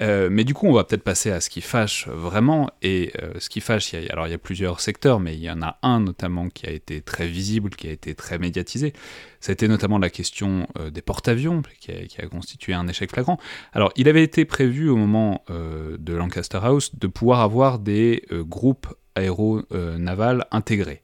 Euh, 0.02 0.28
mais 0.30 0.44
du 0.44 0.52
coup, 0.52 0.66
on 0.66 0.74
va 0.74 0.84
peut-être 0.84 1.02
passer 1.02 1.30
à 1.30 1.40
ce 1.40 1.48
qui 1.48 1.62
fâche 1.62 2.06
vraiment, 2.06 2.70
et 2.82 3.12
ce 3.38 3.48
qui 3.48 3.60
fâche, 3.60 3.94
alors 4.10 4.26
il 4.26 4.30
y 4.30 4.34
a 4.34 4.38
plusieurs 4.38 4.80
secteurs, 4.80 5.20
mais 5.20 5.34
il 5.34 5.40
y 5.40 5.50
en 5.50 5.62
a 5.62 5.78
un 5.82 6.00
notamment 6.00 6.50
qui 6.50 6.66
a 6.66 6.70
été 6.70 7.00
très 7.00 7.26
visible, 7.26 7.70
qui 7.70 7.88
a 7.88 7.92
été 7.92 8.14
très 8.14 8.38
médiatisé, 8.38 8.92
ça 9.40 9.52
a 9.52 9.54
été 9.54 9.68
notamment 9.68 9.98
la 9.98 10.10
question 10.10 10.66
euh, 10.78 10.90
des 10.90 11.02
porte-avions, 11.02 11.62
qui, 11.80 11.92
a, 11.92 12.26
constitué 12.26 12.74
un 12.74 12.88
échec 12.88 13.10
flagrant. 13.10 13.38
Alors, 13.72 13.92
il 13.96 14.08
avait 14.08 14.24
été 14.24 14.44
prévu 14.44 14.88
au 14.88 14.96
moment 14.96 15.44
euh, 15.50 15.77
de 15.98 16.14
Lancaster 16.14 16.58
House 16.62 16.94
de 16.96 17.06
pouvoir 17.06 17.40
avoir 17.40 17.78
des 17.78 18.24
euh, 18.32 18.42
groupes 18.44 18.88
aéronavals 19.14 20.44
intégrés. 20.52 21.02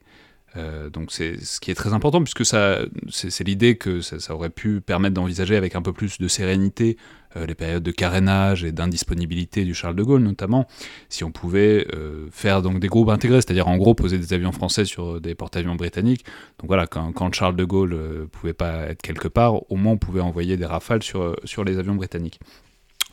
donc 0.93 1.11
c'est 1.11 1.43
ce 1.43 1.59
qui 1.59 1.69
est 1.69 1.75
très 1.75 1.91
important 1.91 2.23
puisque 2.23 2.45
ça 2.45 2.79
c'est 3.09 3.43
l'idée 3.43 3.75
que 3.75 3.99
ça, 3.99 4.33
aurait 4.33 4.49
pu 4.49 4.79
permettre 4.79 5.13
d'envisager 5.13 5.57
avec 5.57 5.75
un 5.75 5.81
peu 5.81 5.91
plus 5.91 6.17
de 6.17 6.29
sérénité 6.29 6.95
euh, 7.37 7.45
les 7.45 7.55
périodes 7.55 7.83
de 7.83 7.91
carénage 7.91 8.63
et 8.63 8.71
d'indisponibilité 8.71 9.65
du 9.65 9.73
Charles 9.73 9.95
de 9.95 10.03
Gaulle 10.03 10.21
notamment, 10.21 10.67
si 11.09 11.23
on 11.23 11.31
pouvait 11.31 11.85
euh, 11.93 12.27
faire 12.31 12.61
donc 12.61 12.79
des 12.79 12.87
groupes 12.87 13.09
intégrés, 13.09 13.41
c'est-à-dire 13.41 13.67
en 13.67 13.77
gros 13.77 13.93
poser 13.93 14.17
des 14.17 14.33
avions 14.33 14.51
français 14.51 14.85
sur 14.85 15.19
des 15.19 15.35
porte-avions 15.35 15.75
britanniques. 15.75 16.25
Donc 16.59 16.67
voilà, 16.67 16.87
quand, 16.87 17.33
Charles 17.33 17.55
de 17.55 17.65
Gaulle 17.65 17.93
euh, 17.93 18.25
pouvait 18.31 18.53
pas 18.53 18.83
être 18.83 19.01
quelque 19.01 19.27
part, 19.27 19.69
au 19.69 19.75
moins 19.75 19.93
on 19.93 19.97
pouvait 19.97 20.21
envoyer 20.21 20.55
des 20.55 20.65
rafales 20.65 21.03
sur, 21.03 21.35
sur 21.43 21.63
les 21.63 21.77
avions 21.77 21.95
britanniques. 21.95 22.39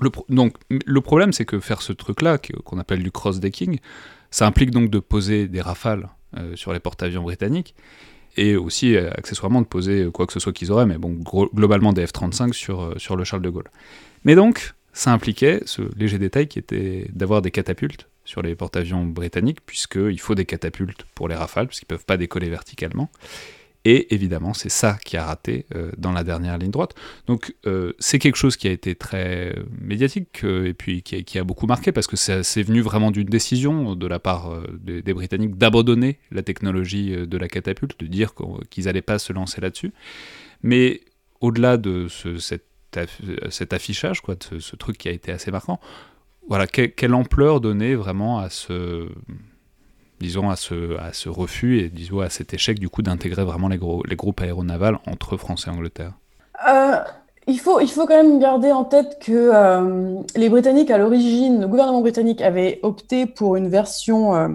Le 0.02 0.10
donc 0.28 0.56
le 0.68 1.00
problème 1.00 1.32
c'est 1.32 1.44
que 1.44 1.60
faire 1.60 1.82
ce 1.82 1.92
truc-là, 1.92 2.38
qu'on 2.38 2.78
appelle 2.78 3.02
du 3.02 3.10
cross-decking, 3.10 3.78
ça 4.30 4.46
implique 4.46 4.70
donc 4.70 4.90
de 4.90 4.98
poser 4.98 5.48
des 5.48 5.60
rafales 5.60 6.08
sur 6.54 6.72
les 6.72 6.80
porte-avions 6.80 7.22
britanniques 7.22 7.74
et 8.36 8.56
aussi 8.56 8.96
accessoirement 8.96 9.60
de 9.60 9.66
poser 9.66 10.08
quoi 10.12 10.26
que 10.26 10.32
ce 10.32 10.40
soit 10.40 10.52
qu'ils 10.52 10.72
auraient, 10.72 10.86
mais 10.86 10.96
bon, 10.96 11.10
globalement 11.54 11.92
des 11.92 12.06
F-35 12.06 12.52
sur, 12.54 12.94
sur 12.96 13.16
le 13.16 13.24
Charles 13.24 13.42
de 13.42 13.50
Gaulle. 13.50 13.70
Mais 14.24 14.34
donc, 14.34 14.72
ça 14.92 15.12
impliquait 15.12 15.62
ce 15.66 15.82
léger 15.96 16.18
détail 16.18 16.48
qui 16.48 16.58
était 16.58 17.08
d'avoir 17.12 17.42
des 17.42 17.50
catapultes 17.50 18.08
sur 18.24 18.42
les 18.42 18.54
porte-avions 18.54 19.04
britanniques, 19.04 19.58
puisqu'il 19.66 20.20
faut 20.20 20.34
des 20.34 20.44
catapultes 20.44 21.04
pour 21.14 21.28
les 21.28 21.34
rafales, 21.34 21.66
puisqu'ils 21.66 21.86
ne 21.90 21.96
peuvent 21.96 22.06
pas 22.06 22.16
décoller 22.16 22.48
verticalement. 22.48 23.10
Et 23.84 24.14
évidemment, 24.14 24.54
c'est 24.54 24.68
ça 24.68 24.96
qui 25.04 25.16
a 25.16 25.24
raté 25.24 25.66
euh, 25.74 25.90
dans 25.98 26.12
la 26.12 26.22
dernière 26.22 26.56
ligne 26.56 26.70
droite. 26.70 26.94
Donc, 27.26 27.54
euh, 27.66 27.92
c'est 27.98 28.20
quelque 28.20 28.36
chose 28.36 28.56
qui 28.56 28.68
a 28.68 28.70
été 28.70 28.94
très 28.94 29.56
médiatique 29.80 30.44
euh, 30.44 30.66
et 30.66 30.74
puis 30.74 31.02
qui 31.02 31.38
a, 31.38 31.44
beaucoup 31.44 31.66
marqué 31.66 31.90
parce 31.90 32.06
que 32.06 32.16
c'est 32.16 32.62
venu 32.62 32.80
vraiment 32.80 33.10
d'une 33.10 33.26
décision 33.26 33.96
de 33.96 34.06
la 34.06 34.20
part 34.20 34.62
des, 34.80 35.02
Britanniques 35.12 35.56
d'abandonner 35.56 36.18
la 36.30 36.42
technologie 36.42 37.26
de 37.26 37.36
la 37.36 37.48
catapulte, 37.48 37.98
de 37.98 38.06
dire 38.06 38.32
qu'ils 38.70 38.84
n'allaient 38.84 39.02
pas 39.02 39.18
se 39.18 39.32
lancer 39.32 39.60
là-dessus. 39.60 39.92
Mais 40.62 41.00
au-delà 41.40 41.76
de 41.76 42.06
cet 42.08 43.72
affichage, 43.72 44.20
quoi, 44.20 44.36
de 44.36 44.60
ce, 44.60 44.76
truc 44.76 44.96
qui 44.98 45.08
a 45.08 45.12
été 45.12 45.32
assez 45.32 45.50
marquant. 45.50 45.80
Voilà, 46.48 46.66
quelle 46.66 47.14
ampleur 47.14 47.60
donner 47.60 47.94
vraiment 47.94 48.38
à 48.38 48.50
ce, 48.50 49.08
disons, 50.22 50.48
à 50.48 50.56
ce, 50.56 50.98
à 50.98 51.12
ce 51.12 51.28
refus 51.28 51.80
et 51.80 51.88
disons, 51.90 52.20
à 52.20 52.30
cet 52.30 52.54
échec 52.54 52.78
du 52.78 52.88
coup 52.88 53.02
d'intégrer 53.02 53.44
vraiment 53.44 53.68
les, 53.68 53.76
gros, 53.76 54.02
les 54.08 54.16
groupes 54.16 54.40
aéronavals 54.40 54.98
entre 55.06 55.36
France 55.36 55.66
et 55.66 55.70
Angleterre. 55.70 56.12
Euh, 56.66 56.96
il, 57.46 57.58
faut, 57.58 57.80
il 57.80 57.88
faut 57.88 58.06
quand 58.06 58.22
même 58.22 58.38
garder 58.38 58.72
en 58.72 58.84
tête 58.84 59.18
que 59.20 59.32
euh, 59.32 60.22
les 60.36 60.48
Britanniques, 60.48 60.90
à 60.90 60.98
l'origine, 60.98 61.60
le 61.60 61.68
gouvernement 61.68 62.00
britannique 62.00 62.40
avait 62.40 62.80
opté 62.82 63.26
pour 63.26 63.56
une 63.56 63.68
version 63.68 64.34
euh, 64.34 64.48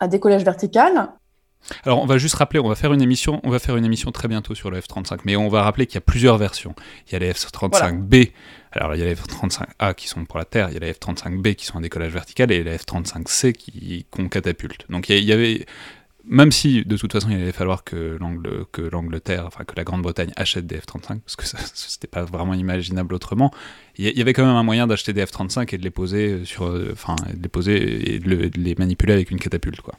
à 0.00 0.08
décollage 0.08 0.42
vertical. 0.42 1.10
Alors 1.84 2.02
on 2.02 2.06
va 2.06 2.16
juste 2.16 2.36
rappeler, 2.36 2.58
on 2.58 2.68
va 2.68 2.74
faire 2.74 2.92
une 2.94 3.02
émission, 3.02 3.40
on 3.44 3.50
va 3.50 3.58
faire 3.58 3.76
une 3.76 3.84
émission 3.84 4.10
très 4.12 4.28
bientôt 4.28 4.54
sur 4.54 4.70
le 4.70 4.80
F-35, 4.80 5.20
mais 5.24 5.36
on 5.36 5.48
va 5.48 5.62
rappeler 5.62 5.86
qu'il 5.86 5.96
y 5.96 5.98
a 5.98 6.02
plusieurs 6.02 6.38
versions. 6.38 6.74
Il 7.06 7.12
y 7.12 7.16
a 7.16 7.18
les 7.18 7.32
F-35B, 7.32 8.32
alors 8.72 8.94
il 8.94 9.00
y 9.00 9.02
a 9.02 9.06
les 9.06 9.14
F-35A 9.14 9.94
qui 9.94 10.08
sont 10.08 10.24
pour 10.24 10.38
la 10.38 10.44
Terre, 10.44 10.68
il 10.70 10.74
y 10.74 10.76
a 10.76 10.80
les 10.80 10.92
F-35B 10.92 11.54
qui 11.54 11.66
sont 11.66 11.78
en 11.78 11.80
décollage 11.80 12.12
vertical 12.12 12.52
et 12.52 12.62
les 12.62 12.76
F-35C 12.78 13.52
qui 13.52 14.06
qu'on 14.10 14.28
catapulte. 14.28 14.86
Donc 14.90 15.08
il 15.08 15.24
y, 15.24 15.32
avait, 15.32 15.66
même 16.24 16.52
si 16.52 16.84
de 16.84 16.96
toute 16.96 17.12
façon 17.12 17.30
il 17.30 17.36
allait 17.36 17.52
falloir 17.52 17.82
que 17.82 18.18
l'Angleterre, 18.20 19.44
enfin 19.46 19.64
que 19.64 19.74
la 19.76 19.84
Grande-Bretagne 19.84 20.32
achète 20.36 20.66
des 20.66 20.76
F-35, 20.76 21.20
parce 21.20 21.36
que 21.36 21.44
c'était 21.74 22.06
pas 22.06 22.24
vraiment 22.24 22.54
imaginable 22.54 23.14
autrement, 23.14 23.52
il 23.96 24.16
y, 24.16 24.20
avait 24.20 24.32
quand 24.32 24.46
même 24.46 24.56
un 24.56 24.62
moyen 24.62 24.86
d'acheter 24.86 25.12
des 25.12 25.24
F-35 25.24 25.74
et 25.74 25.78
de 25.78 25.82
les 25.82 25.90
poser 25.90 26.44
sur, 26.44 26.64
enfin, 26.92 27.16
de 27.34 27.42
les 27.42 27.48
poser 27.48 28.14
et 28.14 28.18
de 28.18 28.50
les 28.56 28.74
manipuler 28.76 29.12
avec 29.12 29.30
une 29.30 29.38
catapulte, 29.38 29.80
quoi. 29.80 29.94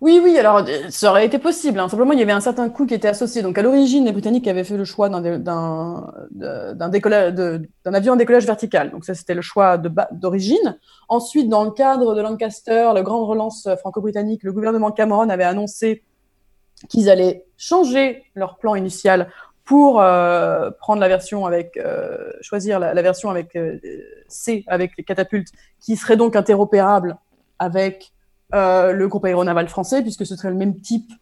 Oui, 0.00 0.20
oui, 0.22 0.38
alors 0.38 0.64
ça 0.90 1.10
aurait 1.10 1.26
été 1.26 1.38
possible. 1.38 1.80
Hein. 1.80 1.88
Simplement, 1.88 2.12
il 2.12 2.20
y 2.20 2.22
avait 2.22 2.30
un 2.30 2.40
certain 2.40 2.68
coût 2.68 2.86
qui 2.86 2.94
était 2.94 3.08
associé. 3.08 3.42
Donc, 3.42 3.58
à 3.58 3.62
l'origine, 3.62 4.04
les 4.04 4.12
Britanniques 4.12 4.46
avaient 4.46 4.62
fait 4.62 4.76
le 4.76 4.84
choix 4.84 5.08
d'un 5.08 5.22
avion 7.90 8.12
en 8.12 8.16
décollage 8.16 8.46
vertical. 8.46 8.92
Donc, 8.92 9.04
ça, 9.04 9.14
c'était 9.14 9.34
le 9.34 9.42
choix 9.42 9.76
d'origine. 10.12 10.78
Ensuite, 11.08 11.48
dans 11.48 11.64
le 11.64 11.72
cadre 11.72 12.14
de 12.14 12.22
Lancaster, 12.22 12.90
la 12.94 13.02
grande 13.02 13.28
relance 13.28 13.68
franco-britannique, 13.80 14.44
le 14.44 14.52
gouvernement 14.52 14.92
Cameron 14.92 15.28
avait 15.30 15.44
annoncé 15.44 16.04
qu'ils 16.88 17.10
allaient 17.10 17.44
changer 17.56 18.22
leur 18.36 18.56
plan 18.58 18.76
initial 18.76 19.28
pour 19.64 20.00
euh, 20.00 20.70
prendre 20.78 21.00
la 21.00 21.08
version 21.08 21.44
avec, 21.44 21.76
euh, 21.76 22.30
choisir 22.40 22.78
la, 22.78 23.02
version 23.02 23.28
avec 23.28 23.54
euh, 23.54 23.78
C, 24.26 24.64
avec 24.66 24.92
les 24.96 25.04
catapultes, 25.04 25.48
qui 25.80 25.96
serait 25.96 26.16
donc 26.16 26.36
interopérable 26.36 27.18
avec 27.58 28.12
le 28.52 29.06
groupe 29.06 29.24
aéronaval 29.24 29.68
français, 29.68 30.02
puisque 30.02 30.26
ce 30.26 30.36
serait 30.36 30.50
le 30.50 30.56
même 30.56 30.80
type, 30.80 31.12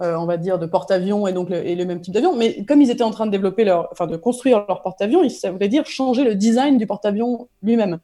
on 0.00 0.26
va 0.26 0.36
dire, 0.36 0.58
de 0.58 0.66
porte-avions 0.66 1.26
et 1.26 1.32
donc 1.32 1.48
le, 1.48 1.64
et 1.64 1.74
le 1.74 1.84
même 1.84 2.00
type 2.00 2.14
d'avion. 2.14 2.34
Mais 2.34 2.64
comme 2.64 2.82
ils 2.82 2.90
étaient 2.90 3.04
en 3.04 3.10
train 3.10 3.26
de 3.26 3.30
développer 3.30 3.64
leur, 3.64 3.88
enfin, 3.92 4.06
de 4.06 4.16
construire 4.16 4.64
leur 4.68 4.82
porte-avions, 4.82 5.28
ça 5.28 5.52
voulait 5.52 5.68
dire 5.68 5.86
changer 5.86 6.24
le 6.24 6.34
design 6.34 6.78
du 6.78 6.86
porte-avions 6.86 7.48
lui-même. 7.62 7.98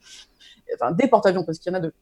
Enfin, 0.75 0.93
des 0.93 1.09
porte-avions, 1.09 1.45
parce 1.45 1.59
qu'il 1.59 1.73
y 1.73 1.75
en 1.75 1.79
a 1.79 1.81
deux. 1.81 1.93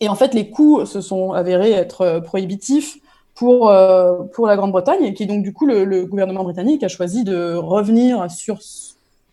Et 0.00 0.08
en 0.08 0.14
fait, 0.14 0.34
les 0.34 0.50
coûts 0.50 0.86
se 0.86 1.00
sont 1.00 1.32
avérés 1.32 1.72
être 1.72 2.20
prohibitifs 2.20 2.98
pour, 3.38 3.70
euh, 3.70 4.24
pour 4.32 4.48
la 4.48 4.56
Grande-Bretagne, 4.56 5.04
et 5.04 5.14
qui 5.14 5.26
donc 5.26 5.44
du 5.44 5.52
coup 5.52 5.64
le, 5.64 6.04
gouvernement 6.06 6.42
britannique 6.42 6.82
a 6.82 6.88
choisi 6.88 7.22
de 7.22 7.54
revenir 7.54 8.28
sur 8.28 8.58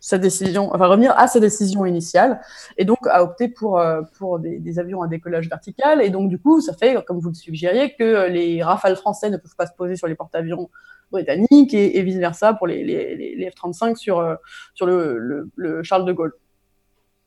sa 0.06 0.18
décision, 0.18 0.72
enfin 0.72 0.86
revenir 0.86 1.18
à 1.18 1.26
sa 1.26 1.40
décision 1.40 1.84
initiale, 1.84 2.40
et 2.78 2.84
donc 2.84 3.08
a 3.08 3.24
opté 3.24 3.48
pour, 3.48 3.80
euh, 3.80 4.02
pour 4.16 4.38
des, 4.38 4.78
avions 4.78 5.02
à 5.02 5.08
décollage 5.08 5.48
vertical, 5.48 6.00
et 6.00 6.10
donc 6.10 6.28
du 6.28 6.38
coup 6.38 6.60
ça 6.60 6.74
fait, 6.74 7.04
comme 7.04 7.18
vous 7.18 7.30
le 7.30 7.34
suggériez, 7.34 7.92
que 7.98 8.28
les 8.28 8.62
Rafales 8.62 8.94
français 8.94 9.30
ne 9.30 9.36
peuvent 9.36 9.56
pas 9.56 9.66
se 9.66 9.74
poser 9.76 9.96
sur 9.96 10.06
les 10.06 10.14
porte-avions 10.14 10.70
britanniques, 11.10 11.74
et, 11.74 12.00
vice-versa 12.02 12.54
pour 12.54 12.68
les, 12.68 12.84
les, 12.84 13.16
les 13.16 13.50
F-35 13.50 13.96
sur, 13.96 14.20
euh, 14.20 14.36
sur 14.74 14.86
le, 14.86 15.50
le, 15.56 15.82
Charles 15.82 16.04
de 16.04 16.12
Gaulle. 16.12 16.34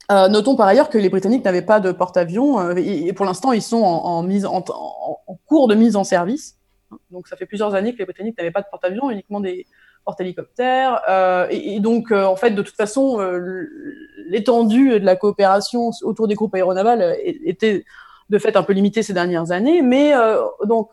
notons 0.10 0.56
par 0.56 0.68
ailleurs 0.68 0.90
que 0.90 0.98
les 0.98 1.10
Britanniques 1.10 1.44
n'avaient 1.44 1.62
pas 1.62 1.82
de 1.82 1.92
porte-avions 1.92 2.78
et, 2.78 3.12
pour 3.12 3.26
l'instant 3.26 3.52
ils 3.52 3.62
sont 3.62 3.84
en, 3.84 4.24
mise 4.24 4.46
en, 4.46 4.64
en, 4.70 5.40
cours 5.48 5.68
de 5.68 5.76
mise 5.76 5.98
en 5.98 6.06
service. 6.06 6.58
Donc 7.12 7.28
ça 7.28 7.36
fait 7.36 7.46
plusieurs 7.46 7.76
années 7.76 7.92
que 7.92 8.00
les 8.00 8.06
Britanniques 8.06 8.38
n'avaient 8.38 8.52
pas 8.52 8.62
de 8.62 8.68
porte-avions, 8.72 9.12
uniquement 9.12 9.42
des 9.42 9.68
porte-hélicoptères. 10.06 11.02
Euh, 11.10 11.48
et, 11.50 11.80
donc, 11.80 12.12
euh, 12.12 12.26
en 12.26 12.36
fait, 12.36 12.52
de 12.52 12.62
toute 12.62 12.76
façon, 12.76 13.20
euh, 13.20 13.68
l'étendue 14.28 15.00
de 15.00 15.06
la 15.06 15.16
coopération 15.16 15.92
autour 16.04 16.28
des 16.28 16.36
groupes 16.36 16.56
aéronavals 16.56 17.18
était 17.24 17.86
de 18.30 18.38
fait 18.38 18.56
un 18.56 18.64
peu 18.64 18.74
limitée 18.74 19.04
ces 19.04 19.14
dernières 19.14 19.52
années. 19.52 19.82
Mais 19.82 20.14
donc, 20.66 20.90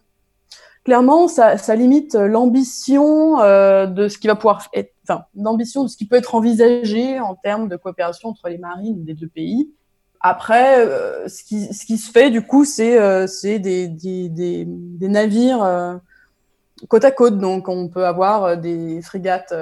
clairement, 0.85 1.29
ça, 1.29 1.57
limite 1.75 2.15
l'ambition 2.15 3.37
de 3.37 4.09
ce 4.09 4.17
qui 4.17 4.27
va 4.27 4.37
pouvoir 4.37 4.69
enfin, 5.03 5.25
l'ambition 5.35 5.85
de 5.85 5.89
ce 5.89 5.99
qui 5.99 6.07
peut 6.07 6.17
être 6.17 6.35
envisagé 6.35 7.21
en 7.21 7.35
termes 7.35 7.69
de 7.69 7.77
coopération 7.77 8.31
entre 8.31 8.49
les 8.49 8.59
marines 8.59 9.05
des 9.05 9.13
deux 9.13 9.29
pays. 9.29 9.71
Après, 10.21 10.83
ce, 11.29 11.45
qui, 11.45 11.75
ce, 11.75 11.85
qui, 11.85 11.99
se 11.99 12.11
fait, 12.11 12.31
du 12.31 12.41
coup, 12.41 12.65
c'est 12.65 13.59
des, 13.59 13.89
des, 13.89 14.31
des, 14.31 15.09
navires 15.09 16.01
côte 16.89 17.05
à 17.05 17.11
côte. 17.11 17.39
Donc, 17.39 17.69
on 17.69 17.89
peut 17.89 18.07
avoir 18.07 18.57
des 18.57 19.01
frégates 19.03 19.55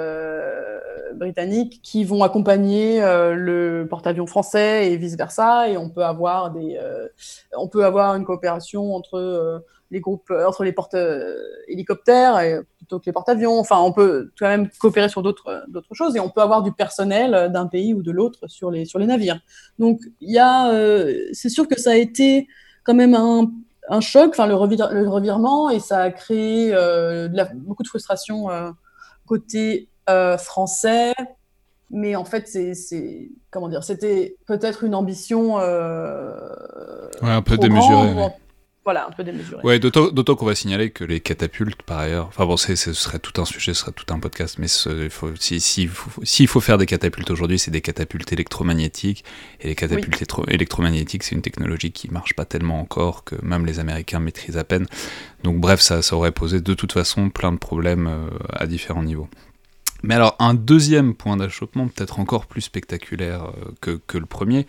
britanniques 1.15 1.81
qui 1.81 2.03
vont 2.03 2.23
accompagner 2.23 2.99
le 3.01 3.87
porte-avions 3.89 4.27
français 4.27 4.91
et 4.91 4.97
vice-versa. 4.97 5.69
Et 5.69 5.77
on 5.77 5.89
peut 5.89 6.03
avoir, 6.03 6.51
des, 6.51 6.79
on 7.57 7.67
peut 7.67 7.85
avoir 7.85 8.15
une 8.15 8.25
coopération 8.25 8.93
entre 8.95 9.63
les 9.91 9.99
groupes, 9.99 10.31
entre 10.31 10.63
les 10.63 10.71
porte-hélicoptères 10.71 12.63
plutôt 12.85 12.99
que 12.99 13.05
les 13.05 13.13
porte-avions. 13.13 13.59
Enfin, 13.59 13.79
on 13.79 13.91
peut 13.91 14.31
quand 14.37 14.47
même 14.47 14.69
coopérer 14.79 15.09
sur 15.09 15.23
d'autres 15.23 15.63
choses 15.93 16.15
et 16.15 16.19
on 16.19 16.29
peut 16.29 16.41
avoir 16.41 16.61
du 16.63 16.71
personnel 16.71 17.51
d'un 17.51 17.65
pays 17.65 17.93
ou 17.93 18.03
de 18.03 18.11
l'autre 18.11 18.47
sur 18.47 18.71
les 18.71 18.85
sur 18.85 18.99
les 18.99 19.07
navires. 19.07 19.39
Donc, 19.79 20.01
il 20.21 20.33
y 20.33 20.39
euh, 20.39 21.29
c'est 21.33 21.49
sûr 21.49 21.67
que 21.67 21.79
ça 21.79 21.91
a 21.91 21.95
été 21.95 22.47
quand 22.83 22.93
même 22.93 23.15
un, 23.15 23.51
un 23.89 24.01
choc, 24.01 24.29
enfin 24.31 24.47
le, 24.47 24.53
le, 24.53 25.09
revirement 25.09 25.69
et 25.69 25.79
ça 25.79 25.99
a 25.99 26.11
créé 26.11 26.73
euh, 26.73 27.27
de 27.27 27.37
la, 27.37 27.45
beaucoup 27.45 27.83
de 27.83 27.87
frustration 27.87 28.49
euh, 28.49 28.71
côté 29.25 29.89
français. 30.37 31.13
Mais 31.91 32.15
en 32.15 32.25
fait, 32.25 32.47
c'est 32.47 33.31
comment 33.51 33.69
dire, 33.69 33.83
c'était 33.83 34.37
peut-être 34.47 34.83
une 34.83 34.95
ambition 34.95 35.55
ouais, 35.55 35.61
un 37.21 37.41
peu 37.41 37.57
démesurée 37.57 38.31
voilà, 38.85 39.07
un 39.07 39.11
peu 39.11 39.23
démesuré. 39.23 39.61
Ouais, 39.63 39.79
d'autant 39.79 40.35
qu'on 40.35 40.45
va 40.45 40.53
signaler 40.53 40.91
que 40.91 41.03
les 41.03 41.19
catapultes, 41.19 41.81
par 41.81 41.97
ailleurs, 41.97 42.27
enfin 42.27 42.45
bon, 42.45 42.55
ce 42.55 42.75
serait 42.75 43.17
tout 43.17 43.41
un 43.41 43.45
sujet, 43.45 43.73
ce 43.73 43.81
serait 43.81 43.91
tout 43.91 44.05
un 44.13 44.19
podcast, 44.19 44.57
mais 44.59 44.67
s'il 44.67 45.09
faut, 45.09 45.31
si, 45.39 45.87
faut, 45.87 46.21
faut, 46.47 46.61
faire 46.61 46.77
des 46.77 46.85
catapultes 46.85 47.31
aujourd'hui, 47.31 47.57
c'est 47.57 47.71
des 47.71 47.81
catapultes 47.81 48.31
électromagnétiques, 48.31 49.25
et 49.59 49.69
les 49.69 49.75
catapultes 49.75 50.23
électromagnétiques, 50.47 51.23
c'est 51.23 51.33
une 51.33 51.41
technologie 51.41 51.91
qui 51.91 52.11
marche 52.11 52.35
pas 52.35 52.45
tellement 52.45 52.79
encore, 52.79 53.23
que 53.23 53.35
même 53.41 53.65
les 53.65 53.79
Américains 53.79 54.19
maîtrisent 54.19 54.57
à 54.57 54.63
peine. 54.63 54.85
Donc 55.43 55.59
bref, 55.59 55.81
ça, 55.81 56.03
ça 56.03 56.15
aurait 56.15 56.31
posé 56.31 56.61
de 56.61 56.73
toute 56.75 56.91
façon 56.91 57.31
plein 57.31 57.51
de 57.51 57.57
problèmes 57.57 58.05
euh, 58.07 58.29
à 58.53 58.67
différents 58.67 59.03
niveaux. 59.03 59.29
Mais 60.03 60.15
alors, 60.15 60.35
un 60.39 60.53
deuxième 60.53 61.15
point 61.15 61.37
d'achoppement, 61.37 61.87
peut-être 61.87 62.19
encore 62.19 62.45
plus 62.45 62.61
spectaculaire 62.61 63.51
euh, 63.87 63.97
que, 64.05 64.17
le 64.17 64.25
premier, 64.25 64.67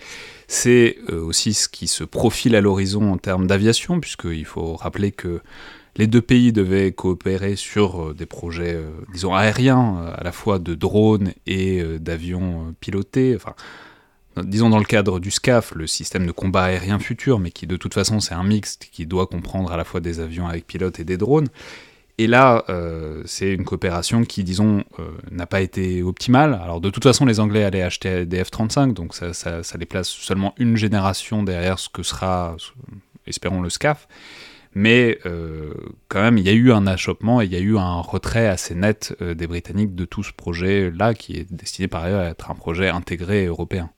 c'est 0.48 0.98
euh, 1.10 1.20
aussi 1.20 1.52
ce 1.52 1.68
qui 1.68 1.88
se 1.88 2.04
profile 2.04 2.54
à 2.54 2.60
l'horizon 2.60 3.12
en 3.12 3.18
termes 3.18 3.46
d'aviation, 3.46 4.00
puisqu'il 4.00 4.44
faut 4.44 4.76
rappeler 4.76 5.12
que 5.12 5.40
les 5.96 6.06
deux 6.06 6.22
pays 6.22 6.52
devaient 6.52 6.92
coopérer 6.92 7.56
sur 7.56 8.02
euh, 8.02 8.14
des 8.14 8.26
projets, 8.26 8.80
disons, 9.12 9.34
aériens, 9.34 10.12
à 10.16 10.24
la 10.24 10.32
fois 10.32 10.58
de 10.58 10.74
drones 10.74 11.32
et 11.46 11.82
d'avions 11.98 12.74
pilotés, 12.80 13.34
enfin, 13.36 13.54
disons 14.42 14.70
dans 14.70 14.78
le 14.78 14.84
cadre 14.84 15.20
du 15.20 15.30
SCAF, 15.30 15.74
le 15.74 15.86
système 15.86 16.26
de 16.26 16.32
combat 16.32 16.64
aérien 16.64 16.98
futur, 16.98 17.38
mais 17.38 17.50
qui 17.50 17.66
de 17.66 17.76
toute 17.76 17.94
façon 17.94 18.20
c'est 18.20 18.34
un 18.34 18.42
mixte 18.42 18.88
qui 18.92 19.06
doit 19.06 19.26
comprendre 19.26 19.72
à 19.72 19.76
la 19.76 19.84
fois 19.84 20.00
des 20.00 20.20
avions 20.20 20.46
avec 20.46 20.66
pilote 20.66 21.00
et 21.00 21.04
des 21.04 21.16
drones. 21.16 21.48
Et 22.18 22.26
là, 22.26 22.64
euh, 22.70 23.22
c'est 23.26 23.52
une 23.52 23.64
coopération 23.64 24.24
qui, 24.24 24.42
disons, 24.42 24.84
euh, 24.98 25.10
n'a 25.30 25.46
pas 25.46 25.60
été 25.60 26.02
optimale. 26.02 26.54
Alors, 26.54 26.80
de 26.80 26.88
toute 26.88 27.02
façon, 27.02 27.26
les 27.26 27.40
Anglais 27.40 27.62
allaient 27.62 27.82
acheter 27.82 28.24
des 28.24 28.42
F-35, 28.42 28.94
donc 28.94 29.14
ça, 29.14 29.34
ça, 29.34 29.60
les 29.78 29.84
place 29.84 30.08
seulement 30.08 30.54
une 30.56 30.76
génération 30.76 31.42
derrière 31.42 31.78
ce 31.78 31.90
que 31.90 32.02
sera, 32.02 32.56
espérons, 33.26 33.60
le 33.60 33.68
SCAF. 33.68 34.08
Mais 34.74 35.18
euh, 35.26 35.72
quand 36.08 36.22
même, 36.22 36.38
il 36.38 36.44
y 36.44 36.50
a 36.50 36.52
eu 36.52 36.72
un 36.72 36.86
achoppement 36.86 37.42
et 37.42 37.44
il 37.46 37.52
y 37.52 37.56
a 37.56 37.60
eu 37.60 37.76
un 37.76 38.00
retrait 38.00 38.46
assez 38.46 38.74
net 38.74 39.14
des 39.20 39.46
Britanniques 39.46 39.94
de 39.94 40.04
tout 40.06 40.22
ce 40.22 40.32
projet-là, 40.32 41.12
qui 41.14 41.36
est 41.36 41.52
destiné 41.52 41.86
par 41.86 42.04
ailleurs 42.04 42.20
à 42.20 42.28
être 42.28 42.50
un 42.50 42.54
projet 42.54 42.88
intégré 42.88 43.46
européen. 43.46 43.90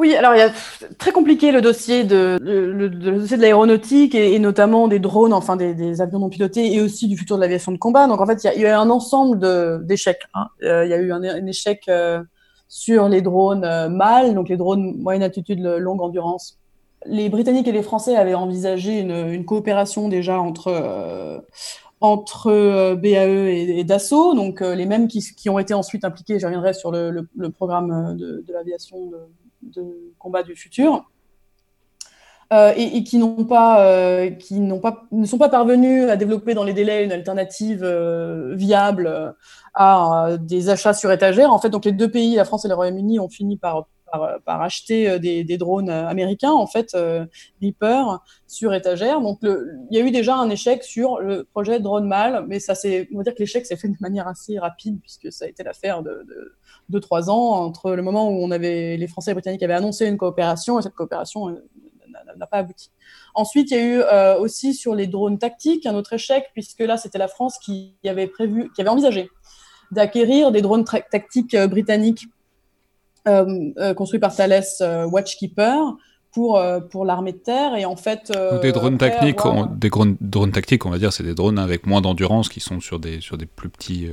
Oui, 0.00 0.16
alors 0.16 0.34
il 0.34 0.38
y 0.38 0.40
a 0.40 0.50
très 0.96 1.12
compliqué 1.12 1.52
le 1.52 1.60
dossier 1.60 2.04
de, 2.04 2.38
le, 2.40 2.88
dossier 2.88 3.36
de 3.36 3.42
l'aéronautique 3.42 4.14
et, 4.14 4.38
notamment 4.38 4.88
des 4.88 4.98
drones, 4.98 5.34
enfin 5.34 5.56
des, 5.56 6.00
avions 6.00 6.20
non 6.20 6.30
pilotés 6.30 6.72
et 6.72 6.80
aussi 6.80 7.06
du 7.06 7.18
futur 7.18 7.36
de 7.36 7.42
l'aviation 7.42 7.70
de 7.70 7.76
combat. 7.76 8.06
Donc 8.06 8.18
en 8.22 8.26
fait, 8.26 8.42
il 8.42 8.62
y 8.62 8.64
a, 8.64 8.70
eu 8.70 8.72
un 8.72 8.88
ensemble 8.88 9.84
d'échecs. 9.84 10.22
Euh, 10.62 10.86
il 10.86 10.90
y 10.90 10.94
a 10.94 10.96
eu 10.96 11.12
un, 11.12 11.22
échec 11.46 11.82
euh, 11.90 12.22
sur 12.66 13.10
les 13.10 13.20
drones 13.20 13.62
euh, 13.66 13.90
mâles, 13.90 14.32
donc 14.32 14.48
les 14.48 14.56
drones 14.56 14.96
moyenne 14.96 15.22
altitude, 15.22 15.60
longue 15.60 16.00
endurance. 16.00 16.56
Les 17.04 17.28
Britanniques 17.28 17.68
et 17.68 17.72
les 17.72 17.82
Français 17.82 18.16
avaient 18.16 18.32
envisagé 18.32 19.00
une, 19.00 19.44
coopération 19.44 20.08
déjà 20.08 20.40
entre 20.40 21.44
entre 22.00 22.94
BAE 22.94 23.50
et, 23.50 23.84
Dassault, 23.84 24.32
donc 24.32 24.62
les 24.62 24.86
mêmes 24.86 25.08
qui, 25.08 25.20
qui, 25.36 25.50
ont 25.50 25.58
été 25.58 25.74
ensuite 25.74 26.06
impliqués. 26.06 26.38
Je 26.38 26.46
reviendrai 26.46 26.72
sur 26.72 26.90
le, 26.90 27.28
programme 27.50 28.16
de, 28.16 28.42
de 28.48 28.52
l'aviation 28.54 29.04
de 29.04 29.18
de 29.62 30.12
combat 30.18 30.42
du 30.42 30.56
futur. 30.56 31.04
Euh, 32.52 32.72
et, 32.76 33.04
qui 33.04 33.18
n'ont 33.18 33.44
pas, 33.44 33.86
euh, 33.86 34.30
qui 34.30 34.58
n'ont 34.58 34.80
pas, 34.80 35.04
ne 35.12 35.24
sont 35.24 35.38
pas 35.38 35.48
parvenus 35.48 36.10
à 36.10 36.16
développer 36.16 36.52
dans 36.52 36.64
les 36.64 36.72
délais 36.72 37.04
une 37.04 37.12
alternative 37.12 37.84
euh, 37.84 38.56
viable 38.56 39.36
à 39.74 40.30
des 40.40 40.68
achats 40.68 40.92
sur 40.92 41.12
étagère. 41.12 41.52
En 41.52 41.60
fait, 41.60 41.70
donc 41.70 41.84
les 41.84 41.92
deux 41.92 42.10
pays, 42.10 42.34
la 42.34 42.44
France 42.44 42.64
et 42.64 42.68
le 42.68 42.74
Royaume-Uni, 42.74 43.20
ont 43.20 43.28
fini 43.28 43.56
par, 43.56 43.86
par, 44.10 44.62
acheter 44.62 45.18
des, 45.18 45.44
des, 45.44 45.58
drones 45.58 45.90
américains, 45.90 46.52
en 46.52 46.66
fait, 46.66 46.96
Reaper, 47.62 48.20
sur 48.46 48.74
étagère. 48.74 49.20
Donc, 49.20 49.38
il 49.42 49.88
y 49.90 49.98
a 49.98 50.00
eu 50.00 50.10
déjà 50.10 50.36
un 50.36 50.50
échec 50.50 50.82
sur 50.82 51.20
le 51.20 51.44
projet 51.44 51.80
drone 51.80 52.06
mal, 52.06 52.44
mais 52.48 52.60
ça 52.60 52.74
c'est, 52.74 53.08
on 53.14 53.18
va 53.18 53.24
dire 53.24 53.34
que 53.34 53.40
l'échec 53.40 53.66
s'est 53.66 53.76
fait 53.76 53.88
de 53.88 53.96
manière 54.00 54.28
assez 54.28 54.58
rapide 54.58 55.00
puisque 55.00 55.32
ça 55.32 55.44
a 55.44 55.48
été 55.48 55.62
l'affaire 55.62 56.02
de, 56.02 56.24
de 56.28 56.56
deux, 56.88 57.00
trois 57.00 57.30
ans 57.30 57.52
entre 57.52 57.92
le 57.92 58.02
moment 58.02 58.28
où 58.28 58.42
on 58.42 58.50
avait, 58.50 58.96
les 58.96 59.06
Français 59.06 59.30
et 59.30 59.32
les 59.32 59.36
Britanniques 59.36 59.62
avaient 59.62 59.74
annoncé 59.74 60.06
une 60.06 60.16
coopération 60.16 60.78
et 60.78 60.82
cette 60.82 60.94
coopération 60.94 61.48
euh, 61.48 61.54
n'a 62.36 62.46
pas 62.46 62.58
abouti. 62.58 62.90
Ensuite, 63.34 63.70
il 63.70 63.76
y 63.76 63.80
a 63.80 63.82
eu 63.82 64.00
euh, 64.00 64.38
aussi 64.38 64.74
sur 64.74 64.94
les 64.94 65.06
drones 65.06 65.38
tactiques 65.38 65.86
un 65.86 65.94
autre 65.94 66.12
échec, 66.12 66.50
puisque 66.52 66.80
là, 66.80 66.96
c'était 66.96 67.18
la 67.18 67.28
France 67.28 67.58
qui 67.58 67.94
avait 68.04 68.26
prévu, 68.26 68.70
qui 68.74 68.80
avait 68.80 68.90
envisagé 68.90 69.28
d'acquérir 69.90 70.52
des 70.52 70.62
drones 70.62 70.84
tactiques 70.84 71.54
euh, 71.54 71.66
britanniques 71.66 72.26
construits 73.96 74.20
par 74.20 74.34
Thales 74.34 74.64
Watchkeeper 75.10 75.76
pour, 76.32 76.62
pour 76.90 77.04
l'armée 77.04 77.32
de 77.32 77.38
terre. 77.38 77.74
Et 77.76 77.84
en 77.84 77.96
fait, 77.96 78.32
des 78.62 78.72
drones 78.72 78.98
tactiques, 78.98 79.44
on, 79.44 79.66
des 79.66 79.90
drones, 79.90 80.52
tactiques, 80.52 80.86
on 80.86 80.90
va 80.90 80.98
dire, 80.98 81.12
c'est 81.12 81.24
des 81.24 81.34
drones 81.34 81.58
avec 81.58 81.86
moins 81.86 82.00
d'endurance 82.00 82.48
qui 82.48 82.60
sont 82.60 82.80
sur 82.80 82.98
des, 82.98 83.20
sur 83.20 83.36
des 83.36 83.46
plus, 83.46 83.68
petits, 83.68 84.08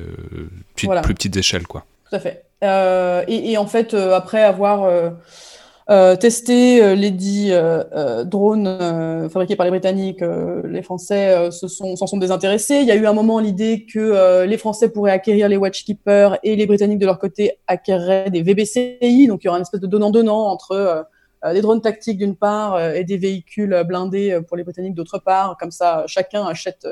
plus 0.76 1.14
petites 1.14 1.38
échelles. 1.38 1.68
Quoi. 1.68 1.86
Tout 2.10 2.16
à 2.16 2.20
fait. 2.20 2.44
Et, 2.62 3.52
et, 3.52 3.58
en 3.58 3.68
fait, 3.68 3.94
après 3.94 4.44
avoir 4.44 4.84
euh, 4.84 5.10
tester 6.20 6.84
euh, 6.84 6.96
les 6.96 7.12
dix 7.12 7.50
euh, 7.52 8.24
drones 8.24 9.30
fabriqués 9.30 9.56
par 9.56 9.66
les 9.66 9.72
Britanniques, 9.72 10.22
les 10.66 10.82
Français 10.82 11.50
s'en 11.52 11.68
sont, 11.68 11.96
sont, 11.96 12.18
désintéressés. 12.18 12.76
Il 12.76 12.88
y 12.88 12.92
a 12.92 12.96
eu 12.96 13.06
un 13.06 13.14
moment 13.14 13.40
l'idée 13.40 13.86
que 13.86 14.44
les 14.44 14.58
Français 14.58 14.90
pourraient 14.90 15.12
acquérir 15.12 15.48
les 15.50 15.58
Watchkeepers 15.58 16.40
et 16.44 16.56
les 16.56 16.66
Britanniques 16.66 17.00
de 17.00 17.06
leur 17.06 17.20
côté 17.20 17.60
acquéreraient 17.68 18.30
des 18.30 18.42
VBCI, 18.42 19.28
donc 19.28 19.44
il 19.44 19.46
y 19.46 19.50
aura 19.50 19.58
une 19.58 19.64
espèce 19.64 19.80
de 19.80 19.88
donnant-donnant 19.88 20.48
entre 20.48 21.08
des 21.54 21.62
drones 21.62 21.82
tactiques 21.82 22.18
d'une 22.18 22.36
part 22.36 22.82
et 22.82 23.04
des 23.04 23.18
véhicules 23.18 23.84
blindés 23.88 24.40
pour 24.48 24.58
les 24.58 24.64
Britanniques 24.64 24.96
d'autre 24.96 25.20
part. 25.20 25.58
Comme 25.58 25.72
ça, 25.72 26.04
chacun 26.08 26.46
achète 26.46 26.88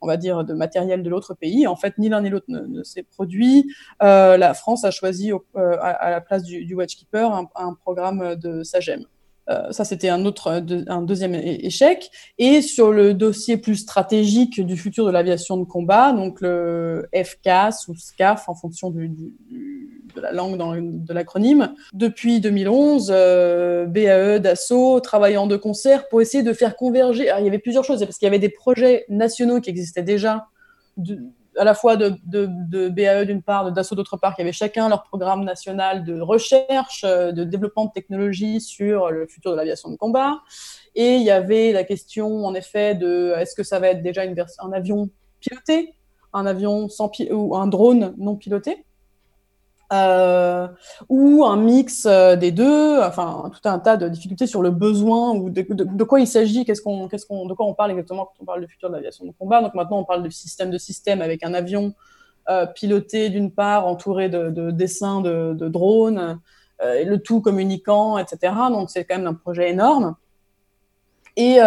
on 0.00 0.06
va 0.06 0.16
dire, 0.16 0.44
de 0.44 0.54
matériel 0.54 1.02
de 1.02 1.10
l'autre 1.10 1.34
pays. 1.34 1.66
En 1.66 1.76
fait, 1.76 1.98
ni 1.98 2.08
l'un 2.08 2.22
ni 2.22 2.30
l'autre 2.30 2.46
ne, 2.48 2.82
s'est 2.82 3.02
produit. 3.02 3.72
Euh, 4.02 4.36
la 4.36 4.54
France 4.54 4.84
a 4.84 4.90
choisi 4.90 5.32
euh, 5.32 5.76
à, 5.80 6.10
la 6.10 6.20
place 6.20 6.42
du, 6.42 6.74
Watchkeeper 6.74 7.32
un, 7.54 7.74
programme 7.74 8.36
de 8.36 8.62
SAGEM. 8.62 9.04
Euh, 9.48 9.70
ça, 9.70 9.84
c'était 9.84 10.08
un 10.08 10.24
autre, 10.24 10.62
un 10.88 11.02
deuxième 11.02 11.34
échec. 11.34 12.10
Et 12.38 12.62
sur 12.62 12.92
le 12.92 13.14
dossier 13.14 13.56
plus 13.56 13.76
stratégique 13.76 14.60
du 14.64 14.76
futur 14.76 15.06
de 15.06 15.10
l'aviation 15.10 15.56
de 15.56 15.64
combat, 15.64 16.12
donc 16.12 16.40
le 16.40 17.08
FCAS 17.12 17.86
ou 17.88 17.94
SCAF 17.94 18.48
en 18.48 18.54
fonction 18.54 18.90
de 18.90 19.08
la 20.20 20.32
langue 20.32 20.56
de 21.04 21.14
l'acronyme, 21.14 21.74
depuis 21.92 22.40
2011, 22.40 23.12
euh, 23.14 23.86
BAE, 23.86 24.38
Dassault 24.38 25.00
travaillant 25.00 25.46
de 25.46 25.56
concert 25.56 26.08
pour 26.08 26.20
essayer 26.20 26.42
de 26.42 26.52
faire 26.52 26.76
converger. 26.76 27.28
Alors, 27.28 27.40
il 27.40 27.44
y 27.44 27.48
avait 27.48 27.58
plusieurs 27.58 27.84
choses, 27.84 28.00
parce 28.00 28.18
qu'il 28.18 28.26
y 28.26 28.28
avait 28.28 28.38
des 28.38 28.48
projets 28.48 29.04
nationaux 29.08 29.60
qui 29.60 29.70
existaient 29.70 30.02
déjà 30.02 30.46
à 31.58 31.64
la 31.64 31.74
fois 31.74 31.96
de, 31.96 32.14
de, 32.24 32.88
BAE 32.88 33.24
d'une 33.24 33.42
part, 33.42 33.64
de 33.64 33.70
Dassault 33.70 33.94
d'autre 33.94 34.16
part, 34.16 34.34
qui 34.34 34.42
avaient 34.42 34.52
chacun 34.52 34.88
leur 34.88 35.02
programme 35.02 35.44
national 35.44 36.04
de 36.04 36.20
recherche, 36.20 37.04
euh, 37.04 37.32
de 37.32 37.44
développement 37.44 37.86
de 37.86 37.92
technologies 37.92 38.60
sur 38.60 39.10
le 39.10 39.26
futur 39.26 39.50
de 39.50 39.56
l'aviation 39.56 39.90
de 39.90 39.96
combat. 39.96 40.40
Et 40.94 41.16
il 41.16 41.22
y 41.22 41.30
avait 41.30 41.72
la 41.72 41.84
question, 41.84 42.44
en 42.44 42.54
effet, 42.54 42.94
de 42.94 43.34
est-ce 43.36 43.54
que 43.54 43.62
ça 43.62 43.78
va 43.78 43.88
être 43.88 44.02
déjà 44.02 44.24
une 44.24 44.36
un 44.60 44.72
avion 44.72 45.10
piloté, 45.40 45.94
un 46.32 46.46
avion 46.46 46.88
sans 46.88 47.10
ou 47.30 47.56
un 47.56 47.66
drone 47.66 48.14
non 48.18 48.36
piloté? 48.36 48.85
Euh, 49.92 50.66
ou 51.08 51.44
un 51.44 51.56
mix 51.56 52.06
euh, 52.06 52.34
des 52.34 52.50
deux, 52.50 53.00
enfin 53.00 53.50
tout 53.52 53.68
un 53.68 53.78
tas 53.78 53.96
de 53.96 54.08
difficultés 54.08 54.48
sur 54.48 54.60
le 54.60 54.70
besoin 54.70 55.32
ou 55.32 55.48
de, 55.48 56.04
quoi 56.04 56.18
il 56.18 56.26
s'agit, 56.26 56.64
qu'est-ce 56.64 56.82
qu'on, 56.82 57.06
qu'est-ce 57.06 57.24
qu'on, 57.24 57.46
de 57.46 57.54
quoi 57.54 57.66
on 57.66 57.74
parle 57.74 57.92
exactement 57.92 58.24
quand 58.24 58.34
on 58.40 58.44
parle 58.44 58.62
de 58.62 58.66
futur 58.66 58.88
de 58.88 58.94
l'aviation 58.94 59.24
de 59.24 59.32
combat. 59.38 59.62
Donc 59.62 59.74
maintenant 59.74 59.98
on 59.98 60.04
parle 60.04 60.24
de 60.24 60.30
système 60.30 60.70
de 60.70 60.78
système 60.78 61.22
avec 61.22 61.44
un 61.44 61.54
avion 61.54 61.94
euh, 62.48 62.66
piloté 62.66 63.28
d'une 63.28 63.52
part, 63.52 63.86
entouré 63.86 64.28
de, 64.28 64.50
de 64.50 64.72
dessins 64.72 65.20
de, 65.20 65.68
drones, 65.68 66.40
euh, 66.82 67.04
le 67.04 67.18
tout 67.18 67.40
communiquant, 67.40 68.18
etc. 68.18 68.54
Donc 68.70 68.90
c'est 68.90 69.04
quand 69.04 69.18
même 69.18 69.28
un 69.28 69.34
projet 69.34 69.70
énorme. 69.70 70.16
Et, 71.36 71.58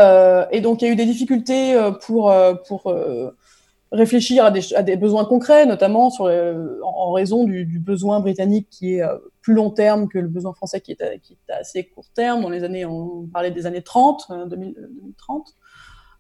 et 0.51 0.61
donc 0.61 0.82
il 0.82 0.86
y 0.86 0.89
a 0.89 0.91
eu 0.91 0.95
des 0.95 1.05
difficultés 1.05 1.80
pour 2.01 2.34
pour 2.67 2.91
réfléchir 3.92 4.46
à 4.46 4.52
des, 4.52 4.96
besoins 4.96 5.26
concrets, 5.26 5.66
notamment 5.66 6.10
sur 6.10 6.26
en, 6.84 7.12
raison 7.12 7.44
du, 7.44 7.80
besoin 7.80 8.20
britannique 8.20 8.68
qui 8.70 8.96
est 8.96 9.02
euh, 9.02 9.18
plus 9.42 9.54
long 9.54 9.72
terme 9.72 10.08
que 10.08 10.20
le 10.20 10.28
besoin 10.28 10.54
français 10.54 10.80
qui 10.82 10.92
est, 10.92 11.20
qui 11.22 11.34
est 11.34 11.54
assez 11.54 11.86
court 11.86 12.06
terme. 12.14 12.42
Dans 12.42 12.50
les 12.50 12.64
années, 12.64 12.86
on 12.86 13.28
parlait 13.34 13.52
des 13.52 13.66
années 13.66 13.82
30, 13.82 14.32
2030. 14.48 15.48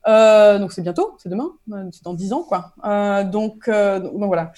Euh, 0.07 0.11
euh, 0.11 0.59
donc 0.59 0.71
c'est 0.71 0.81
bientôt, 0.81 1.15
c'est 1.19 1.29
demain, 1.29 1.51
c'est 1.91 2.03
dans 2.03 2.13
10 2.13 2.33
ans, 2.33 2.43
quoi. 2.43 2.73
Euh, 2.85 3.23
donc, 3.23 3.67
voilà. 3.67 4.51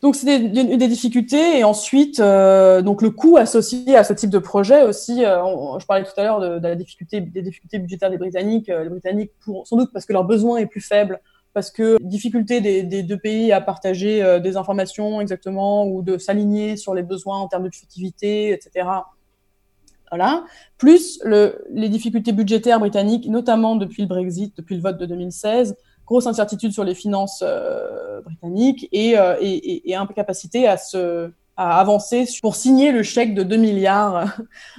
Donc 0.00 0.16
c'est 0.16 0.26
des, 0.26 0.76
des, 0.76 0.88
difficultés 0.88 1.58
et 1.58 1.64
ensuite 1.64 2.20
donc 2.20 3.02
le 3.02 3.10
coût 3.10 3.36
associé 3.36 3.94
à 3.94 4.02
ce 4.02 4.12
type 4.12 4.30
de 4.30 4.38
projet 4.40 4.82
aussi. 4.82 5.20
je 5.20 5.86
parlais 5.86 6.02
tout 6.04 6.10
à 6.16 6.24
l'heure 6.24 6.60
des 6.60 6.74
difficultés 6.76 7.20
budgétaires 7.78 8.10
des 8.10 8.18
Britanniques. 8.18 8.66
les 8.66 8.88
Britanniques 8.88 9.30
pour 9.44 9.64
sans 9.66 9.76
doute 9.76 9.90
parce 9.92 10.04
que 10.04 10.12
leur 10.12 10.24
besoin 10.24 10.56
est 10.56 10.66
plus 10.66 10.80
faible 10.80 11.20
parce 11.54 11.70
que 11.70 11.98
difficulté 12.00 12.60
des, 12.60 13.02
deux 13.02 13.18
pays 13.18 13.52
à 13.52 13.60
partager 13.60 14.22
euh, 14.22 14.40
des 14.40 14.56
informations 14.56 15.20
exactement 15.20 15.86
ou 15.86 16.02
de 16.02 16.18
s'aligner 16.18 16.76
sur 16.76 16.94
les 16.94 17.02
besoins 17.02 17.38
en 17.38 17.48
termes 17.48 17.64
de 17.64 17.74
furtivité, 17.74 18.52
etc. 18.52 18.88
Voilà. 20.10 20.44
Plus 20.78 21.20
le, 21.24 21.64
les 21.70 21.88
difficultés 21.88 22.32
budgétaires 22.32 22.80
britanniques, 22.80 23.28
notamment 23.28 23.76
depuis 23.76 24.02
le 24.02 24.08
Brexit, 24.08 24.56
depuis 24.56 24.76
le 24.76 24.82
vote 24.82 24.98
de 24.98 25.06
2016, 25.06 25.76
grosse 26.06 26.26
incertitude 26.26 26.72
sur 26.72 26.84
les 26.84 26.94
finances 26.94 27.42
euh, 27.46 28.20
britanniques 28.22 28.88
et, 28.92 29.18
euh, 29.18 29.36
et, 29.40 29.94
incapacité 29.94 30.66
à 30.66 30.76
se 30.76 31.30
à 31.54 31.78
avancer 31.78 32.26
pour 32.40 32.56
signer 32.56 32.92
le 32.92 33.02
chèque 33.02 33.34
de 33.34 33.42
2 33.42 33.56
milliards 33.58 34.38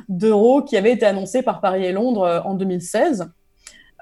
d'euros 0.09 0.63
qui 0.63 0.75
avait 0.75 0.91
été 0.91 1.05
annoncé 1.05 1.43
par 1.43 1.61
Paris 1.61 1.85
et 1.85 1.91
Londres 1.91 2.41
en 2.45 2.55
2016 2.55 3.31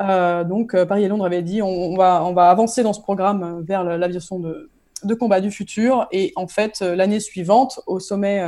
euh, 0.09 0.43
donc 0.43 0.73
euh, 0.73 0.85
Paris 0.85 1.03
et 1.03 1.07
Londres 1.07 1.25
avaient 1.25 1.41
dit 1.41 1.61
on, 1.61 1.95
va, 1.95 2.23
on 2.23 2.33
va 2.33 2.49
avancer 2.49 2.83
dans 2.83 2.93
ce 2.93 3.01
programme 3.01 3.61
vers 3.61 3.83
l'aviation 3.83 4.39
de, 4.39 4.69
de, 5.03 5.13
combat 5.13 5.41
du 5.41 5.51
futur. 5.51 6.07
Et 6.11 6.33
en 6.35 6.47
fait, 6.47 6.79
euh, 6.81 6.95
l'année 6.95 7.19
suivante, 7.19 7.79
au 7.87 7.99
sommet, 7.99 8.43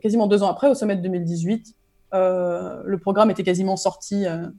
quasiment 0.00 0.26
deux 0.26 0.42
ans 0.42 0.48
après, 0.48 0.68
au 0.68 0.74
sommet 0.74 0.96
de 0.96 1.02
2018, 1.02 1.74
le 2.12 2.96
programme 2.96 3.30
était 3.30 3.42
quasiment 3.42 3.76
sorti. 3.76 4.24
le 4.24 4.52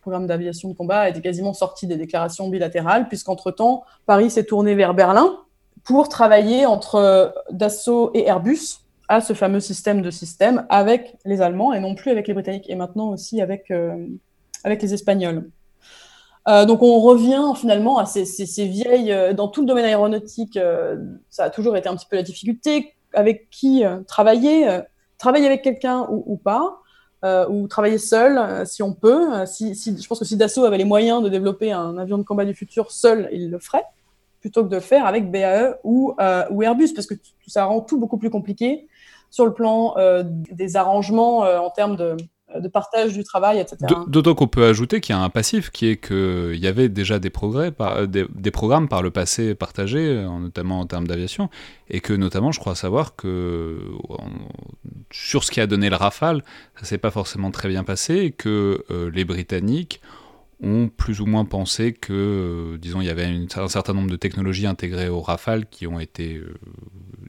programme 0.00 0.26
d'aviation 0.26 0.70
de 0.70 0.74
combat 0.74 1.08
était 1.08 1.20
quasiment 1.20 1.52
sorti 1.52 1.86
des 1.86 1.96
déclarations 1.96 2.48
bilatérales, 2.48 3.08
puisqu'entre-temps, 3.08 3.84
Paris 4.06 4.30
s'est 4.30 4.44
tourné 4.44 4.74
vers 4.74 4.94
Berlin 4.94 5.38
pour 5.84 6.08
travailler 6.08 6.64
entre 6.64 7.34
Dassault 7.50 8.10
et 8.14 8.26
Airbus 8.26 8.78
à 9.08 9.20
ce 9.20 9.32
fameux 9.34 9.60
système 9.60 10.00
de 10.00 10.10
système 10.10 10.64
avec 10.70 11.16
les 11.24 11.42
Allemands 11.42 11.72
et 11.74 11.80
non 11.80 11.94
plus 11.94 12.10
avec 12.10 12.28
les 12.28 12.34
Britanniques, 12.34 12.70
et 12.70 12.76
maintenant 12.76 13.10
aussi 13.10 13.42
avec, 13.42 13.70
avec 14.64 14.82
les 14.82 14.94
Espagnols. 14.94 15.50
Euh, 16.48 16.64
donc 16.64 16.82
on 16.82 16.98
revient 17.00 17.52
finalement 17.56 17.98
à 17.98 18.06
ces, 18.06 18.24
vieilles, 18.66 19.12
euh, 19.12 19.32
dans 19.32 19.48
tout 19.48 19.60
le 19.60 19.66
domaine 19.66 19.84
aéronautique, 19.84 20.56
euh, 20.56 20.96
ça 21.30 21.44
a 21.44 21.50
toujours 21.50 21.76
été 21.76 21.88
un 21.88 21.94
petit 21.94 22.06
peu 22.08 22.16
la 22.16 22.22
difficulté, 22.22 22.94
avec 23.14 23.48
qui 23.50 23.84
travailler, 24.06 24.80
travailler 25.18 25.44
avec 25.44 25.60
quelqu'un 25.60 26.06
ou, 26.08 26.38
pas, 26.38 26.80
ou 27.50 27.68
travailler 27.68 27.98
seul 27.98 28.66
si 28.66 28.82
on 28.82 28.94
peut. 28.94 29.44
Si, 29.44 29.74
je 29.74 30.08
pense 30.08 30.18
que 30.18 30.24
si 30.24 30.38
Dassault 30.38 30.64
avait 30.64 30.78
les 30.78 30.86
moyens 30.86 31.22
de 31.22 31.28
développer 31.28 31.72
un 31.72 31.98
avion 31.98 32.16
de 32.16 32.22
combat 32.22 32.46
du 32.46 32.54
futur 32.54 32.90
seul, 32.90 33.28
il 33.30 33.50
le 33.50 33.58
ferait, 33.58 33.84
plutôt 34.40 34.64
que 34.64 34.70
de 34.70 34.76
le 34.76 34.80
faire 34.80 35.04
avec 35.04 35.30
BAE 35.30 35.76
ou, 35.84 36.14
ou 36.50 36.62
Airbus, 36.62 36.94
parce 36.94 37.06
que 37.06 37.12
ça 37.46 37.66
rend 37.66 37.82
tout 37.82 37.98
beaucoup 37.98 38.16
plus 38.16 38.30
compliqué 38.30 38.88
sur 39.28 39.44
le 39.44 39.52
plan 39.52 39.94
des 40.30 40.76
arrangements 40.76 41.40
en 41.40 41.68
termes 41.68 41.96
de 41.96 42.16
de 42.60 42.68
partage 42.68 43.12
du 43.12 43.24
travail, 43.24 43.58
etc. 43.58 43.78
D'autant 44.06 44.34
qu'on 44.34 44.48
peut 44.48 44.64
ajouter 44.64 45.00
qu'il 45.00 45.14
y 45.14 45.18
a 45.18 45.22
un 45.22 45.30
passif 45.30 45.70
qui 45.70 45.88
est 45.88 45.96
qu'il 45.96 46.58
y 46.58 46.66
avait 46.66 46.88
déjà 46.88 47.18
des 47.18 47.30
progrès, 47.30 47.72
euh, 47.80 48.06
des, 48.06 48.50
programmes 48.50 48.88
par 48.88 49.02
le 49.02 49.10
passé 49.10 49.54
partagés, 49.54 50.24
notamment 50.40 50.80
en 50.80 50.86
termes 50.86 51.06
d'aviation, 51.06 51.48
et 51.88 52.00
que 52.00 52.12
notamment 52.12 52.52
je 52.52 52.60
crois 52.60 52.74
savoir 52.74 53.16
que 53.16 53.78
sur 55.10 55.44
ce 55.44 55.50
qui 55.50 55.60
a 55.60 55.66
donné 55.66 55.90
le 55.90 55.96
Rafale, 55.96 56.42
ça 56.78 56.84
s'est 56.84 56.98
pas 56.98 57.10
forcément 57.10 57.50
très 57.50 57.68
bien 57.68 57.84
passé, 57.84 58.16
et 58.16 58.30
que 58.30 58.84
euh, 58.90 59.10
les 59.12 59.24
Britanniques 59.24 60.00
ont 60.62 60.88
plus 60.88 61.20
ou 61.20 61.26
moins 61.26 61.44
pensé 61.44 61.92
que, 61.92 62.12
euh, 62.12 62.78
disons, 62.78 63.00
il 63.00 63.06
y 63.06 63.10
avait 63.10 63.26
un 63.26 63.68
certain 63.68 63.92
nombre 63.92 64.10
de 64.10 64.16
technologies 64.16 64.66
intégrées 64.66 65.08
au 65.08 65.20
Rafale 65.20 65.66
qui 65.66 65.86
ont 65.86 65.98
été 65.98 66.36
euh, 66.36 66.54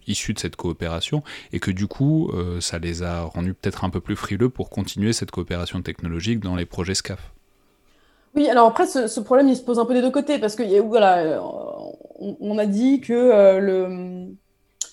issues 0.07 0.33
de 0.33 0.39
cette 0.39 0.55
coopération, 0.55 1.23
et 1.51 1.59
que 1.59 1.71
du 1.71 1.87
coup, 1.87 2.29
euh, 2.29 2.61
ça 2.61 2.77
les 2.77 3.01
a 3.01 3.23
rendus 3.23 3.55
peut-être 3.55 3.83
un 3.83 3.89
peu 3.89 3.99
plus 3.99 4.15
frileux 4.15 4.49
pour 4.49 4.69
continuer 4.69 5.13
cette 5.13 5.31
coopération 5.31 5.81
technologique 5.81 6.39
dans 6.39 6.55
les 6.55 6.65
projets 6.65 6.93
SCAF. 6.93 7.33
Oui, 8.35 8.47
alors 8.49 8.67
après, 8.67 8.85
ce, 8.85 9.19
problème, 9.19 9.47
il 9.47 9.55
se 9.55 9.63
pose 9.63 9.79
un 9.79 9.85
peu 9.85 9.93
des 9.93 10.01
deux 10.01 10.11
côtés, 10.11 10.39
parce 10.39 10.55
que 10.55 10.81
voilà, 10.81 11.39
on, 12.19 12.57
a 12.57 12.65
dit 12.65 12.99
que 12.99 13.59
le, 13.59 14.27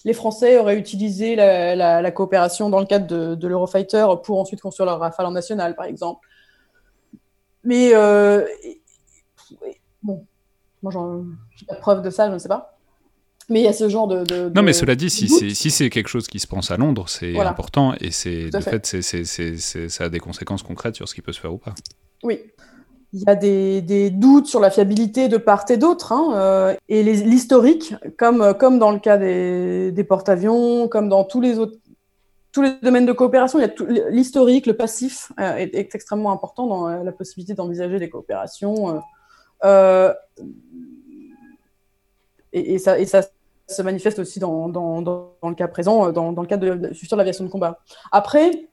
les 0.04 0.12
Français 0.12 0.58
auraient 0.58 0.76
utilisé 0.76 1.36
la, 1.36 2.10
coopération 2.10 2.68
dans 2.68 2.80
le 2.80 2.86
cadre 2.86 3.06
de, 3.06 3.34
de 3.34 3.48
l'Eurofighter 3.48 4.06
pour 4.22 4.38
ensuite 4.38 4.60
construire 4.60 4.90
leur 4.90 4.98
Rafale 4.98 5.24
en 5.24 5.30
national, 5.30 5.74
par 5.74 5.86
exemple. 5.86 6.20
Mais 7.64 7.94
euh, 7.94 8.44
bon, 10.02 10.24
moi, 10.82 10.92
j'ai 11.56 11.66
pas 11.66 11.74
de 11.74 11.80
preuve 11.80 12.02
de 12.02 12.10
ça, 12.10 12.28
je 12.28 12.34
ne 12.34 12.38
sais 12.38 12.48
pas. 12.48 12.76
Mais 13.48 13.60
il 13.60 13.64
y 13.64 13.68
a 13.68 13.72
ce 13.72 13.88
genre 13.88 14.06
de. 14.06 14.48
non, 14.54 14.62
mais 14.62 14.72
cela 14.72 14.94
dit, 14.94 15.10
si 15.10 15.28
c'est 15.28 15.70
si 15.70 15.90
quelque 15.90 16.08
chose 16.08 16.28
qui 16.28 16.38
se 16.38 16.46
pense 16.46 16.70
à 16.70 16.76
Londres, 16.76 17.08
c'est 17.08 17.36
important 17.38 17.94
et 18.00 18.12
c'est 18.12 18.50
de 18.50 18.60
fait, 18.60 18.86
c'est 18.86 19.88
ça 19.88 20.04
a 20.04 20.08
des 20.08 20.20
conséquences 20.20 20.62
concrètes 20.62 20.94
sur 20.94 21.08
ce 21.08 21.14
qui 21.14 21.20
peut 21.22 21.32
se 21.32 21.40
faire 21.40 21.52
ou 21.52 21.58
pas. 21.58 21.74
Oui. 22.22 22.38
Il 23.12 23.24
y 23.26 23.28
a 23.28 23.34
des, 23.34 23.82
des 23.82 24.10
doutes 24.10 24.46
sur 24.46 24.60
la 24.60 24.70
fiabilité 24.70 25.26
de 25.26 25.36
part 25.36 25.64
et 25.68 25.76
d'autre, 25.76 26.12
hein, 26.12 26.32
euh, 26.36 26.76
et 26.88 27.02
l'historique, 27.02 27.92
comme, 28.16 28.54
comme 28.56 28.78
dans 28.78 28.92
le 28.92 29.00
cas 29.00 29.18
des, 29.18 29.90
des 29.90 30.04
porte-avions, 30.04 30.86
comme 30.86 31.08
dans 31.08 31.24
tous 31.24 31.40
les 31.40 31.58
autres 31.58 31.76
tous 32.52 32.62
les 32.62 32.72
domaines 32.82 33.06
de 33.06 33.12
coopération, 33.12 33.58
il 33.58 33.62
y 33.62 34.00
a 34.00 34.10
l'historique, 34.10 34.66
le 34.66 34.76
passif 34.76 35.32
est, 35.38 35.74
est, 35.74 35.94
extrêmement 35.94 36.32
important 36.32 36.66
dans 36.66 36.88
la 37.02 37.12
possibilité 37.12 37.54
d'envisager 37.54 37.98
des 37.98 38.10
coopérations. 38.10 39.00
Et, 42.52 42.74
et, 42.74 42.78
ça, 42.78 42.96
se 43.68 43.82
manifeste 43.82 44.18
aussi 44.18 44.40
dans, 44.40 44.66
le 45.42 45.54
cas 45.54 45.68
présent, 45.68 46.10
dans, 46.12 46.30
le 46.32 46.46
cadre 46.46 46.74
de, 46.74 46.94
futur 46.94 47.16
de 47.16 47.20
l'aviation 47.20 47.44
de 47.44 47.50
combat. 47.50 47.78
Après, 48.10 48.68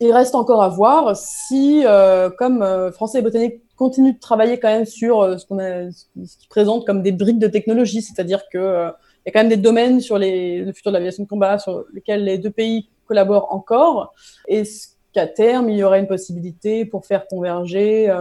il 0.00 0.12
reste 0.12 0.34
encore 0.34 0.62
à 0.62 0.68
voir 0.68 1.16
si, 1.16 1.82
euh, 1.84 2.30
comme 2.30 2.62
euh, 2.62 2.90
Français 2.90 3.20
et 3.20 3.22
Botanique 3.22 3.62
continuent 3.76 4.14
de 4.14 4.18
travailler 4.18 4.58
quand 4.58 4.68
même 4.68 4.86
sur 4.86 5.20
euh, 5.20 5.38
ce 5.38 5.46
qu'on 5.46 5.58
a, 5.58 5.90
ce 5.90 6.36
qui 6.38 6.48
présente 6.48 6.86
comme 6.86 7.02
des 7.02 7.12
briques 7.12 7.38
de 7.38 7.46
technologie, 7.46 8.02
c'est-à-dire 8.02 8.42
que 8.50 8.58
euh, 8.58 8.90
il 9.24 9.28
y 9.28 9.30
a 9.30 9.32
quand 9.32 9.40
même 9.40 9.48
des 9.48 9.56
domaines 9.56 10.00
sur 10.00 10.18
le 10.18 10.72
futur 10.72 10.90
de 10.90 10.96
l'aviation 10.96 11.22
de 11.22 11.28
combat 11.28 11.58
sur 11.58 11.84
lesquels 11.92 12.24
les 12.24 12.38
deux 12.38 12.50
pays 12.50 12.88
collaborent 13.06 13.52
encore. 13.52 14.14
Est-ce 14.48 14.88
qu'à 15.12 15.26
terme, 15.26 15.70
il 15.70 15.76
y 15.76 15.84
aurait 15.84 16.00
une 16.00 16.06
possibilité 16.06 16.84
pour 16.84 17.06
faire 17.06 17.26
converger 17.26 18.12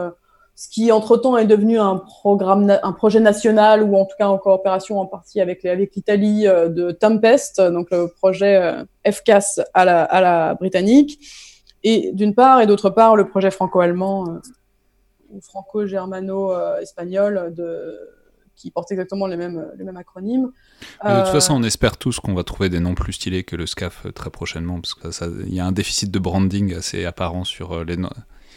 ce 0.56 0.70
qui 0.70 0.92
entre-temps 0.92 1.36
est 1.38 1.48
devenu 1.48 1.80
un 1.80 1.98
programme, 1.98 2.78
un 2.84 2.92
projet 2.92 3.20
national 3.20 3.82
ou 3.82 3.96
en 3.96 4.06
tout 4.06 4.16
cas 4.20 4.28
en 4.28 4.38
coopération 4.38 5.00
en 5.00 5.08
partie 5.08 5.42
avec, 5.42 5.64
l'Italie 5.64 6.44
de 6.44 6.92
Tempest, 6.92 7.60
donc 7.60 7.90
le 7.90 8.08
projet 8.08 8.76
FCAS 9.04 9.62
à 9.74 9.86
la, 9.86 10.04
à 10.04 10.22
la 10.22 10.54
britannique, 10.54 11.20
et 11.84 12.12
d'une 12.14 12.34
part, 12.34 12.62
et 12.62 12.68
d'autre 12.68 12.90
part, 12.90 13.18
le 13.18 13.28
projet 13.28 13.52
franco-allemand 13.52 14.26
euh, 14.28 14.40
ou 15.32 15.42
franco-germano-espagnol 15.42 17.54
de 17.56 18.00
qui 18.64 18.72
porte 18.72 18.92
exactement 18.92 19.28
les 19.28 19.36
mêmes 19.36 19.98
acronymes. 19.98 20.52
de 21.04 21.24
toute 21.24 21.32
façon, 21.34 21.56
on 21.56 21.64
espère 21.64 21.98
tous 21.98 22.22
qu'on 22.22 22.34
va 22.34 22.46
trouver 22.46 22.70
des 22.70 22.80
noms 22.80 22.96
plus 22.96 23.14
stylés 23.14 23.44
que 23.44 23.58
le 23.58 23.66
SCAF 23.66 24.08
très 24.14 24.30
prochainement, 24.30 24.80
parce 24.80 24.94
qu'il 24.94 25.54
y 25.54 25.60
a 25.60 25.66
un 25.66 25.74
déficit 25.74 26.10
de 26.12 26.20
branding 26.20 26.74
assez 26.74 27.06
apparent 27.06 27.44
sur 27.44 27.84
les 27.84 27.98
noms. 27.98 28.10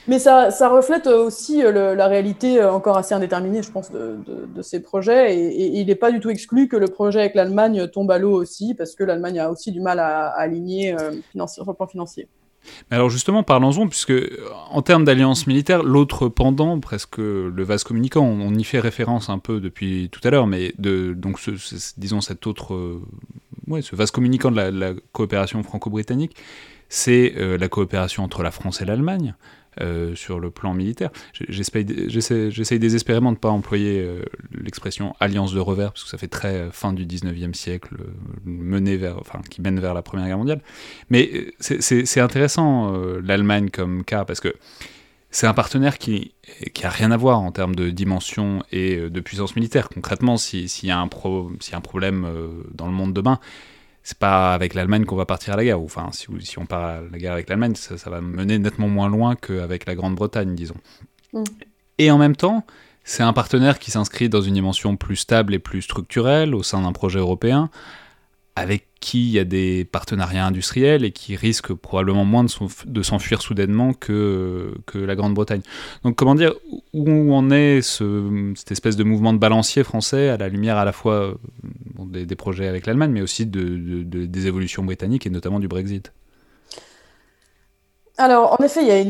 Mais 0.08 0.20
ça, 0.20 0.52
ça, 0.52 0.68
reflète 0.68 1.08
aussi 1.08 1.62
la 1.62 2.06
réalité 2.06 2.62
encore 2.62 2.96
assez 2.96 3.14
indéterminée, 3.14 3.64
je 3.64 3.72
pense, 3.72 3.90
de, 3.90 4.16
de, 4.24 4.62
ces 4.62 4.78
projets. 4.80 5.36
Et, 5.36 5.80
il 5.80 5.86
n'est 5.88 5.96
pas 5.96 6.12
du 6.12 6.20
tout 6.20 6.30
exclu 6.30 6.68
que 6.68 6.76
le 6.76 6.86
projet 6.86 7.18
avec 7.18 7.34
l'Allemagne 7.34 7.88
tombe 7.88 8.12
à 8.12 8.18
l'eau 8.18 8.32
aussi, 8.32 8.74
parce 8.74 8.94
que 8.94 9.02
l'Allemagne 9.02 9.40
a 9.40 9.50
aussi 9.50 9.72
du 9.72 9.80
mal 9.80 9.98
à, 9.98 10.28
aligner 10.28 10.94
euh, 10.94 11.46
sur 11.48 11.64
le 11.66 11.74
plan 11.74 11.88
financier. 11.88 12.28
Mais 12.90 12.96
alors 12.96 13.10
justement, 13.10 13.42
parlons-en, 13.42 13.88
puisque 13.88 14.12
en 14.70 14.82
termes 14.82 15.04
d'alliance 15.04 15.46
militaire, 15.46 15.82
l'autre 15.82 16.28
pendant, 16.28 16.78
presque 16.80 17.18
le 17.18 17.62
vase 17.62 17.84
communicant, 17.84 18.24
on, 18.24 18.54
y 18.54 18.64
fait 18.64 18.80
référence 18.80 19.28
un 19.28 19.38
peu 19.38 19.60
depuis 19.60 20.08
tout 20.10 20.20
à 20.24 20.30
l'heure, 20.30 20.46
mais 20.46 20.74
donc 20.78 21.38
ce, 21.38 21.50
disons 21.98 22.20
cet 22.20 22.46
autre, 22.46 22.74
euh, 22.74 23.80
ce 23.80 23.96
vase 23.96 24.10
communicant 24.10 24.50
de 24.50 24.60
la, 24.60 24.94
coopération 25.12 25.62
franco-britannique, 25.62 26.36
c'est 26.88 27.34
euh, 27.36 27.58
la 27.58 27.68
coopération 27.68 28.22
entre 28.22 28.42
la 28.42 28.50
France 28.50 28.80
et 28.80 28.84
l'Allemagne. 28.84 29.34
Euh, 29.82 30.14
sur 30.14 30.40
le 30.40 30.50
plan 30.50 30.72
militaire. 30.72 31.10
J'essaye 31.50 31.84
désespérément 32.78 33.30
de 33.30 33.36
ne 33.36 33.40
pas 33.40 33.50
employer 33.50 34.00
euh, 34.00 34.22
l'expression 34.50 35.14
alliance 35.20 35.52
de 35.52 35.60
revers, 35.60 35.92
parce 35.92 36.02
que 36.04 36.08
ça 36.08 36.16
fait 36.16 36.28
très 36.28 36.54
euh, 36.54 36.70
fin 36.70 36.94
du 36.94 37.04
19e 37.04 37.52
siècle, 37.52 37.94
mené 38.46 38.96
vers, 38.96 39.18
enfin, 39.18 39.42
qui 39.50 39.60
mène 39.60 39.78
vers 39.78 39.92
la 39.92 40.00
Première 40.00 40.28
Guerre 40.28 40.38
mondiale. 40.38 40.62
Mais 41.10 41.52
c'est 41.60 42.20
intéressant, 42.20 42.90
l'Allemagne 43.22 43.68
comme 43.68 44.02
cas, 44.02 44.24
parce 44.24 44.40
que 44.40 44.54
c'est 45.30 45.46
un 45.46 45.52
partenaire 45.52 45.98
qui, 45.98 46.32
qui 46.72 46.86
a 46.86 46.90
rien 46.90 47.10
à 47.10 47.18
voir 47.18 47.40
en 47.40 47.52
termes 47.52 47.74
de 47.74 47.90
dimension 47.90 48.62
et 48.72 48.96
de 48.96 49.20
puissance 49.20 49.56
militaire. 49.56 49.90
Concrètement, 49.90 50.38
s'il 50.38 50.64
y, 50.84 50.90
a 50.90 50.98
un 50.98 51.10
y 51.10 51.74
a 51.74 51.76
un 51.76 51.80
problème 51.82 52.26
dans 52.72 52.86
le 52.86 52.92
monde 52.92 53.12
demain, 53.12 53.40
c'est 54.06 54.18
pas 54.18 54.54
avec 54.54 54.74
l'Allemagne 54.74 55.04
qu'on 55.04 55.16
va 55.16 55.26
partir 55.26 55.54
à 55.54 55.56
la 55.56 55.64
guerre. 55.64 55.80
Enfin, 55.80 56.10
si, 56.12 56.28
si 56.38 56.60
on 56.60 56.64
part 56.64 56.84
à 56.84 57.00
la 57.10 57.18
guerre 57.18 57.32
avec 57.32 57.48
l'Allemagne, 57.48 57.74
ça, 57.74 58.08
va 58.08 58.20
mener 58.20 58.56
nettement 58.56 58.86
moins 58.86 59.08
loin 59.08 59.34
qu'avec 59.34 59.84
la 59.84 59.96
Grande-Bretagne, 59.96 60.54
disons. 60.54 60.76
Mm. 61.32 61.42
Et 61.98 62.12
en 62.12 62.16
même 62.16 62.36
temps, 62.36 62.64
c'est 63.02 63.24
un 63.24 63.32
partenaire 63.32 63.80
qui 63.80 63.90
s'inscrit 63.90 64.28
dans 64.28 64.42
une 64.42 64.54
dimension 64.54 64.96
plus 64.96 65.16
stable 65.16 65.54
et 65.54 65.58
plus 65.58 65.82
structurelle 65.82 66.54
au 66.54 66.62
sein 66.62 66.82
d'un 66.82 66.92
projet 66.92 67.18
européen, 67.18 67.68
avec 68.56 68.88
qui 69.00 69.26
il 69.26 69.32
y 69.32 69.38
a 69.38 69.44
des 69.44 69.84
partenariats 69.84 70.46
industriels 70.46 71.04
et 71.04 71.12
qui 71.12 71.36
risque 71.36 71.74
probablement 71.74 72.24
moins 72.24 72.44
de 72.86 73.02
s'enfuir 73.02 73.42
soudainement 73.42 73.92
que, 73.92 74.72
la 74.94 75.14
Grande-Bretagne. 75.14 75.60
Donc 76.02 76.16
comment 76.16 76.34
dire, 76.34 76.54
où 76.94 77.34
en 77.34 77.50
est 77.50 77.82
ce, 77.82 78.52
cette 78.56 78.72
espèce 78.72 78.96
de 78.96 79.04
mouvement 79.04 79.34
de 79.34 79.38
balancier 79.38 79.84
français 79.84 80.30
à 80.30 80.38
la 80.38 80.48
lumière 80.48 80.78
à 80.78 80.86
la 80.86 80.92
fois 80.92 81.34
des, 81.98 82.24
des, 82.24 82.34
projets 82.34 82.66
avec 82.66 82.86
l'Allemagne, 82.86 83.12
mais 83.12 83.20
aussi 83.22 83.44
de, 83.44 83.60
de, 83.60 84.24
des 84.24 84.46
évolutions 84.46 84.82
britanniques 84.82 85.26
et 85.26 85.30
notamment 85.30 85.60
du 85.60 85.68
Brexit? 85.68 86.12
Alors 88.16 88.56
en 88.58 88.64
effet. 88.64 89.06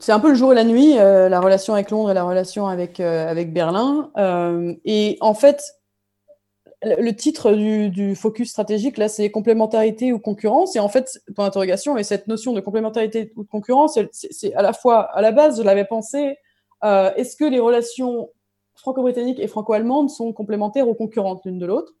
C'est 0.00 0.12
un 0.12 0.20
peu 0.20 0.30
le 0.30 0.34
jour 0.34 0.52
et 0.52 0.54
la 0.54 0.64
nuit, 0.64 0.98
euh, 0.98 1.28
la 1.28 1.40
relation 1.40 1.74
avec 1.74 1.90
Londres 1.90 2.10
et 2.10 2.14
la 2.14 2.24
relation 2.24 2.68
avec, 2.68 3.00
euh, 3.00 3.34
Berlin. 3.44 4.10
Euh, 4.16 4.72
et 4.86 5.18
en 5.20 5.34
fait, 5.34 5.77
le 6.82 7.10
titre 7.12 7.52
du, 7.52 8.14
focus 8.14 8.50
stratégique, 8.50 8.98
là, 8.98 9.08
c'est 9.08 9.30
complémentarité 9.30 10.12
ou 10.12 10.18
concurrence. 10.18 10.76
Et 10.76 10.78
en 10.78 10.88
fait, 10.88 11.20
pour 11.34 11.44
l'interrogation, 11.44 11.96
et 11.96 12.04
cette 12.04 12.28
notion 12.28 12.52
de 12.52 12.60
complémentarité 12.60 13.32
ou 13.36 13.42
de 13.42 13.48
concurrence, 13.48 13.98
c'est 14.12 14.54
à 14.54 14.62
la 14.62 14.72
fois, 14.72 15.02
à 15.12 15.20
la 15.20 15.32
base, 15.32 15.58
je 15.58 15.62
l'avais 15.62 15.84
pensé, 15.84 16.36
euh, 16.84 17.12
est-ce 17.16 17.36
que 17.36 17.44
les 17.44 17.58
relations 17.58 18.30
franco-britanniques 18.74 19.40
et 19.40 19.48
franco-allemandes 19.48 20.10
sont 20.10 20.32
complémentaires 20.32 20.88
ou 20.88 20.94
concurrentes 20.94 21.44
l'une 21.44 21.58
de 21.58 21.66
l'autre? 21.66 21.94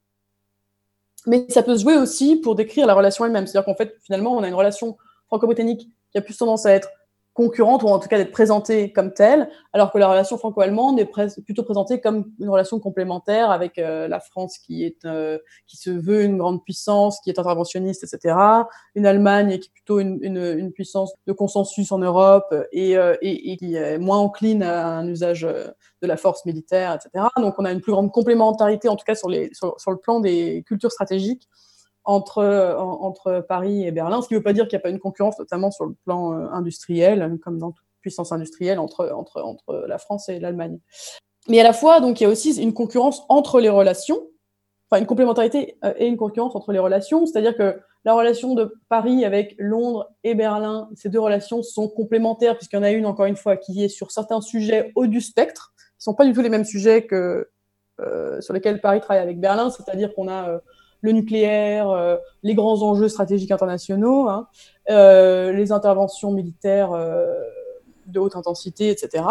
Mais 1.26 1.46
ça 1.48 1.64
peut 1.64 1.76
se 1.76 1.82
jouer 1.82 1.96
aussi 1.96 2.36
pour 2.36 2.54
décrire 2.54 2.86
la 2.86 2.94
relation 2.94 3.24
elle-même. 3.24 3.46
C'est-à-dire 3.46 3.66
qu'en 3.66 3.76
fait, 3.76 3.96
finalement, 4.02 4.36
on 4.36 4.42
a 4.42 4.48
une 4.48 4.54
relation 4.54 4.96
franco-britannique 5.26 5.90
qui 6.12 6.18
a 6.18 6.20
plus 6.20 6.36
tendance 6.36 6.64
à 6.66 6.72
être 6.72 6.88
concurrente, 7.38 7.84
ou 7.84 7.86
en 7.86 8.00
tout 8.00 8.08
cas 8.08 8.18
d'être 8.18 8.32
présentée 8.32 8.92
comme 8.92 9.14
telle, 9.14 9.48
alors 9.72 9.92
que 9.92 9.98
la 9.98 10.08
relation 10.08 10.36
franco-allemande 10.38 10.98
est 10.98 11.08
plutôt 11.44 11.62
présentée 11.62 12.00
comme 12.00 12.32
une 12.40 12.48
relation 12.48 12.80
complémentaire 12.80 13.52
avec 13.52 13.78
euh, 13.78 14.08
la 14.08 14.18
France 14.18 14.58
qui, 14.58 14.84
est, 14.84 15.04
euh, 15.04 15.38
qui 15.68 15.76
se 15.76 15.90
veut 15.90 16.24
une 16.24 16.36
grande 16.36 16.64
puissance, 16.64 17.20
qui 17.20 17.30
est 17.30 17.38
interventionniste, 17.38 18.02
etc. 18.02 18.34
Une 18.96 19.06
Allemagne 19.06 19.50
qui 19.60 19.68
est 19.68 19.72
plutôt 19.72 20.00
une, 20.00 20.18
une, 20.20 20.72
puissance 20.72 21.12
de 21.28 21.32
consensus 21.32 21.92
en 21.92 21.98
Europe 21.98 22.52
et, 22.72 22.96
euh, 22.96 23.14
et, 23.22 23.52
et, 23.52 23.56
qui 23.56 23.76
est 23.76 23.98
moins 23.98 24.18
encline 24.18 24.64
à 24.64 24.88
un 24.88 25.06
usage 25.06 25.42
de 25.42 26.06
la 26.08 26.16
force 26.16 26.44
militaire, 26.44 26.92
etc. 26.96 27.26
Donc 27.36 27.54
on 27.58 27.64
a 27.64 27.70
une 27.70 27.80
plus 27.80 27.92
grande 27.92 28.10
complémentarité, 28.10 28.88
en 28.88 28.96
tout 28.96 29.04
cas 29.04 29.14
sur, 29.14 29.28
les, 29.28 29.52
sur 29.52 29.90
le 29.92 29.98
plan 29.98 30.18
des 30.18 30.64
cultures 30.66 30.90
stratégiques 30.90 31.48
entre, 32.08 32.74
entre 32.78 33.44
Paris 33.46 33.86
et 33.86 33.92
Berlin, 33.92 34.22
ce 34.22 34.28
qui 34.28 34.34
ne 34.34 34.38
veut 34.38 34.42
pas 34.42 34.54
dire 34.54 34.66
qu'il 34.66 34.78
n'y 34.78 34.80
a 34.80 34.82
pas 34.82 34.88
une 34.88 34.98
concurrence, 34.98 35.38
notamment 35.38 35.70
sur 35.70 35.84
le 35.84 35.94
plan 36.06 36.32
euh, 36.32 36.46
industriel, 36.52 37.38
comme 37.44 37.58
dans 37.58 37.72
toute 37.72 37.84
puissance 38.00 38.32
industrielle 38.32 38.78
entre, 38.78 39.10
entre, 39.14 39.42
entre 39.42 39.84
la 39.86 39.98
France 39.98 40.30
et 40.30 40.40
l'Allemagne. 40.40 40.78
Mais 41.48 41.60
à 41.60 41.64
la 41.64 41.74
fois, 41.74 42.00
donc, 42.00 42.18
il 42.18 42.24
y 42.24 42.26
a 42.26 42.30
aussi 42.30 42.58
une 42.62 42.72
concurrence 42.72 43.24
entre 43.28 43.60
les 43.60 43.68
relations, 43.68 44.22
enfin 44.90 45.02
une 45.02 45.06
complémentarité 45.06 45.76
euh, 45.84 45.92
et 45.98 46.06
une 46.06 46.16
concurrence 46.16 46.56
entre 46.56 46.72
les 46.72 46.78
relations, 46.78 47.26
c'est-à-dire 47.26 47.54
que 47.54 47.78
la 48.06 48.14
relation 48.14 48.54
de 48.54 48.74
Paris 48.88 49.26
avec 49.26 49.54
Londres 49.58 50.08
et 50.24 50.34
Berlin, 50.34 50.88
ces 50.94 51.10
deux 51.10 51.20
relations 51.20 51.62
sont 51.62 51.88
complémentaires, 51.88 52.56
puisqu'il 52.56 52.76
y 52.76 52.78
en 52.78 52.84
a 52.84 52.90
une, 52.90 53.04
encore 53.04 53.26
une 53.26 53.36
fois, 53.36 53.58
qui 53.58 53.84
est 53.84 53.88
sur 53.88 54.12
certains 54.12 54.40
sujets 54.40 54.92
haut 54.94 55.06
du 55.06 55.20
spectre, 55.20 55.74
qui 55.76 55.84
ne 56.00 56.04
sont 56.04 56.14
pas 56.14 56.24
du 56.24 56.32
tout 56.32 56.40
les 56.40 56.48
mêmes 56.48 56.64
sujets 56.64 57.04
que, 57.04 57.50
euh, 58.00 58.40
sur 58.40 58.54
lesquels 58.54 58.80
Paris 58.80 59.02
travaille 59.02 59.22
avec 59.22 59.38
Berlin, 59.40 59.68
c'est-à-dire 59.68 60.14
qu'on 60.14 60.28
a 60.28 60.58
le 61.00 61.12
nucléaire, 61.12 61.90
euh, 61.90 62.16
les 62.42 62.54
grands 62.54 62.82
enjeux 62.82 63.08
stratégiques 63.08 63.50
internationaux, 63.50 64.28
hein, 64.28 64.48
euh, 64.90 65.52
les 65.52 65.72
interventions 65.72 66.32
militaires 66.32 66.92
euh, 66.92 67.34
de 68.06 68.18
haute 68.18 68.36
intensité, 68.36 68.88
etc. 68.88 69.24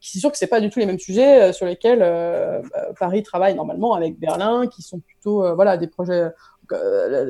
C'est 0.00 0.18
sûr 0.18 0.32
que 0.32 0.38
c'est 0.38 0.48
pas 0.48 0.60
du 0.60 0.68
tout 0.68 0.80
les 0.80 0.86
mêmes 0.86 0.98
sujets 0.98 1.52
sur 1.52 1.64
lesquels 1.64 2.04
Paris 2.98 3.22
travaille 3.22 3.54
normalement 3.54 3.94
avec 3.94 4.18
Berlin, 4.18 4.66
qui 4.66 4.82
sont 4.82 4.98
plutôt 4.98 5.54
voilà 5.54 5.76
des 5.76 5.86
projets, 5.86 6.32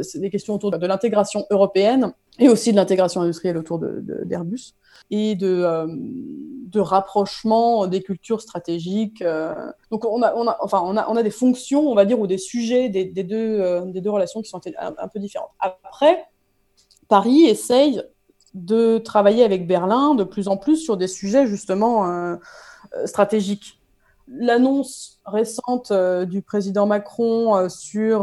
c'est 0.02 0.20
des 0.20 0.30
questions 0.30 0.54
autour 0.54 0.70
de 0.70 0.86
l'intégration 0.86 1.46
européenne 1.50 2.12
et 2.38 2.48
aussi 2.48 2.70
de 2.72 2.76
l'intégration 2.76 3.20
industrielle 3.22 3.56
autour 3.56 3.78
d'Airbus 3.78 4.74
et 5.10 5.34
de, 5.34 5.62
euh, 5.64 5.86
de 5.88 6.80
rapprochement 6.80 7.86
des 7.86 8.02
cultures 8.02 8.40
stratégiques. 8.40 9.22
Euh. 9.22 9.54
Donc 9.90 10.04
on 10.04 10.22
a, 10.22 10.34
enfin, 10.60 10.82
on 10.84 10.96
a, 10.96 11.08
on 11.08 11.16
a 11.16 11.22
des 11.22 11.30
fonctions, 11.30 11.88
on 11.88 11.94
va 11.94 12.04
dire, 12.04 12.18
ou 12.18 12.26
des 12.26 12.38
sujets 12.38 12.88
des, 12.88 13.04
des 13.04 13.24
deux, 13.24 13.60
euh, 13.60 13.84
des 13.86 14.00
deux 14.00 14.10
relations 14.10 14.42
qui 14.42 14.50
sont 14.50 14.60
un, 14.78 15.08
peu 15.08 15.18
différentes. 15.18 15.50
Après, 15.60 16.24
Paris 17.08 17.44
essaye 17.44 18.02
de 18.54 18.98
travailler 18.98 19.44
avec 19.44 19.66
Berlin 19.66 20.14
de 20.14 20.24
plus 20.24 20.48
en 20.48 20.56
plus 20.56 20.76
sur 20.76 20.96
des 20.96 21.08
sujets 21.08 21.46
justement 21.46 22.38
stratégiques. 23.04 23.80
L'annonce 24.28 25.20
récente 25.26 25.92
du 25.92 26.40
président 26.40 26.86
Macron 26.86 27.68
sur 27.68 28.22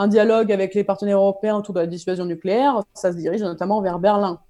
un 0.00 0.08
dialogue 0.08 0.50
avec 0.50 0.74
les 0.74 0.82
partenaires 0.82 1.18
européens 1.18 1.56
autour 1.56 1.74
de 1.74 1.80
la 1.80 1.86
dissuasion 1.86 2.24
nucléaire, 2.24 2.82
ça 2.94 3.12
se 3.12 3.18
dirige 3.18 3.42
notamment 3.42 3.82
vers 3.82 3.98
Berlin. 3.98 4.40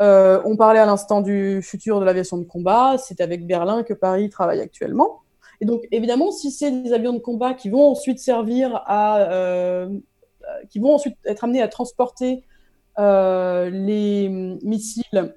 Euh, 0.00 0.42
on 0.44 0.56
parlait 0.56 0.80
à 0.80 0.86
l'instant 0.86 1.20
du 1.20 1.62
futur 1.62 2.00
de 2.00 2.04
l'aviation 2.04 2.36
de 2.36 2.42
combat, 2.42 2.96
c'est 2.98 3.20
avec 3.20 3.46
Berlin 3.46 3.84
que 3.84 3.94
Paris 3.94 4.28
travaille 4.28 4.60
actuellement. 4.60 5.20
Et 5.60 5.66
donc, 5.66 5.86
évidemment, 5.92 6.32
si 6.32 6.50
c'est 6.50 6.72
des 6.72 6.92
avions 6.92 7.12
de 7.12 7.20
combat 7.20 7.54
qui 7.54 7.70
vont 7.70 7.90
ensuite 7.92 8.18
servir 8.18 8.82
à, 8.86 9.20
euh, 9.20 9.88
qui 10.68 10.80
vont 10.80 10.96
ensuite 10.96 11.16
être 11.26 11.44
amenés 11.44 11.62
à 11.62 11.68
transporter 11.68 12.42
les 12.98 14.28
missiles 14.62 15.32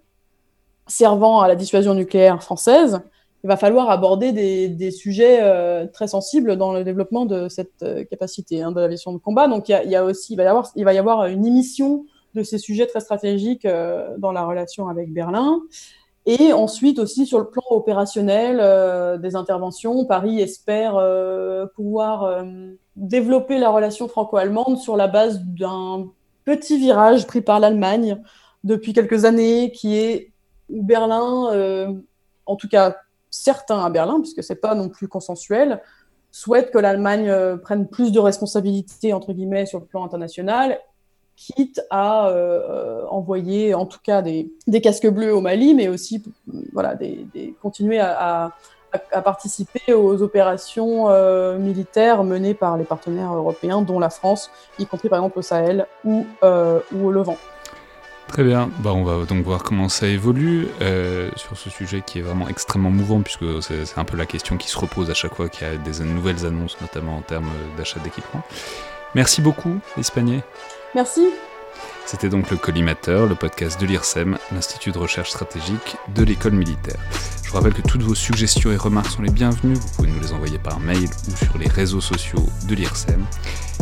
servant 0.88 1.40
à 1.40 1.48
la 1.48 1.56
dissuasion 1.56 1.94
nucléaire 1.94 2.42
française, 2.42 3.00
il 3.44 3.48
va 3.48 3.58
falloir 3.58 3.90
aborder 3.90 4.32
des, 4.32 4.92
sujets 4.92 5.40
euh, 5.42 5.86
très 5.86 6.08
sensibles 6.08 6.56
dans 6.56 6.72
le 6.72 6.86
développement 6.86 7.26
de 7.26 7.50
cette 7.50 7.84
euh, 7.84 8.06
capacité 8.06 8.62
hein, 8.62 8.72
de 8.72 8.80
l'aviation 8.80 9.12
de 9.12 9.18
combat. 9.18 9.50
Donc 9.50 9.68
il 9.68 9.90
y, 9.90 9.96
a, 9.96 10.06
aussi, 10.06 10.34
il 10.34 10.38
va, 10.38 10.94
y 10.94 10.98
avoir, 10.98 11.26
une 11.26 11.46
émission 11.46 12.06
de 12.36 12.44
ces 12.44 12.58
sujets 12.58 12.88
très 12.88 13.02
stratégiques 13.02 13.66
euh, 13.66 14.16
dans 14.18 14.32
la 14.32 14.46
relation 14.46 14.88
avec 14.88 15.12
Berlin. 15.12 15.62
Et 16.26 16.54
ensuite 16.54 17.00
aussi 17.00 17.26
sur 17.26 17.38
le 17.38 17.50
plan 17.50 17.64
opérationnel 17.70 19.20
des 19.20 19.36
interventions, 19.36 20.06
Paris 20.06 20.40
espère 20.40 20.94
pouvoir 21.76 22.46
développer 22.96 23.60
la 23.60 23.70
relation 23.70 24.08
franco-allemande 24.08 24.78
sur 24.78 24.96
la 24.96 25.10
base 25.10 25.42
d'un 25.44 26.08
petit 26.46 26.78
virage 26.78 27.28
pris 27.28 27.42
par 27.42 27.60
l'Allemagne 27.60 28.24
depuis 28.64 28.94
quelques 28.94 29.26
années, 29.26 29.74
qui 29.74 29.98
est 29.98 30.32
Berlin, 30.70 31.92
en 32.46 32.56
tout 32.56 32.70
cas 32.70 32.96
certains 33.34 33.84
à 33.84 33.90
Berlin, 33.90 34.20
puisque 34.20 34.44
c'est 34.44 34.62
pas 34.62 34.76
non 34.76 34.90
plus 34.90 35.08
consensuel, 35.08 35.82
souhaitent 36.32 36.72
que 36.72 36.78
l'Allemagne 36.78 37.30
euh, 37.30 37.58
prenne 37.58 37.88
plus 37.88 38.12
de 38.12 38.20
responsabilités 38.20 39.12
entre 39.12 39.34
guillemets 39.34 39.66
sur 39.66 39.80
le 39.80 39.86
plan 39.86 40.06
international, 40.06 40.80
quitte 41.36 41.82
à 41.90 42.28
euh, 42.28 42.62
euh, 42.70 43.06
envoyer 43.10 43.74
en 43.74 43.88
tout 43.88 43.98
cas 44.04 44.22
des, 44.22 44.52
casques 44.84 45.08
bleus 45.08 45.34
au 45.34 45.42
Mali, 45.42 45.74
mais 45.74 45.88
aussi 45.88 46.24
voilà, 46.74 46.94
des, 46.96 47.56
continuer 47.62 48.00
à, 48.00 48.52
participer 49.26 49.92
aux 49.96 50.22
opérations 50.22 51.10
militaires 51.58 52.24
menées 52.24 52.54
par 52.54 52.78
les 52.78 52.84
partenaires 52.84 53.34
européens, 53.34 53.82
dont 53.82 53.98
la 53.98 54.12
France, 54.12 54.52
y 54.78 54.86
compris 54.86 55.10
par 55.10 55.18
exemple 55.18 55.40
au 55.40 55.42
Sahel 55.42 55.88
ou 56.06 56.26
au 56.44 57.12
Levant. 57.12 57.38
Très 58.28 58.44
bien, 58.44 58.72
bah, 58.80 58.94
on 58.94 59.04
va 59.04 59.26
donc 59.26 59.44
voir 59.44 59.62
comment 59.62 59.90
ça 59.90 60.08
évolue 60.08 60.68
euh, 60.82 61.30
sur 61.36 61.56
ce 61.56 61.70
sujet 61.70 62.02
qui 62.06 62.20
est 62.20 62.22
vraiment 62.24 62.48
extrêmement 62.48 62.90
mouvant 62.90 63.22
puisque 63.22 63.46
c'est 63.62 63.98
un 63.98 64.06
peu 64.06 64.18
la 64.18 64.26
question 64.26 64.58
qui 64.58 64.70
se 64.70 64.78
repose 64.78 65.12
à 65.12 65.14
chaque 65.14 65.36
fois 65.36 65.50
qu'il 65.50 65.68
y 65.68 65.70
a 65.70 65.76
des 65.76 66.04
nouvelles 66.04 66.46
annonces, 66.46 66.78
notamment 66.82 67.18
en 67.18 67.22
termes 67.22 67.52
d'achat 67.78 68.00
d'équipement. 68.00 68.42
Merci 69.14 69.42
beaucoup, 69.42 69.80
Espagné. 69.98 70.42
Merci. 70.96 71.28
C'était 72.06 72.30
donc 72.30 72.52
le 72.52 72.58
Collimateur, 72.58 73.28
le 73.28 73.36
podcast 73.36 73.80
de 73.80 73.86
l'IRSEM, 73.86 74.38
l'Institut 74.52 74.92
de 74.92 74.98
recherche 74.98 75.32
stratégique 75.32 75.96
de 76.16 76.24
l'école 76.24 76.54
militaire. 76.54 77.00
Je 77.44 77.50
vous 77.50 77.56
rappelle 77.56 77.74
que 77.74 77.82
toutes 77.82 78.04
vos 78.04 78.16
suggestions 78.16 78.72
et 78.72 78.78
remarques 78.78 79.10
sont 79.10 79.22
les 79.22 79.32
bienvenues, 79.32 79.76
vous 79.76 79.90
pouvez 79.96 80.10
nous 80.10 80.20
les 80.20 80.34
envoyer 80.34 80.58
par 80.58 80.80
mail 80.80 81.10
ou 81.30 81.36
sur 81.36 81.58
les 81.58 81.68
réseaux 81.68 82.02
sociaux 82.02 82.50
de 82.68 82.76
l'IRSEM. 82.76 83.26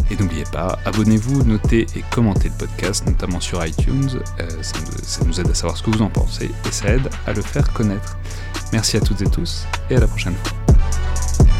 Et 0.09 0.15
n'oubliez 0.15 0.43
pas, 0.51 0.77
abonnez-vous, 0.85 1.43
notez 1.43 1.87
et 1.95 2.03
commentez 2.11 2.49
le 2.49 2.67
podcast, 2.67 3.05
notamment 3.07 3.39
sur 3.39 3.65
iTunes, 3.65 4.09
euh, 4.39 4.47
ça, 4.61 4.77
ça 5.03 5.25
nous 5.25 5.39
aide 5.39 5.49
à 5.49 5.55
savoir 5.55 5.77
ce 5.77 5.83
que 5.83 5.89
vous 5.89 6.01
en 6.01 6.09
pensez 6.09 6.45
et 6.45 6.71
ça 6.71 6.89
aide 6.89 7.09
à 7.25 7.33
le 7.33 7.41
faire 7.41 7.71
connaître. 7.73 8.17
Merci 8.71 8.97
à 8.97 9.01
toutes 9.01 9.21
et 9.21 9.29
tous 9.29 9.65
et 9.89 9.95
à 9.95 9.99
la 9.99 10.07
prochaine 10.07 10.35
fois. 10.43 11.50